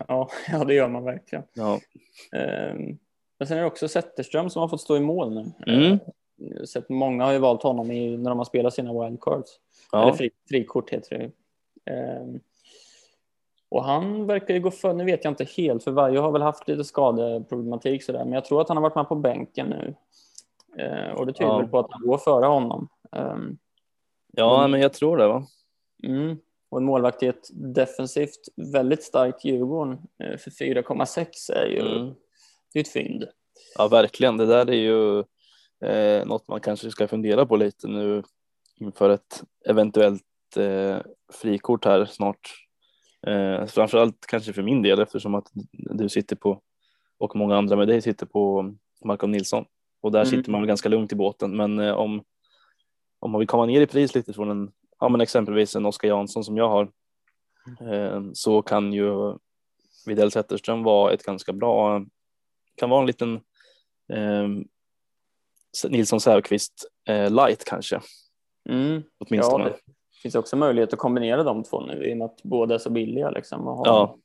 Ja, 0.08 0.30
ja, 0.48 0.64
det 0.64 0.74
gör 0.74 0.88
man 0.88 1.04
verkligen. 1.04 1.44
Ja, 1.54 1.80
Ehm, 2.32 2.98
Men 3.38 3.48
sen 3.48 3.56
är 3.56 3.60
det 3.60 3.66
också 3.66 3.88
Zetterström 3.88 4.50
som 4.50 4.60
har 4.60 4.68
fått 4.68 4.80
stå 4.80 4.96
i 4.96 5.00
mål 5.00 5.34
nu. 5.34 5.72
Mm. 5.72 5.92
Eh, 5.92 5.98
har 6.58 6.66
sett 6.66 6.88
många 6.88 7.24
har 7.24 7.32
ju 7.32 7.38
valt 7.38 7.62
honom 7.62 7.90
i, 7.90 8.16
när 8.16 8.30
de 8.30 8.38
har 8.38 8.44
spelat 8.44 8.74
sina 8.74 9.04
wildcards. 9.04 9.60
Eller 9.92 10.02
ja, 10.02 10.14
fri, 10.14 10.30
frikort 10.48 10.90
heter 10.90 11.18
det. 11.18 11.30
Ehm, 11.92 12.40
Och 13.74 13.84
han 13.84 14.26
verkar 14.26 14.54
ju 14.54 14.60
gå 14.60 14.70
för, 14.70 14.94
nu 14.94 15.04
vet 15.04 15.24
jag 15.24 15.30
inte 15.30 15.44
helt, 15.44 15.84
för 15.84 15.90
varje 15.90 16.18
har 16.18 16.32
väl 16.32 16.42
haft 16.42 16.68
lite 16.68 16.84
skadeproblematik 16.84 18.02
sådär, 18.04 18.24
men 18.24 18.32
jag 18.32 18.44
tror 18.44 18.60
att 18.60 18.68
han 18.68 18.76
har 18.76 18.82
varit 18.82 18.94
med 18.94 19.08
på 19.08 19.14
bänken 19.14 19.66
nu. 19.68 19.94
Eh, 20.82 21.14
Och 21.14 21.26
det 21.26 21.32
tyder 21.32 21.50
Ja. 21.60 21.66
på 21.70 21.78
att 21.78 21.86
han 21.90 22.06
går 22.06 22.18
före 22.18 22.46
honom. 22.46 22.88
Ehm, 23.12 23.58
ja 24.32 24.66
men 24.68 24.80
jag 24.80 24.92
tror 24.92 25.16
det 25.16 25.26
va. 25.28 25.46
Mm. 26.02 26.36
Och 26.70 26.78
en 26.78 26.84
målvakt 26.84 27.22
i 27.22 27.26
ett 27.26 27.48
defensivt 27.74 28.40
väldigt 28.72 29.02
starkt 29.02 29.44
Djurgården 29.44 29.98
eh, 30.24 30.36
för 30.38 30.50
4,6 30.50 31.50
är 31.52 31.66
ju 31.66 31.80
Mm. 31.80 32.14
det 32.72 32.78
är 32.78 32.80
ett 32.80 32.88
fynd. 32.92 33.24
Ja, 33.78 33.88
verkligen. 33.88 34.36
Det 34.36 34.46
där 34.46 34.70
är 34.70 34.74
ju 34.74 35.18
eh, 35.90 36.26
något 36.26 36.48
man 36.48 36.60
kanske 36.60 36.90
ska 36.90 37.08
fundera 37.08 37.46
på 37.46 37.56
lite 37.56 37.88
nu 37.88 38.22
inför 38.80 39.10
ett 39.10 39.42
eventuellt 39.66 40.22
eh, 40.56 40.98
frikort 41.32 41.84
här 41.84 42.04
snart. 42.04 42.63
Eh, 43.26 43.66
framförallt 43.66 44.26
kanske 44.26 44.52
för 44.52 44.62
min 44.62 44.82
del 44.82 45.00
eftersom 45.00 45.34
att 45.34 45.50
du 45.72 46.08
sitter 46.08 46.36
på 46.36 46.60
och 47.18 47.36
många 47.36 47.56
andra 47.56 47.76
med 47.76 47.88
dig 47.88 48.02
sitter 48.02 48.26
på 48.26 48.74
Malcolm 49.04 49.32
Nilsson 49.32 49.64
och 50.00 50.12
där 50.12 50.20
Mm. 50.20 50.30
sitter 50.30 50.50
man 50.50 50.60
väl 50.60 50.68
ganska 50.68 50.88
lugnt 50.88 51.12
i 51.12 51.16
båten. 51.16 51.56
Men 51.56 51.78
eh, 51.78 51.94
om, 51.94 52.24
om 53.20 53.30
man 53.30 53.38
vill 53.38 53.48
komma 53.48 53.66
ner 53.66 53.80
i 53.80 53.86
pris 53.86 54.14
lite 54.14 54.32
från 54.32 54.50
en, 54.50 54.72
ja 55.00 55.08
men 55.08 55.20
exempelvis 55.20 55.76
en 55.76 55.86
Oskar 55.86 56.08
Jansson 56.08 56.44
som 56.44 56.56
jag 56.56 56.68
har 56.68 56.90
eh, 57.80 58.22
så 58.32 58.62
kan 58.62 58.92
ju 58.92 59.34
Widell 60.06 60.30
Zetterström 60.30 60.82
vara 60.82 61.12
ett 61.12 61.22
ganska 61.24 61.52
bra, 61.52 62.04
kan 62.76 62.90
vara 62.90 63.00
en 63.00 63.06
liten 63.06 63.34
eh, 64.12 64.48
Nilsson 65.90 66.20
Säfqvist 66.20 66.86
eh, 67.08 67.30
light 67.30 67.64
kanske 67.64 68.00
Mm. 68.68 69.02
åtminstone. 69.18 69.64
Ja, 69.64 69.70
det 69.70 69.78
finns 70.24 70.34
också 70.34 70.56
möjlighet 70.56 70.92
att 70.92 70.98
kombinera 70.98 71.42
de 71.42 71.62
två 71.62 71.80
nu 71.80 72.04
i 72.04 72.12
och 72.12 72.16
med 72.16 72.24
att 72.24 72.42
båda 72.42 72.74
är 72.74 72.78
så 72.78 72.90
billiga 72.90 73.30
liksom, 73.30 73.68
och 73.68 73.76
ha, 73.76 73.84
Ja. 73.86 74.18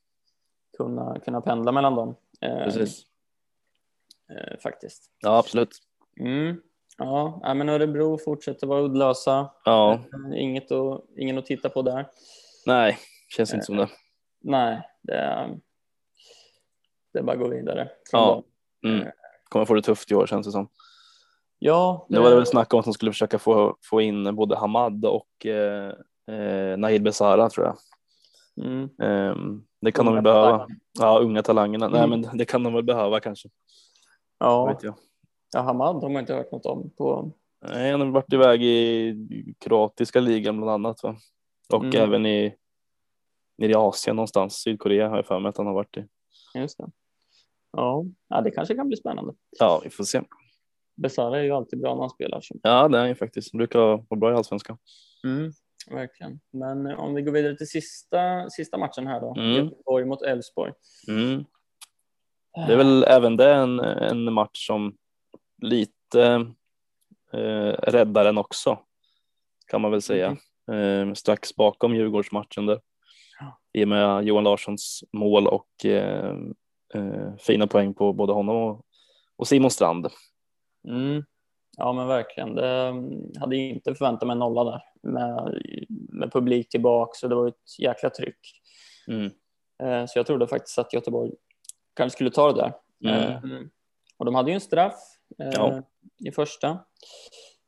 kunna, 0.78 1.20
kunna 1.20 1.42
pendla 1.42 1.72
mellan 1.72 1.96
dem. 1.96 2.16
Eh, 2.42 2.64
Precis. 2.64 3.04
eh, 4.30 4.60
faktiskt. 4.60 5.12
Ja, 5.20 5.38
absolut. 5.38 5.70
Mm. 6.20 6.62
Ja, 6.98 7.54
men 7.56 7.70
Örebro 7.70 8.18
fortsätter 8.18 8.68
vara 8.68 8.82
uddlösa. 8.82 9.52
Ja, 9.66 9.94
Eh, 10.34 10.42
Inget 10.42 10.72
att, 10.72 11.04
ingen 11.18 11.38
att 11.38 11.46
titta 11.46 11.70
på 11.70 11.82
där. 11.82 12.06
nej, 12.66 12.98
känns 13.36 13.54
inte 13.54 13.66
som 13.66 13.78
det. 13.78 13.90
Nej, 14.42 14.82
det 15.02 15.14
är, 15.14 15.58
det 17.14 17.20
är 17.20 17.24
bara 17.24 17.34
att 17.34 17.40
gå 17.44 17.48
vidare. 17.48 17.90
Ja. 18.12 18.44
Mm. 18.86 19.08
Kommer 19.50 19.66
få 19.66 19.74
det 19.74 19.82
tufft 19.82 20.12
i 20.12 20.16
år 20.16 20.28
känns 20.28 20.46
det 20.48 20.52
som. 20.52 20.70
Ja 21.60 22.06
Nu 22.10 22.20
var 22.20 22.30
det 22.30 22.36
väl 22.36 22.46
snack 22.46 22.74
om 22.74 22.80
att 22.80 22.86
de 22.86 22.94
skulle 22.94 23.12
försöka 23.12 23.40
få, 23.40 23.78
få 23.84 24.02
in 24.02 24.36
både 24.36 24.56
Hamad 24.58 25.06
och 25.06 25.46
eh, 25.46 25.94
eh, 26.36 26.78
Nahid 26.78 27.04
Besara 27.04 27.50
tror 27.50 27.66
jag. 27.66 27.78
Mm. 28.66 28.90
Ehm, 29.02 29.64
det 29.82 29.92
kan 29.92 30.06
de 30.06 30.10
Unga 30.12 30.16
väl 30.16 30.24
behöva. 30.24 30.50
talanger. 30.58 30.76
Ja, 31.00 31.20
unga 31.20 31.44
talangerna. 31.44 31.88
Nej, 31.88 32.04
Mm. 32.04 32.22
men 32.22 32.38
det 32.38 32.46
kan 32.46 32.64
de 32.64 32.74
väl 32.74 32.84
behöva 32.84 33.20
kanske. 33.20 33.50
Ja, 34.40 34.66
Vet 34.66 34.84
jag. 34.84 34.94
ja, 35.54 35.62
Hamad 35.62 35.96
har 36.02 36.10
man 36.10 36.20
inte 36.20 36.34
hört 36.34 36.52
något 36.52 36.66
om. 36.66 36.90
På, 36.98 37.32
Nej, 37.68 37.92
han 37.92 38.02
har 38.02 38.08
varit 38.08 38.34
iväg 38.34 38.64
i 38.64 39.56
kroatiska 39.60 40.20
ligan 40.20 40.58
bland 40.58 40.72
annat. 40.72 41.04
Va? 41.04 41.16
Och 41.74 41.84
Mm. 41.84 41.96
även 42.02 42.26
i, 42.26 42.56
nere 43.58 43.72
i 43.72 43.76
Asien 43.76 44.16
någonstans. 44.16 44.54
Sydkorea 44.56 45.10
har 45.10 45.16
jag 45.16 45.26
för 45.26 45.40
mig 45.40 45.50
att 45.50 45.58
han 45.58 45.66
har 45.68 45.74
varit 45.74 45.98
i. 45.98 46.06
just 46.56 46.78
det. 46.78 46.88
Ja. 47.72 48.06
ja, 48.30 48.42
det 48.42 48.52
kanske 48.52 48.76
kan 48.76 48.88
bli 48.88 48.98
spännande. 48.98 49.34
Ja, 49.60 49.82
vi 49.84 49.90
får 49.90 50.04
se. 50.04 50.22
Besara 51.00 51.40
är 51.40 51.44
ju 51.44 51.52
alltid 51.52 51.80
bra 51.80 51.94
när 51.94 52.02
han 52.02 52.10
spelar. 52.10 52.42
Så. 52.42 52.56
Ja, 52.64 52.88
det 52.88 52.98
är 52.98 53.00
han 53.00 53.10
ju 53.10 53.16
faktiskt. 53.16 53.54
Han 53.54 53.58
brukar 53.58 53.80
vara 53.80 54.20
bra 54.20 54.32
i 54.32 54.36
allsvenskan. 54.36 54.78
Mm, 55.24 55.52
verkligen. 55.92 56.40
Men 56.52 56.88
eh, 56.88 57.00
om 57.00 57.14
vi 57.14 57.22
går 57.22 57.32
vidare 57.32 57.58
till 57.58 57.70
sista, 57.70 58.50
sista 58.50 58.78
matchen 58.78 59.08
här 59.08 59.22
då. 59.22 59.36
Mm. 59.38 59.52
Göteborg 59.52 60.06
mot 60.06 60.22
Elfsborg. 60.22 60.74
Mm. 61.08 61.46
Det 62.68 62.74
är 62.74 62.78
väl 62.78 63.04
även 63.04 63.38
det 63.38 63.54
en, 63.54 63.80
en 63.80 64.34
match 64.34 64.68
som 64.68 64.98
lite 65.62 66.24
eh, 67.34 67.72
räddar 67.72 68.24
den 68.24 68.38
också. 68.38 68.80
Kan 69.68 69.82
man 69.82 69.92
väl 69.92 70.02
säga. 70.02 70.38
Eh, 70.72 71.14
strax 71.14 71.56
bakom 71.56 71.96
Djurgårdsmatchen 71.96 72.66
där. 72.66 72.80
I 73.74 73.84
och 73.84 73.88
med 73.88 74.24
Johan 74.24 74.44
Larssons 74.44 75.04
mål 75.14 75.48
och 75.48 75.86
eh, 75.86 76.36
eh, 76.94 77.36
fina 77.40 77.68
poäng 77.68 77.94
på 77.94 78.14
både 78.14 78.34
honom 78.34 78.56
och, 78.56 78.86
och 79.36 79.48
Simon 79.48 79.72
Strand. 79.72 80.08
Mm. 80.88 81.24
Ja 81.78 81.94
men 81.94 82.08
verkligen. 82.08 82.56
Det, 82.56 82.68
mm, 82.88 83.32
hade 83.40 83.56
inte 83.56 83.96
förväntat 83.96 84.28
mig 84.28 84.36
nolla 84.38 84.64
där 84.64 84.82
med, 85.02 85.62
med 86.10 86.32
publik 86.32 86.70
tillbaka 86.70 87.12
så 87.14 87.28
det 87.28 87.36
var 87.36 87.48
ett 87.48 87.80
jäkla 87.80 88.10
tryck. 88.10 88.40
Mm. 89.08 89.32
Eh, 89.84 90.06
Så 90.06 90.20
jag 90.20 90.26
trodde 90.26 90.48
faktiskt 90.48 90.80
att 90.80 90.94
Göteborg 90.94 91.32
kanske 91.94 92.16
skulle 92.16 92.32
ta 92.32 92.52
det 92.54 92.62
där. 92.62 92.74
Mm. 93.10 93.54
Eh, 93.56 93.62
Och 94.18 94.26
de 94.26 94.36
hade 94.36 94.52
ju 94.52 94.56
en 94.56 94.62
straff 94.62 95.00
eh, 95.40 95.50
Ja. 95.54 95.82
i 96.26 96.32
första 96.32 96.80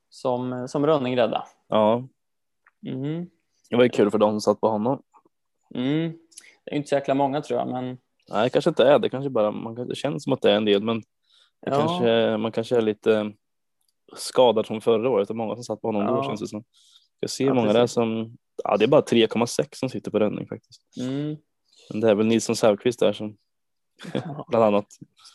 som, 0.10 0.68
som 0.68 0.86
Rönning 0.86 1.18
räddade. 1.18 1.44
Ja, 1.68 2.08
Mm. 2.88 3.30
det 3.70 3.76
var 3.76 3.84
ju 3.84 3.90
kul 3.90 4.12
för 4.12 4.18
de 4.18 4.32
som 4.32 4.42
satt 4.42 4.62
på 4.62 4.68
honom. 4.68 5.02
Mm. 5.76 6.12
Det 6.66 6.72
är 6.72 6.76
inte 6.76 6.90
så 6.90 6.96
jäkla 6.96 7.14
många 7.14 7.42
tror 7.42 7.60
jag 7.60 7.68
men 7.70 7.98
Nej, 8.30 8.50
kanske 8.50 8.70
inte 8.70 8.84
är 8.84 9.00
det. 9.00 9.10
Kanske 9.10 9.30
bara, 9.30 9.52
man 9.52 9.76
kanske 9.76 9.96
känner 9.96 10.20
som 10.20 10.34
att 10.34 10.42
det 10.42 10.52
är 10.52 10.56
en 10.56 10.66
del, 10.66 10.84
men 10.84 11.02
ja, 11.62 11.72
kanske, 11.72 12.38
man 12.38 12.52
kanske 12.52 12.78
är 12.78 12.82
lite 12.82 13.32
skadad 14.16 14.68
från 14.68 14.82
förra 14.82 15.10
året 15.10 15.30
och 15.30 15.36
många 15.36 15.56
som 15.56 15.64
satt 15.64 15.82
på 15.82 15.88
honom 15.88 16.06
då 16.06 16.14
Ja. 16.14 16.24
känns 16.24 16.40
det 16.42 16.48
som. 16.48 16.64
Jag 17.20 17.30
ser 17.30 17.46
Ja, 17.46 17.54
många 17.54 17.74
det 17.74 17.80
är 17.80 17.84
precis. 17.84 17.94
som, 17.94 18.38
ja 18.64 18.78
det 18.78 18.86
är 18.86 18.88
bara 18.88 19.02
3,6 19.02 19.68
som 19.72 19.90
sitter 19.90 20.12
på 20.12 20.20
ränning 20.20 20.48
faktiskt. 20.48 20.82
mm. 21.00 21.38
Men 21.92 22.02
det 22.02 22.10
är 22.10 22.16
väl 22.16 22.26
Nilsson 22.26 22.56
Säfqvist 22.56 23.00
där 23.00 23.14
som 23.14 23.38
bland 24.48 24.66
annat. 24.66 24.86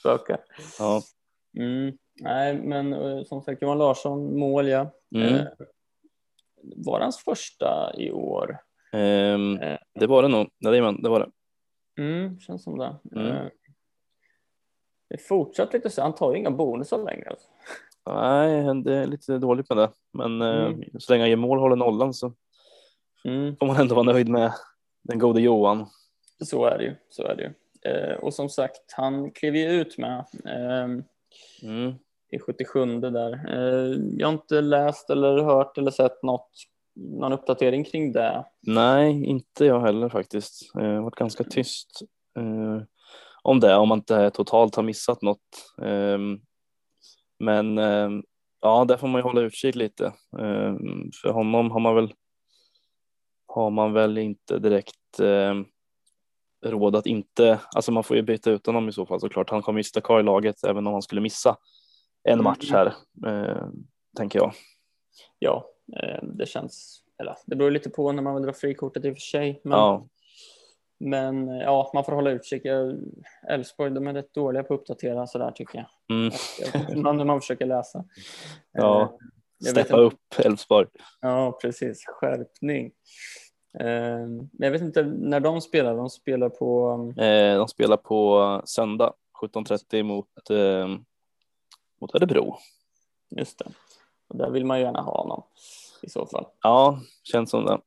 spökar. 0.00 0.38
Ja. 0.78 1.02
Mm. 1.58 1.96
Nej 2.20 2.54
men 2.62 2.92
eh, 2.92 3.24
som 3.24 3.42
sagt 3.42 3.62
Johan 3.62 3.78
Larsson 3.78 4.38
mål 4.38 4.68
ja. 4.68 4.90
Mm. 5.14 5.34
Eh, 5.34 5.44
Var 6.76 7.00
hans 7.00 7.16
första 7.24 7.92
i 7.98 8.10
år? 8.10 8.58
Ehm, 8.92 9.58
Eh. 9.58 9.78
det 10.00 10.06
var 10.06 10.22
det 10.22 10.28
nog, 10.28 10.48
ja, 10.58 10.70
det, 10.70 11.02
det 11.02 11.08
var 11.08 11.20
det. 11.20 11.30
Mm, 12.02 12.40
känns 12.40 12.64
som 12.64 12.78
det. 12.78 12.96
Mm. 13.16 13.50
Det 15.08 15.14
är 15.14 15.18
fortsatt 15.18 15.72
lite 15.72 15.90
så, 15.90 16.02
han 16.02 16.14
tar 16.14 16.32
ju 16.32 16.38
inga 16.38 16.50
bonusar 16.50 16.98
längre. 17.04 17.30
Alltså. 17.30 17.46
Nej, 18.10 18.82
det 18.82 18.94
är 18.96 19.06
lite 19.06 19.38
dåligt 19.38 19.68
med 19.68 19.78
det. 19.78 19.90
Men 20.12 20.42
eh, 20.42 20.64
Mm. 20.66 20.82
så 20.98 21.12
länge 21.12 21.22
han 21.22 21.30
gör 21.30 21.36
mål 21.36 21.58
och 21.58 21.62
håller 21.62 21.76
nollan 21.76 22.14
så 22.14 22.32
Mm, 23.24 23.56
får 23.56 23.66
man 23.66 23.76
ändå 23.76 23.94
vara 23.94 24.12
nöjd 24.12 24.28
med 24.28 24.52
den 25.02 25.18
gode 25.18 25.40
Johan. 25.40 25.86
så 26.44 26.64
är 26.66 26.78
det 26.78 26.84
ju. 26.84 26.94
Så 27.08 27.22
är 27.26 27.34
det 27.36 27.42
ju. 27.42 27.52
Eh, 27.90 28.14
och 28.16 28.34
som 28.34 28.48
sagt, 28.48 28.92
han 28.96 29.30
klev 29.30 29.56
ju 29.56 29.66
ut 29.70 29.98
med 29.98 30.18
eh, 30.44 30.84
Mm. 31.62 31.94
i 32.30 32.38
77 32.38 33.00
där. 33.00 33.32
Eh, 33.32 33.96
jag 34.18 34.26
har 34.28 34.32
inte 34.32 34.60
läst 34.60 35.10
eller 35.10 35.42
hört 35.42 35.78
eller 35.78 35.90
sett 35.90 36.22
något, 36.22 36.50
någon 36.94 37.32
uppdatering 37.32 37.84
kring 37.84 38.12
det. 38.12 38.44
Nej, 38.60 39.24
inte 39.24 39.64
jag 39.64 39.80
heller 39.80 40.08
faktiskt. 40.08 40.70
Det 40.74 40.84
har 40.86 41.00
varit 41.02 41.14
ganska 41.14 41.44
tyst 41.44 41.90
eh, 42.38 42.82
om 43.46 43.60
det, 43.60 43.76
om 43.76 43.88
man 43.88 43.98
inte 43.98 44.30
totalt 44.30 44.74
har 44.74 44.82
missat 44.82 45.22
något. 45.22 45.74
Eh, 45.82 46.18
men 47.38 47.78
eh, 47.78 48.10
ja, 48.60 48.84
där 48.84 48.96
får 48.96 49.08
man 49.08 49.18
ju 49.18 49.22
hålla 49.22 49.40
utkik 49.40 49.74
lite. 49.74 50.06
Eh, 50.38 50.74
för 51.22 51.30
honom 51.30 51.70
har 51.70 51.80
man 51.80 51.94
väl 51.94 52.12
har 53.46 53.70
man 53.70 53.92
väl 53.92 54.18
inte 54.18 54.58
direkt 54.58 55.20
råd 56.66 56.96
att 56.96 57.06
inte, 57.06 57.60
alltså 57.74 57.92
man 57.92 58.04
får 58.04 58.16
ju 58.16 58.22
byta 58.22 58.50
ut 58.50 58.66
honom 58.66 58.88
i 58.88 58.92
så 58.92 59.06
fall 59.06 59.20
såklart. 59.20 59.50
Han 59.50 59.62
kommer 59.62 59.78
ju 59.78 59.84
sitta 59.84 60.00
kvar 60.00 60.20
i 60.20 60.22
laget 60.22 60.64
även 60.64 60.86
om 60.86 60.92
han 60.92 61.02
skulle 61.02 61.20
missa 61.20 61.56
en 62.22 62.42
match 62.42 62.70
här, 62.70 62.86
eh, 63.26 63.68
tänker 64.16 64.38
jag. 64.38 64.52
Ja, 65.38 65.68
det 66.22 66.46
känns, 66.46 67.02
eller 67.18 67.36
det 67.46 67.56
beror 67.56 67.70
lite 67.70 67.90
på 67.90 68.12
när 68.12 68.22
man 68.22 68.34
vill 68.34 68.44
dra 68.44 68.52
frikortet 68.52 69.04
i 69.04 69.10
och 69.10 69.14
för 69.14 69.20
sig. 69.20 69.60
Men, 69.64 69.78
Ja, 69.78 70.08
men 70.98 71.48
eh, 71.48 71.56
ja, 71.62 71.90
man 71.94 72.04
får 72.04 72.12
hålla 72.12 72.30
utkik. 72.30 72.62
Elfsborg, 73.48 73.90
de 73.90 74.06
är 74.06 74.14
rätt 74.14 74.34
dåliga 74.34 74.62
på 74.62 74.74
att 74.74 74.80
uppdatera 74.80 75.26
sådär 75.26 75.50
tycker 75.50 75.78
jag. 75.78 76.16
mm, 76.18 77.02
Man, 77.02 77.16
när 77.16 77.24
man 77.24 77.40
försöker 77.40 77.66
läsa. 77.66 78.04
Ja. 78.72 79.02
Eh, 79.02 79.08
jag 79.58 79.70
steppa 79.70 79.96
upp 79.96 80.20
Elfsborg. 80.38 80.86
Ja, 81.20 81.58
precis. 81.62 82.04
Skärpning. 82.06 82.86
Eh, 83.80 84.26
Men 84.28 84.50
jag 84.58 84.70
vet 84.70 84.82
inte 84.82 85.02
när 85.02 85.40
de 85.40 85.60
spelar. 85.60 85.96
De 85.96 86.10
spelar 86.10 86.48
på... 86.48 86.92
Eh, 87.22 87.58
de 87.58 87.68
spelar 87.68 87.96
på 87.96 88.62
söndag 88.64 89.12
17.30 89.42 90.02
mot, 90.02 90.50
eh, 90.50 90.88
mot 92.00 92.14
Örebro. 92.14 92.56
Just 93.30 93.58
det. 93.58 93.64
Och 94.28 94.36
där 94.36 94.50
vill 94.50 94.64
man 94.66 94.78
ju 94.78 94.84
gärna 94.84 95.00
ha 95.00 95.22
honom 95.22 95.42
i 96.02 96.08
så 96.10 96.26
fall. 96.26 96.46
Ja, 96.62 97.00
känns 97.22 97.50
som 97.50 97.64
det. 97.64 97.78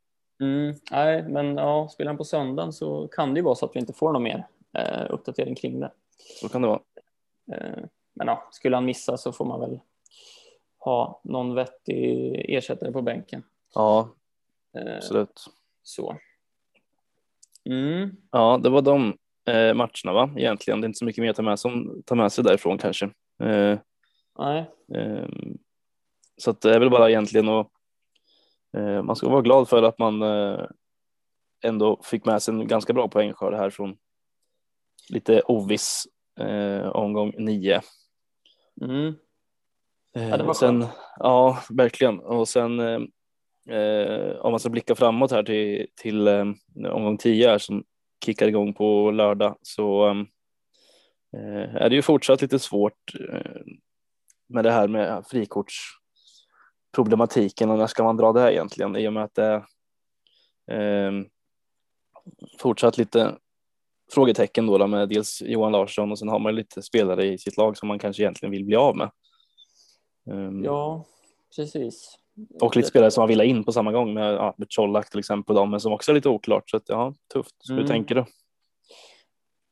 Mm, 0.41 0.75
nej, 0.91 1.23
men 1.23 1.58
ja, 1.58 1.89
spelar 1.91 2.10
han 2.10 2.17
på 2.17 2.23
söndagen 2.23 2.73
så 2.73 3.08
kan 3.08 3.34
det 3.34 3.38
ju 3.39 3.43
vara 3.43 3.56
så 3.56 3.65
att 3.65 3.75
vi 3.75 3.80
inte 3.80 3.93
får 3.93 4.13
någon 4.13 4.23
mer 4.23 4.47
eh, 4.73 5.06
uppdatering 5.10 5.56
kring 5.56 5.80
det. 5.80 5.91
Så 6.41 6.49
kan 6.49 6.62
det 6.62 6.67
vara. 6.67 6.82
Eh, 7.52 7.84
men 8.13 8.28
ja, 8.28 8.47
skulle 8.52 8.75
han 8.75 8.86
missa 8.86 9.17
så 9.17 9.32
får 9.32 9.45
man 9.45 9.60
väl 9.60 9.80
ha 10.80 11.21
någon 11.23 11.56
vettig 11.56 12.36
ersättare 12.49 12.91
på 12.91 13.02
bänken. 13.02 13.43
Ja, 13.75 14.10
Eh, 14.78 14.95
absolut. 14.95 15.45
så. 15.84 16.17
Mm, 17.65 18.12
Ja, 18.32 18.58
det 18.63 18.69
var 18.69 18.82
de 18.82 19.17
eh, 19.45 19.73
matcherna 19.73 20.13
va, 20.13 20.30
egentligen. 20.38 20.82
Det 20.82 20.86
är 20.86 20.88
inte 20.88 20.97
så 20.99 21.06
mycket 21.06 21.21
mer 21.21 21.30
att 21.30 21.36
ta 21.36 21.41
med, 21.41 21.60
som, 21.60 22.04
ta 22.06 22.15
med 22.15 22.32
sig 22.32 22.43
därifrån 22.43 22.78
kanske. 22.78 23.06
Eh, 23.43 23.80
nej, 24.39 24.71
eh, 24.95 25.28
så 26.38 26.52
det 26.52 26.76
är 26.76 26.80
väl 26.80 26.89
bara 26.89 27.09
egentligen 27.09 27.49
att 27.49 27.68
man 29.03 29.15
ska 29.15 29.30
vara 29.30 29.41
glad 29.41 29.70
för 29.70 29.84
att 29.84 29.99
man 29.99 30.22
eh, 30.22 30.65
ändå 31.63 32.01
fick 32.03 32.26
med 32.26 32.41
sig 32.41 32.53
en 32.53 32.67
ganska 32.67 32.93
bra 32.93 33.07
poängskörd 33.07 33.53
här 33.53 33.70
från 33.70 33.97
lite 35.09 35.41
oviss 35.41 36.03
eh, 36.39 36.88
omgång 36.88 37.34
nio. 37.38 37.82
mm, 38.82 39.13
Eh, 40.15 40.30
Ja, 40.30 40.38
det 40.38 40.43
var 40.43 40.53
sen, 40.53 40.82
skönt. 40.82 40.93
ja, 41.20 41.59
verkligen. 41.70 42.20
Och 42.20 42.47
sen 42.47 42.80
eh, 42.80 42.99
eh, 43.78 44.36
om 44.36 44.51
man 44.51 44.59
ska 44.59 44.70
blicka 44.70 44.95
framåt 44.95 45.32
här 45.32 45.43
till, 45.43 45.88
till 45.95 46.28
eh, 46.28 46.45
omgång 46.91 47.17
10 47.17 47.47
här 47.49 47.57
som 47.57 47.84
kickar 48.26 48.47
igång 48.47 48.74
på 48.74 49.11
lördag 49.11 49.57
så 49.61 50.09
eh, 51.38 51.76
är 51.76 51.89
det 51.89 51.95
ju 51.95 52.01
fortsatt 52.01 52.41
lite 52.41 52.59
svårt 52.59 53.13
eh, 53.34 53.61
med 54.47 54.63
det 54.63 54.72
här 54.72 54.88
med 54.88 55.26
frikortsproblematiken 56.95 57.69
och 57.69 57.77
när 57.77 57.87
ska 57.87 58.03
man 58.03 58.17
dra 58.17 58.33
det 58.33 58.41
här 58.41 58.51
egentligen 58.51 58.95
i 58.95 59.07
och 59.07 59.13
med 59.13 59.23
att 59.23 59.35
det 59.35 59.63
är 60.67 61.07
eh, 61.07 61.25
fortsatt 62.59 62.97
lite 62.97 63.35
frågetecken 64.11 64.67
då, 64.67 64.77
då 64.77 64.87
med 64.87 65.09
dels 65.09 65.41
Johan 65.41 65.71
Larsson 65.71 66.11
och 66.11 66.19
sen 66.19 66.29
har 66.29 66.39
man 66.39 66.55
lite 66.55 66.81
spelare 66.81 67.25
i 67.25 67.37
sitt 67.37 67.57
lag 67.57 67.77
som 67.77 67.87
man 67.87 67.99
kanske 67.99 68.23
egentligen 68.23 68.51
vill 68.51 68.65
bli 68.65 68.75
av 68.75 68.95
med. 68.97 69.11
Um, 70.25 70.63
ja, 70.63 71.05
precis. 71.55 72.17
och 72.61 72.75
lite 72.75 72.89
spelare 72.89 73.11
som 73.11 73.21
man 73.21 73.27
vill 73.27 73.39
ha 73.39 73.45
in 73.45 73.63
på 73.63 73.71
samma 73.71 73.91
gång 73.91 74.13
med 74.13 74.33
ja, 74.33 74.55
Colak 74.75 75.09
till 75.09 75.19
exempel, 75.19 75.55
då, 75.55 75.65
men 75.65 75.79
som 75.79 75.93
också 75.93 76.11
är 76.11 76.15
lite 76.15 76.29
oklart. 76.29 76.69
Så 76.69 76.77
att, 76.77 76.89
ja, 76.89 77.13
tufft. 77.33 77.55
Hur 77.69 77.75
Mm. 77.75 77.87
tänker 77.87 78.15
du? 78.15 78.25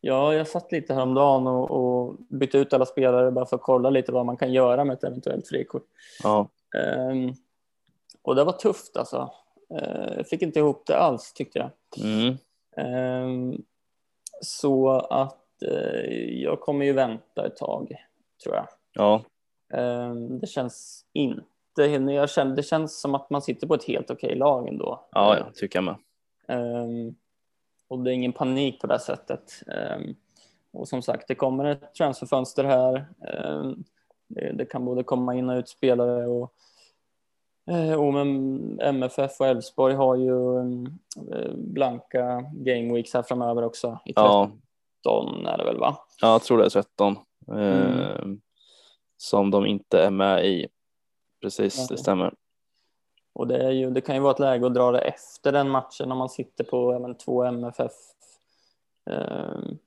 Ja, 0.02 0.34
jag 0.34 0.48
satt 0.48 0.72
lite 0.72 0.94
häromdagen 0.94 1.48
och, 1.48 1.72
och 1.72 2.16
bytte 2.30 2.58
ut 2.58 2.74
alla 2.74 2.86
spelare 2.86 3.32
bara 3.32 3.46
för 3.46 3.56
att 3.56 3.62
kolla 3.62 3.90
lite 3.90 4.12
vad 4.12 4.26
man 4.26 4.38
kan 4.38 4.54
göra 4.54 4.84
med 4.84 4.94
ett 4.94 5.04
eventuellt 5.04 5.48
frikort. 5.48 5.84
Ja, 6.24 6.50
och 8.22 8.36
det 8.36 8.44
var 8.44 8.52
tufft 8.52 8.98
alltså. 8.98 9.32
Ehm, 9.70 10.14
jag 10.18 10.28
fick 10.28 10.42
inte 10.42 10.60
ihop 10.60 10.84
det 10.86 10.98
alls 10.98 11.34
tyckte 11.34 11.60
jag. 11.60 11.72
mm. 12.06 12.38
Ehm, 12.78 13.64
så 14.42 14.90
att 14.90 15.64
eh, 15.64 16.12
jag 16.42 16.60
kommer 16.60 16.86
ju 16.86 16.94
vänta 16.94 17.46
ett 17.46 17.56
tag, 17.56 17.96
tror 18.44 18.56
jag. 18.56 18.68
ja, 18.94 19.22
Ehm, 19.74 20.40
det 20.40 20.48
känns 20.48 21.06
inte... 21.14 21.44
Jag 21.76 22.30
känner, 22.30 22.56
det 22.56 22.64
känns 22.64 23.02
som 23.02 23.16
att 23.16 23.30
man 23.30 23.42
sitter 23.42 23.68
på 23.68 23.74
ett 23.74 23.84
helt 23.84 24.12
okej 24.12 24.36
lag 24.36 24.68
ändå. 24.68 25.08
ja, 25.12 25.38
ja, 25.38 25.52
tycker 25.54 25.78
jag 25.80 25.84
med. 25.84 25.96
Ehm, 26.48 27.16
och 27.88 28.00
det 28.00 28.12
är 28.12 28.14
ingen 28.14 28.34
panik 28.34 28.82
på 28.82 28.88
det 28.88 29.00
sättet. 29.00 29.64
Ehm, 29.68 30.16
och 30.72 30.88
som 30.88 31.02
sagt, 31.02 31.28
det 31.28 31.36
kommer 31.36 31.66
ett 31.66 31.94
transferfönster 31.94 32.64
här. 32.64 33.08
Det, 34.28 34.52
det 34.52 34.66
kan 34.66 34.86
både 34.86 35.04
komma 35.04 35.36
in 35.36 35.50
och 35.50 35.58
ut 35.58 35.70
spelare 35.70 36.28
och, 36.28 36.54
eh, 37.72 37.94
och 37.94 38.14
men 38.14 38.80
MFF 38.82 39.40
och 39.40 39.48
Elfsborg 39.48 39.94
har 39.96 40.16
ju 40.16 40.58
eh, 41.32 41.54
blanka 41.56 42.44
game 42.54 42.94
weeks 42.94 43.14
här 43.14 43.24
framöver 43.24 43.64
också. 43.64 44.00
I 44.06 44.14
13 44.14 44.52
Ja, 45.04 45.52
är 45.54 45.58
det 45.58 45.64
väl 45.66 45.78
va? 45.78 45.98
ja, 46.22 46.32
jag 46.32 46.42
tror 46.42 46.58
det 46.58 46.66
är 46.66 46.70
13 46.70 47.16
eh, 47.48 48.18
Mm. 48.22 48.42
som 49.18 49.52
de 49.52 49.66
inte 49.66 50.00
är 50.02 50.12
med 50.12 50.46
i. 50.46 50.68
Precis, 51.42 51.78
Nej. 51.78 51.88
det 51.90 51.98
stämmer. 51.98 52.34
Och 53.34 53.48
det, 53.48 53.58
är 53.58 53.72
ju, 53.72 53.90
det 53.90 54.02
kan 54.02 54.16
ju 54.16 54.22
vara 54.22 54.34
ett 54.34 54.40
läge 54.40 54.66
att 54.66 54.74
dra 54.74 54.92
det 54.92 55.00
efter 55.00 55.52
den 55.52 55.70
matchen 55.70 56.12
om 56.12 56.18
man 56.18 56.30
sitter 56.30 56.64
på 56.64 56.94
ja, 56.94 57.00
men, 57.00 57.16
två 57.18 57.44
MFF. 57.44 57.92
ehm, 59.10 59.78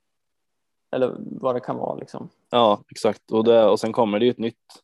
eller 0.92 1.16
vad 1.18 1.54
det 1.54 1.60
kan 1.60 1.76
vara 1.76 1.96
liksom. 1.96 2.28
Ja, 2.50 2.84
exakt. 2.90 3.30
Och, 3.30 3.44
det, 3.44 3.64
och 3.64 3.80
sen 3.80 3.92
kommer 3.92 4.18
det 4.18 4.24
ju 4.24 4.30
ett 4.30 4.38
nytt 4.38 4.82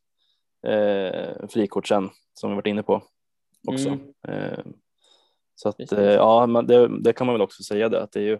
eh, 0.66 1.48
frikort 1.48 1.86
sen 1.86 2.10
som 2.34 2.50
vi 2.50 2.56
varit 2.56 2.66
inne 2.66 2.82
på 2.82 3.02
också. 3.68 3.88
Mm. 3.88 4.12
Eh, 4.28 4.64
så 5.54 5.68
att 5.68 5.92
eh, 5.92 6.04
ja, 6.04 6.46
men 6.46 6.66
det, 6.66 7.00
det 7.00 7.12
kan 7.12 7.26
man 7.26 7.34
väl 7.34 7.42
också 7.42 7.62
säga 7.62 7.88
det 7.88 8.02
att 8.02 8.12
det 8.12 8.20
är 8.20 8.24
ju 8.24 8.38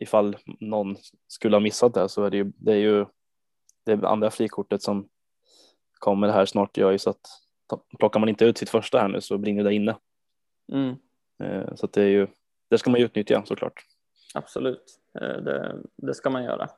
ifall 0.00 0.36
någon 0.60 0.96
skulle 1.26 1.56
ha 1.56 1.60
missat 1.60 1.94
det 1.94 2.08
så 2.08 2.24
är 2.24 2.30
det 2.30 2.36
ju 2.36 2.52
det 2.56 2.72
är 2.72 2.76
ju 2.76 3.06
det 3.84 4.08
andra 4.08 4.30
frikortet 4.30 4.82
som 4.82 5.08
kommer 5.98 6.28
här 6.28 6.46
snart 6.46 6.76
gör 6.76 6.90
ju 6.90 6.98
så 6.98 7.10
att 7.10 7.26
plockar 7.98 8.20
man 8.20 8.28
inte 8.28 8.44
ut 8.44 8.58
sitt 8.58 8.70
första 8.70 9.00
här 9.00 9.08
nu 9.08 9.20
så 9.20 9.38
brinner 9.38 9.64
det 9.64 9.74
inne. 9.74 9.96
Mm. 10.72 10.96
Eh, 11.42 11.74
så 11.74 11.86
det 11.86 12.02
är 12.02 12.08
ju 12.08 12.26
det 12.68 12.78
ska 12.78 12.90
man 12.90 13.00
ju 13.00 13.06
utnyttja 13.06 13.42
såklart. 13.44 13.86
Absolut, 14.34 14.96
Eh, 15.20 15.36
det, 15.42 15.76
det 15.96 16.14
ska 16.14 16.30
man 16.30 16.44
göra. 16.44 16.68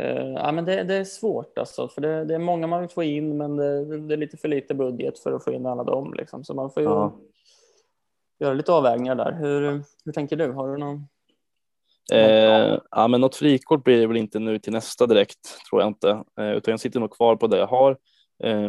Eh, 0.00 0.26
Ja, 0.32 0.52
men 0.52 0.64
det, 0.64 0.82
det 0.82 0.94
är 0.94 1.04
svårt 1.04 1.58
alltså, 1.58 1.88
för 1.88 2.00
det, 2.00 2.24
det 2.24 2.34
är 2.34 2.38
många 2.38 2.66
man 2.66 2.80
vill 2.80 2.90
få 2.90 3.02
in, 3.02 3.36
men 3.36 3.56
det, 3.56 3.98
det 3.98 4.14
är 4.14 4.18
lite 4.18 4.36
för 4.36 4.48
lite 4.48 4.74
budget 4.74 5.18
för 5.18 5.32
att 5.32 5.44
få 5.44 5.52
in 5.52 5.66
alla 5.66 5.84
dem. 5.84 6.14
Liksom. 6.14 6.44
Så 6.44 6.54
man 6.54 6.70
får 6.70 6.82
ju 6.82 6.88
Ja. 6.88 7.12
göra 8.40 8.54
lite 8.54 8.72
avvägningar 8.72 9.14
där. 9.14 9.32
Hur, 9.32 9.82
hur 10.04 10.12
tänker 10.12 10.36
du? 10.36 10.52
Har 10.52 10.68
du 10.72 10.78
någon? 10.78 11.06
Eh, 12.12 12.78
ja, 12.90 13.08
men 13.08 13.20
något 13.20 13.36
frikort 13.36 13.84
blir 13.84 14.00
det 14.00 14.06
väl 14.06 14.16
inte 14.16 14.38
nu 14.38 14.58
till 14.58 14.72
nästa 14.72 15.06
direkt, 15.06 15.68
tror 15.70 15.82
jag 15.82 15.88
inte. 15.88 16.24
Eh, 16.40 16.50
utan 16.52 16.72
jag 16.72 16.80
sitter 16.80 17.00
nog 17.00 17.10
kvar 17.16 17.36
på 17.36 17.46
det 17.46 17.58
jag 17.58 17.66
har. 17.66 17.96
Eh, 18.44 18.68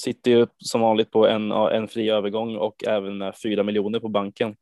sitter 0.00 0.30
ju 0.30 0.46
som 0.58 0.80
vanligt 0.80 1.10
på 1.10 1.26
en, 1.26 1.52
en 1.52 1.88
fri 1.88 2.10
övergång 2.10 2.56
och 2.56 2.84
även 2.86 3.18
med 3.18 3.34
fyra 3.42 3.62
miljoner 3.62 4.00
på 4.00 4.08
banken 4.08 4.56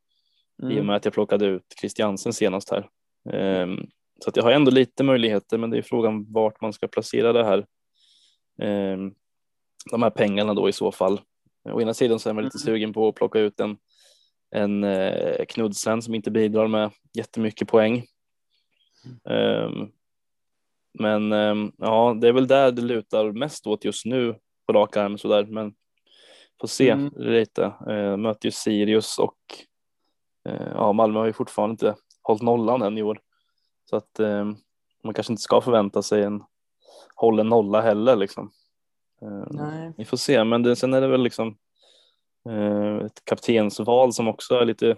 i 0.63 0.67
och 0.67 0.71
Mm. 0.71 0.87
med 0.87 0.97
att 0.97 1.05
jag 1.05 1.15
plockade 1.15 1.47
ut 1.47 1.75
Christiansen 1.81 2.33
senast 2.33 2.71
här. 2.71 2.89
Eh, 3.31 3.67
så 4.21 4.31
att 4.31 4.37
jag 4.37 4.43
har 4.45 4.51
ändå 4.53 4.71
lite 4.71 5.05
möjligheter, 5.05 5.59
men 5.59 5.71
det 5.71 5.79
är 5.79 5.83
frågan 5.83 6.33
vart 6.33 6.61
man 6.61 6.73
ska 6.73 6.89
placera 6.89 7.33
det 7.33 7.45
här. 7.45 7.59
Eh, 8.63 8.99
de 9.91 10.03
här 10.03 10.11
pengarna 10.11 10.55
då 10.55 10.69
i 10.69 10.73
så 10.73 10.93
fall. 10.93 11.21
Å 11.73 11.81
ena 11.81 11.95
sidan 11.95 12.19
så 12.19 12.29
är 12.29 12.33
man 12.35 12.45
lite 12.45 12.59
Mm. 12.59 12.65
sugen 12.65 12.93
på 12.93 13.09
att 13.09 13.15
plocka 13.15 13.39
ut 13.39 13.61
en, 13.61 13.77
en 14.51 14.85
eh, 14.85 15.45
Knudsen 15.49 16.03
som 16.03 16.15
inte 16.15 16.31
bidrar 16.31 16.67
med 16.69 16.91
jättemycket 17.13 17.69
poäng. 17.69 18.05
Ehm, 19.31 19.89
men 20.99 21.33
ehm, 21.33 21.73
ja, 21.79 22.17
det 22.21 22.29
är 22.29 22.33
väl 22.33 22.47
där 22.47 22.73
det 22.73 22.83
lutar 22.83 23.33
mest 23.33 23.67
åt 23.67 23.85
just 23.85 24.05
nu 24.05 24.35
på 24.67 24.73
rak 24.73 24.97
arm 24.97 25.19
sådär, 25.19 25.45
men 25.45 25.75
får 26.61 26.69
se 26.69 26.91
Mm. 26.91 27.13
lite. 27.17 27.73
Uh, 27.89 28.17
möter 28.17 28.47
ju 28.47 28.51
Sirius 28.51 29.19
och 29.19 29.37
ja, 30.75 30.93
Malmö 30.93 31.19
har 31.19 31.27
ju 31.27 31.33
fortfarande 31.33 31.73
inte 31.73 31.95
hållit 32.23 32.43
nollan 32.43 32.83
än 32.83 32.99
i 32.99 33.03
år. 33.03 33.21
Så 33.91 33.97
att 33.97 34.21
ehm, 34.21 34.57
man 35.05 35.15
kanske 35.15 35.33
inte 35.33 35.43
ska 35.43 35.61
förvänta 35.61 36.03
sig 36.03 36.23
en 36.23 36.43
hållen 37.15 37.49
nolla 37.49 37.81
heller 37.81 38.17
liksom. 38.17 38.51
Nej. 39.51 39.93
vi 39.97 40.05
får 40.05 40.17
se, 40.17 40.45
men 40.45 40.63
det, 40.63 40.77
sen 40.77 40.95
är 40.95 41.01
det 41.01 41.09
väl 41.09 41.23
liksom 41.23 41.57
eh, 42.49 42.97
ett 42.97 43.25
kaptensval 43.25 44.13
som 44.13 44.29
också 44.29 44.55
är 44.55 44.65
lite, 44.65 44.97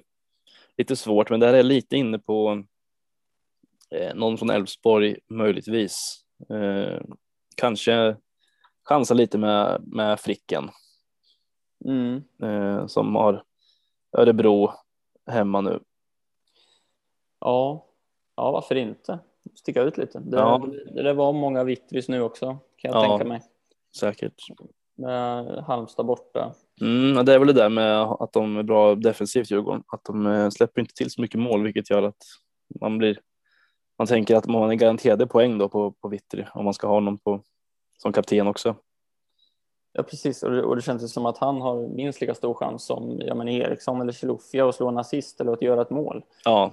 lite 0.77 0.97
svårt, 0.97 1.31
men 1.31 1.41
där 1.41 1.53
är 1.53 1.57
jag 1.57 1.67
lite 1.67 1.97
inne 1.97 2.19
på 2.19 2.65
eh, 3.91 4.15
någon 4.15 4.39
från 4.39 4.51
Elfsborg 4.51 5.17
möjligtvis. 5.29 6.25
Eh, 6.51 7.01
kanske 7.57 8.17
chansa 8.85 9.15
lite 9.15 9.39
med, 9.39 9.83
med 9.87 10.21
Fricken 10.21 10.71
Mm. 11.85 12.23
eh, 12.43 12.87
som 12.87 13.15
har 13.15 13.43
Örebro 14.19 14.73
hemma 15.27 15.61
nu. 15.61 15.81
Ja. 17.41 17.87
ja, 18.37 18.51
varför 18.51 18.75
inte? 18.75 19.19
Sticka 19.55 19.83
ut 19.83 19.99
lite. 19.99 20.19
Det, 20.19 20.37
Ja. 20.37 20.67
det, 20.95 21.03
det 21.03 21.13
var 21.13 21.33
många 21.33 21.65
Vittris 21.65 22.09
nu 22.09 22.23
också, 22.23 22.59
kan 22.77 22.91
jag 22.93 23.05
Ja. 23.05 23.09
tänka 23.09 23.25
mig. 23.25 23.43
Säkert. 23.97 24.35
Med 24.95 25.45
Halmstad 25.65 26.07
borta. 26.07 26.53
Mm, 26.81 27.25
det 27.25 27.35
är 27.35 27.39
väl 27.39 27.47
det 27.47 27.53
där 27.53 27.69
med 27.69 28.03
att 28.03 28.33
de 28.33 28.57
är 28.57 28.63
bra 28.63 28.95
defensivt 28.95 29.51
Djurgården, 29.51 29.83
att 29.87 30.05
de 30.05 30.27
eh, 30.27 30.49
släpper 30.51 30.81
inte 30.81 30.95
till 30.95 31.11
så 31.11 31.21
mycket 31.21 31.41
mål, 31.41 31.63
vilket 31.63 31.91
gör 31.91 32.03
att 32.03 32.17
man 32.81 32.99
blir. 32.99 33.21
Man 33.99 34.07
tänker 34.07 34.37
att 34.37 34.47
man 34.47 34.71
är 34.71 34.75
garanterade 34.75 35.27
poäng 35.27 35.59
då 35.59 35.69
på, 35.69 35.93
på 35.93 36.09
Vittry 36.09 36.45
om 36.55 36.65
man 36.65 36.75
ska 36.75 36.87
ha 36.87 36.95
honom 36.95 37.19
på 37.19 37.43
som 37.99 38.13
kapten 38.13 38.47
också. 38.47 38.75
Ja, 39.97 40.03
precis. 40.03 40.43
Och 40.43 40.51
det, 40.51 40.63
och 40.63 40.77
det 40.77 40.83
känns 40.83 41.13
som 41.13 41.27
att 41.27 41.39
han 41.39 41.61
har 41.61 41.89
minst 41.89 42.21
lika 42.21 42.35
stor 42.35 42.55
chans 42.55 42.85
som 42.85 43.21
ja, 43.21 43.35
men 43.35 43.49
Eriksson 43.49 44.01
eller 44.01 44.13
Chilufya 44.13 44.69
att 44.69 44.75
slå 44.75 44.89
en 44.89 44.99
assist 44.99 45.41
eller 45.41 45.53
att 45.53 45.63
göra 45.63 45.83
ett 45.83 45.91
mål. 45.91 46.25
Ja, 46.45 46.73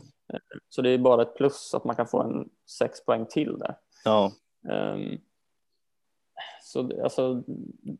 Så 0.69 0.81
det 0.81 0.89
är 0.89 0.97
bara 0.97 1.21
ett 1.21 1.35
plus 1.35 1.73
att 1.73 1.83
man 1.83 1.95
kan 1.95 2.07
få 2.07 2.21
en 2.21 2.49
sex 2.79 3.05
poäng 3.05 3.25
till 3.25 3.57
där. 3.59 3.75
ja, 4.03 4.31
Ehm, 4.69 5.17
så 6.63 7.03
alltså, 7.03 7.43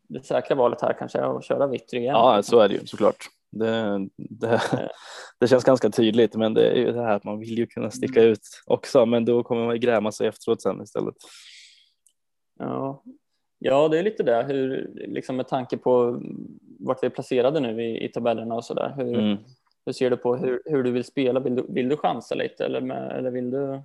det 0.08 0.22
säkra 0.26 0.56
valet 0.56 0.80
här 0.80 0.92
kanske 0.98 1.18
är 1.18 1.36
att 1.38 1.44
köra 1.44 1.66
Vittry 1.66 1.98
igen. 1.98 2.14
ja, 2.14 2.42
så 2.42 2.60
är 2.60 2.68
det 2.68 2.74
ju 2.74 2.86
såklart. 2.86 3.16
Det, 3.50 3.98
det, 4.16 4.60
det 5.40 5.48
känns 5.48 5.64
ganska 5.64 5.90
tydligt, 5.90 6.34
men 6.34 6.54
det 6.54 6.70
är 6.70 6.74
ju 6.74 6.92
det 6.92 7.02
här 7.02 7.16
att 7.16 7.24
man 7.24 7.38
vill 7.38 7.58
ju 7.58 7.66
kunna 7.66 7.90
sticka 7.90 8.22
ut 8.22 8.62
också, 8.66 9.06
men 9.06 9.24
då 9.24 9.42
kommer 9.42 9.64
man 9.64 9.74
ju 9.74 9.80
gräma 9.80 10.12
sig 10.12 10.26
efteråt 10.26 10.62
sen 10.62 10.82
istället. 10.82 11.14
Ja. 12.58 13.02
Ja, 13.58 13.88
det 13.88 13.98
är 13.98 14.02
lite 14.02 14.22
det. 14.22 14.42
Hur, 14.42 14.90
liksom 14.94 15.36
med 15.36 15.48
tanke 15.48 15.76
på 15.76 16.22
vart 16.80 17.02
vi 17.02 17.06
är 17.06 17.10
placerade 17.10 17.60
nu 17.60 17.82
i, 17.84 18.04
i 18.04 18.08
tabellerna 18.08 18.54
och 18.54 18.64
sådär. 18.64 18.94
Hur, 18.96 19.18
Mm. 19.18 19.36
hur 19.86 19.92
ser 19.92 20.10
du 20.10 20.16
på 20.16 20.36
hur, 20.36 20.62
hur 20.64 20.82
du 20.82 20.90
vill 20.90 21.04
spela? 21.04 21.40
Vill 21.40 21.54
du, 21.56 21.66
vill 21.68 21.88
du 21.88 21.96
chansa 21.96 22.34
lite 22.34 22.64
eller, 22.64 22.80
med, 22.80 23.12
eller 23.18 23.30
vill 23.30 23.50
du 23.50 23.80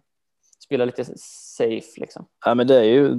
spela 0.65 0.85
lite 0.85 1.05
safe? 1.57 1.99
Liksom? 2.01 2.25
Ja, 2.45 2.55
men 2.55 2.67
det 2.67 2.75
är 2.79 2.83
ju 2.83 3.15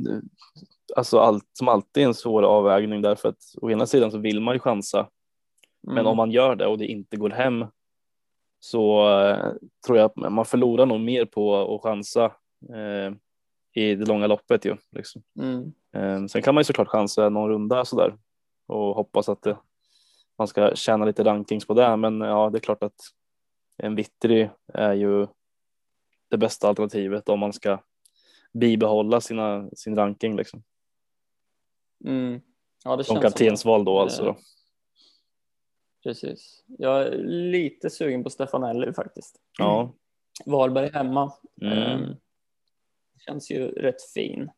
alltså 0.96 1.18
allt 1.18 1.46
som 1.53 1.68
alltid 1.68 2.05
en 2.05 2.14
svår 2.14 2.42
avvägning 2.42 3.03
därför 3.03 3.28
att 3.28 3.42
å 3.62 3.70
ena 3.70 3.86
sidan 3.86 4.11
så 4.11 4.18
vill 4.18 4.40
man 4.40 4.55
ju 4.55 4.59
chansa, 4.61 5.09
men 5.82 5.98
Mm. 5.98 6.07
om 6.07 6.16
man 6.16 6.30
gör 6.30 6.57
det 6.57 6.66
och 6.66 6.78
det 6.78 6.86
inte 6.86 7.16
går 7.16 7.30
hem 7.30 7.64
så 8.61 9.09
eh, 9.20 9.46
tror 9.86 9.98
jag 9.98 10.05
att 10.05 10.16
man 10.32 10.44
förlorar 10.44 10.86
nog 10.86 11.01
mer 11.01 11.24
på 11.24 11.74
att 11.74 11.82
chansa 11.82 12.24
eh, 12.68 13.14
i 13.73 13.95
det 13.95 14.05
långa 14.05 14.27
loppet 14.27 14.64
ju. 14.64 14.77
Liksom. 14.91 15.23
Mm. 15.39 15.73
Eh, 15.93 16.27
sen 16.27 16.43
kan 16.43 16.55
man 16.55 16.61
ju 16.61 16.64
såklart 16.64 16.89
chansa 16.89 17.29
någon 17.29 17.51
runda 17.51 17.85
sådär 17.85 18.16
och 18.66 18.95
hoppas 18.95 19.29
att 19.29 19.43
det, 19.43 19.57
man 20.39 20.49
ska 20.49 20.75
tjäna 20.75 21.05
lite 21.05 21.25
rankings 21.25 21.66
på 21.66 21.75
det. 21.75 21.97
Men 21.97 22.21
ja, 22.21 22.51
det 22.51 22.59
är 22.59 22.61
klart 22.61 22.83
att 22.83 23.01
en 23.77 23.95
Vittry 23.95 24.49
är 24.75 24.93
ju 24.93 25.27
det 26.29 26.39
bästa 26.39 26.68
alternativet 26.68 27.29
om 27.29 27.41
man 27.41 27.53
ska 27.53 27.83
bibehålla 28.53 29.21
sina, 29.21 29.71
sin 29.71 29.97
ranking 29.97 30.37
liksom. 30.37 30.62
Mm. 32.05 32.41
Ja, 32.85 32.97
det 32.97 33.05
Som 33.05 33.21
kaptensval 33.21 33.85
då 33.85 33.97
Eh, 33.97 34.03
alltså. 34.03 34.25
Då. 34.25 34.37
Precis. 36.03 36.64
Jag 36.66 37.03
är 37.03 37.11
lite 37.25 37.91
sugen 37.91 38.25
på 38.25 38.31
Stefanelli 38.31 38.93
faktiskt. 38.93 39.37
Ja. 39.59 39.95
Valberg 40.47 40.91
hemma. 40.93 41.33
Mm. 41.62 42.16
Känns 43.27 43.51
ju 43.51 43.68
rätt 43.68 44.03
fin. 44.14 44.51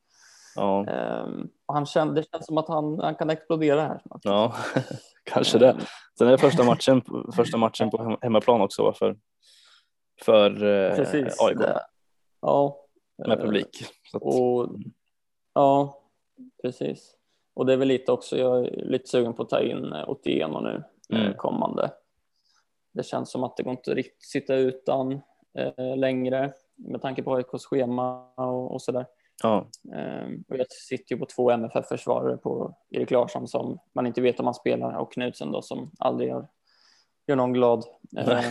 Ja. 0.55 0.87
Ehm, 0.87 1.49
och 1.67 1.75
han 1.75 1.87
känner, 1.87 2.13
det 2.15 2.31
känns 2.33 2.47
som 2.47 2.59
att 2.59 2.69
han, 2.69 2.99
han 3.01 3.15
kan 3.15 3.31
explodera 3.31 3.81
här 3.83 4.01
snart. 4.07 4.21
ja, 4.25 4.55
kanske 5.25 5.59
det. 5.59 5.71
Ehm, 5.71 5.79
Sen 6.19 6.27
är 6.27 6.31
det 6.33 6.39
första 6.39 6.65
matchen, 6.65 7.03
första 7.37 7.57
matchen 7.59 7.91
på 7.91 8.03
hem- 8.03 8.19
hemmaplan 8.23 8.61
också 8.61 8.93
för, 8.93 9.17
för 10.23 10.51
eh, 10.65 10.97
Precis. 10.97 11.41
AIK. 11.41 11.59
Det, 11.59 11.81
ja, 12.41 12.77
med 13.29 13.39
publik. 13.41 13.85
Att, 14.15 14.23
Och, 14.23 14.69
ja, 15.55 15.99
precis. 16.63 17.15
Och 17.55 17.67
det 17.67 17.73
är 17.73 17.77
väl 17.77 17.89
lite 17.89 18.13
också, 18.13 18.37
jag 18.39 18.59
är 18.67 18.85
lite 18.85 19.09
sugen 19.09 19.35
på 19.35 19.43
att 19.43 19.49
ta 19.49 19.61
in 19.61 19.93
eh, 19.93 20.09
Otieno 20.09 20.61
nu 20.61 20.83
eh, 21.13 21.21
Mm. 21.25 21.37
kommande. 21.37 21.91
Det 22.95 23.03
känns 23.03 23.31
som 23.31 23.45
att 23.45 23.57
det 23.57 23.63
går 23.63 23.71
inte 23.71 23.95
riktigt 23.95 24.25
sitta 24.25 24.55
utan 24.55 25.21
eh, 25.59 25.97
längre 25.97 26.53
med 26.77 27.03
tanke 27.03 27.23
på 27.23 27.35
AIKs 27.35 27.65
schema 27.65 28.33
och, 28.35 28.73
och 28.73 28.83
sådär. 28.83 29.07
ja, 29.43 29.69
Eh, 29.95 30.29
och 30.49 30.57
jag 30.57 30.73
sitter 30.73 31.15
ju 31.15 31.19
på 31.19 31.27
två 31.27 31.51
MFF-försvarare 31.51 32.37
på 32.37 32.77
Erik 32.91 33.11
Larsson 33.11 33.49
som 33.49 33.79
man 33.95 34.07
inte 34.07 34.21
vet 34.21 34.41
om 34.41 34.47
han 34.47 34.55
spelar 34.55 34.97
och 34.97 35.13
Knutsen 35.13 35.53
då 35.53 35.63
som 35.63 35.91
aldrig 35.99 36.29
gör, 36.29 36.49
gör 37.27 37.37
någon 37.37 37.53
glad. 37.53 37.85
Eh, 38.19 38.43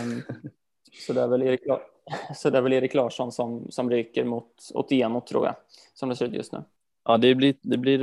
så, 1.06 1.12
det 1.12 1.20
är 1.20 1.28
väl 1.28 1.42
Erik, 1.42 1.60
så 2.36 2.50
det 2.50 2.58
är 2.58 2.62
väl 2.62 2.72
Erik 2.72 2.94
Larsson 2.94 3.32
som, 3.32 3.70
som 3.70 3.90
ryker 3.90 4.24
mot 4.24 4.52
Otieno 4.74 5.20
tror 5.20 5.46
jag, 5.46 5.54
som 5.94 6.08
det 6.08 6.16
ser 6.16 6.26
ut 6.26 6.34
just 6.34 6.52
nu. 6.52 6.64
ja, 7.04 7.18
det 7.18 7.34
blir, 7.34 7.54
det 7.62 7.76
blir 7.76 8.02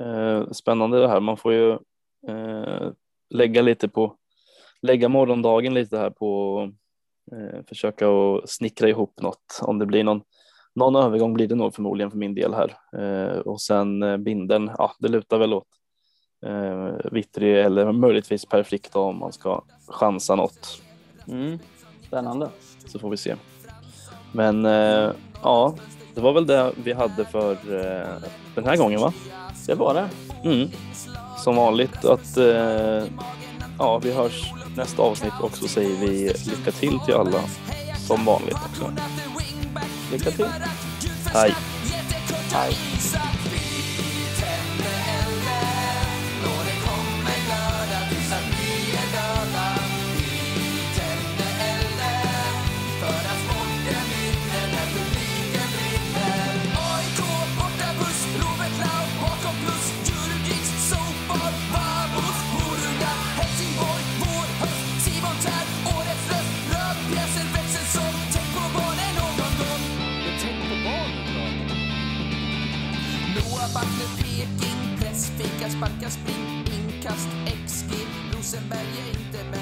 eh, 0.00 0.50
spännande 0.50 1.00
det 1.00 1.08
här. 1.08 1.20
Man 1.20 1.36
får 1.36 1.52
ju 1.52 1.72
eh, 2.28 2.90
lägga 3.30 3.62
lite 3.62 3.88
på, 3.88 4.16
lägga 4.82 5.08
morgondagen 5.08 5.74
lite 5.74 5.98
här 5.98 6.10
på 6.10 6.72
försöka 7.68 8.08
att 8.08 8.50
snickra 8.50 8.88
ihop 8.88 9.20
något. 9.20 9.60
Om 9.62 9.78
det 9.78 9.86
blir 9.86 10.04
någon, 10.04 10.22
någon 10.74 10.96
övergång 10.96 11.34
blir 11.34 11.48
det 11.48 11.54
nog 11.54 11.74
förmodligen 11.74 12.10
för 12.10 12.18
min 12.18 12.34
del 12.34 12.54
här. 12.54 12.76
Eh, 12.96 13.38
och 13.38 13.60
sen 13.60 14.02
eh, 14.02 14.16
binden, 14.16 14.70
ja, 14.78 14.92
det 14.98 15.08
lutar 15.08 15.38
väl 15.38 15.54
åt 15.54 15.68
eh, 16.46 17.12
Vittry 17.12 17.52
eller 17.52 17.92
möjligtvis 17.92 18.46
Per 18.46 18.62
Frick 18.62 18.92
då, 18.92 19.00
om 19.00 19.18
man 19.18 19.32
ska 19.32 19.64
chansa 19.88 20.34
något. 20.34 20.82
Mm. 21.28 21.58
Spännande. 22.06 22.48
så 22.86 22.98
får 22.98 23.10
vi 23.10 23.16
se. 23.16 23.34
Men 24.32 24.64
eh, 24.64 25.10
ja, 25.42 25.74
det 26.14 26.20
var 26.20 26.32
väl 26.32 26.46
det 26.46 26.72
vi 26.84 26.92
hade 26.92 27.24
för 27.24 27.52
eh, 27.52 28.22
den 28.54 28.64
här 28.66 28.76
gången 28.76 29.00
va? 29.00 29.12
Det 29.66 29.74
var 29.74 29.94
det. 29.94 30.08
Mm. 30.48 30.68
Som 31.38 31.56
vanligt 31.56 32.04
att 32.04 32.36
eh, 32.36 33.04
ja, 33.78 33.98
vi 34.02 34.12
hörs 34.12 34.52
nästa 34.76 35.02
avsnitt 35.02 35.32
och 35.40 35.56
så 35.56 35.68
säger 35.68 35.96
vi 36.00 36.32
lycka 36.44 36.70
till 36.70 36.98
till 37.06 37.14
alla 37.14 37.40
som 38.06 38.24
vanligt 38.24 38.58
också. 38.70 38.92
Lycka 40.12 40.30
till. 40.30 40.46
Hej! 41.32 41.54
Hej. 42.52 42.76
Sparkar 75.76 76.10
sprint, 76.10 76.66
spring, 76.66 76.80
inkast, 76.80 77.28
XG 77.66 77.90
Rosenberg 78.32 78.88
är 79.02 79.08
inte 79.08 79.44
med 79.50 79.53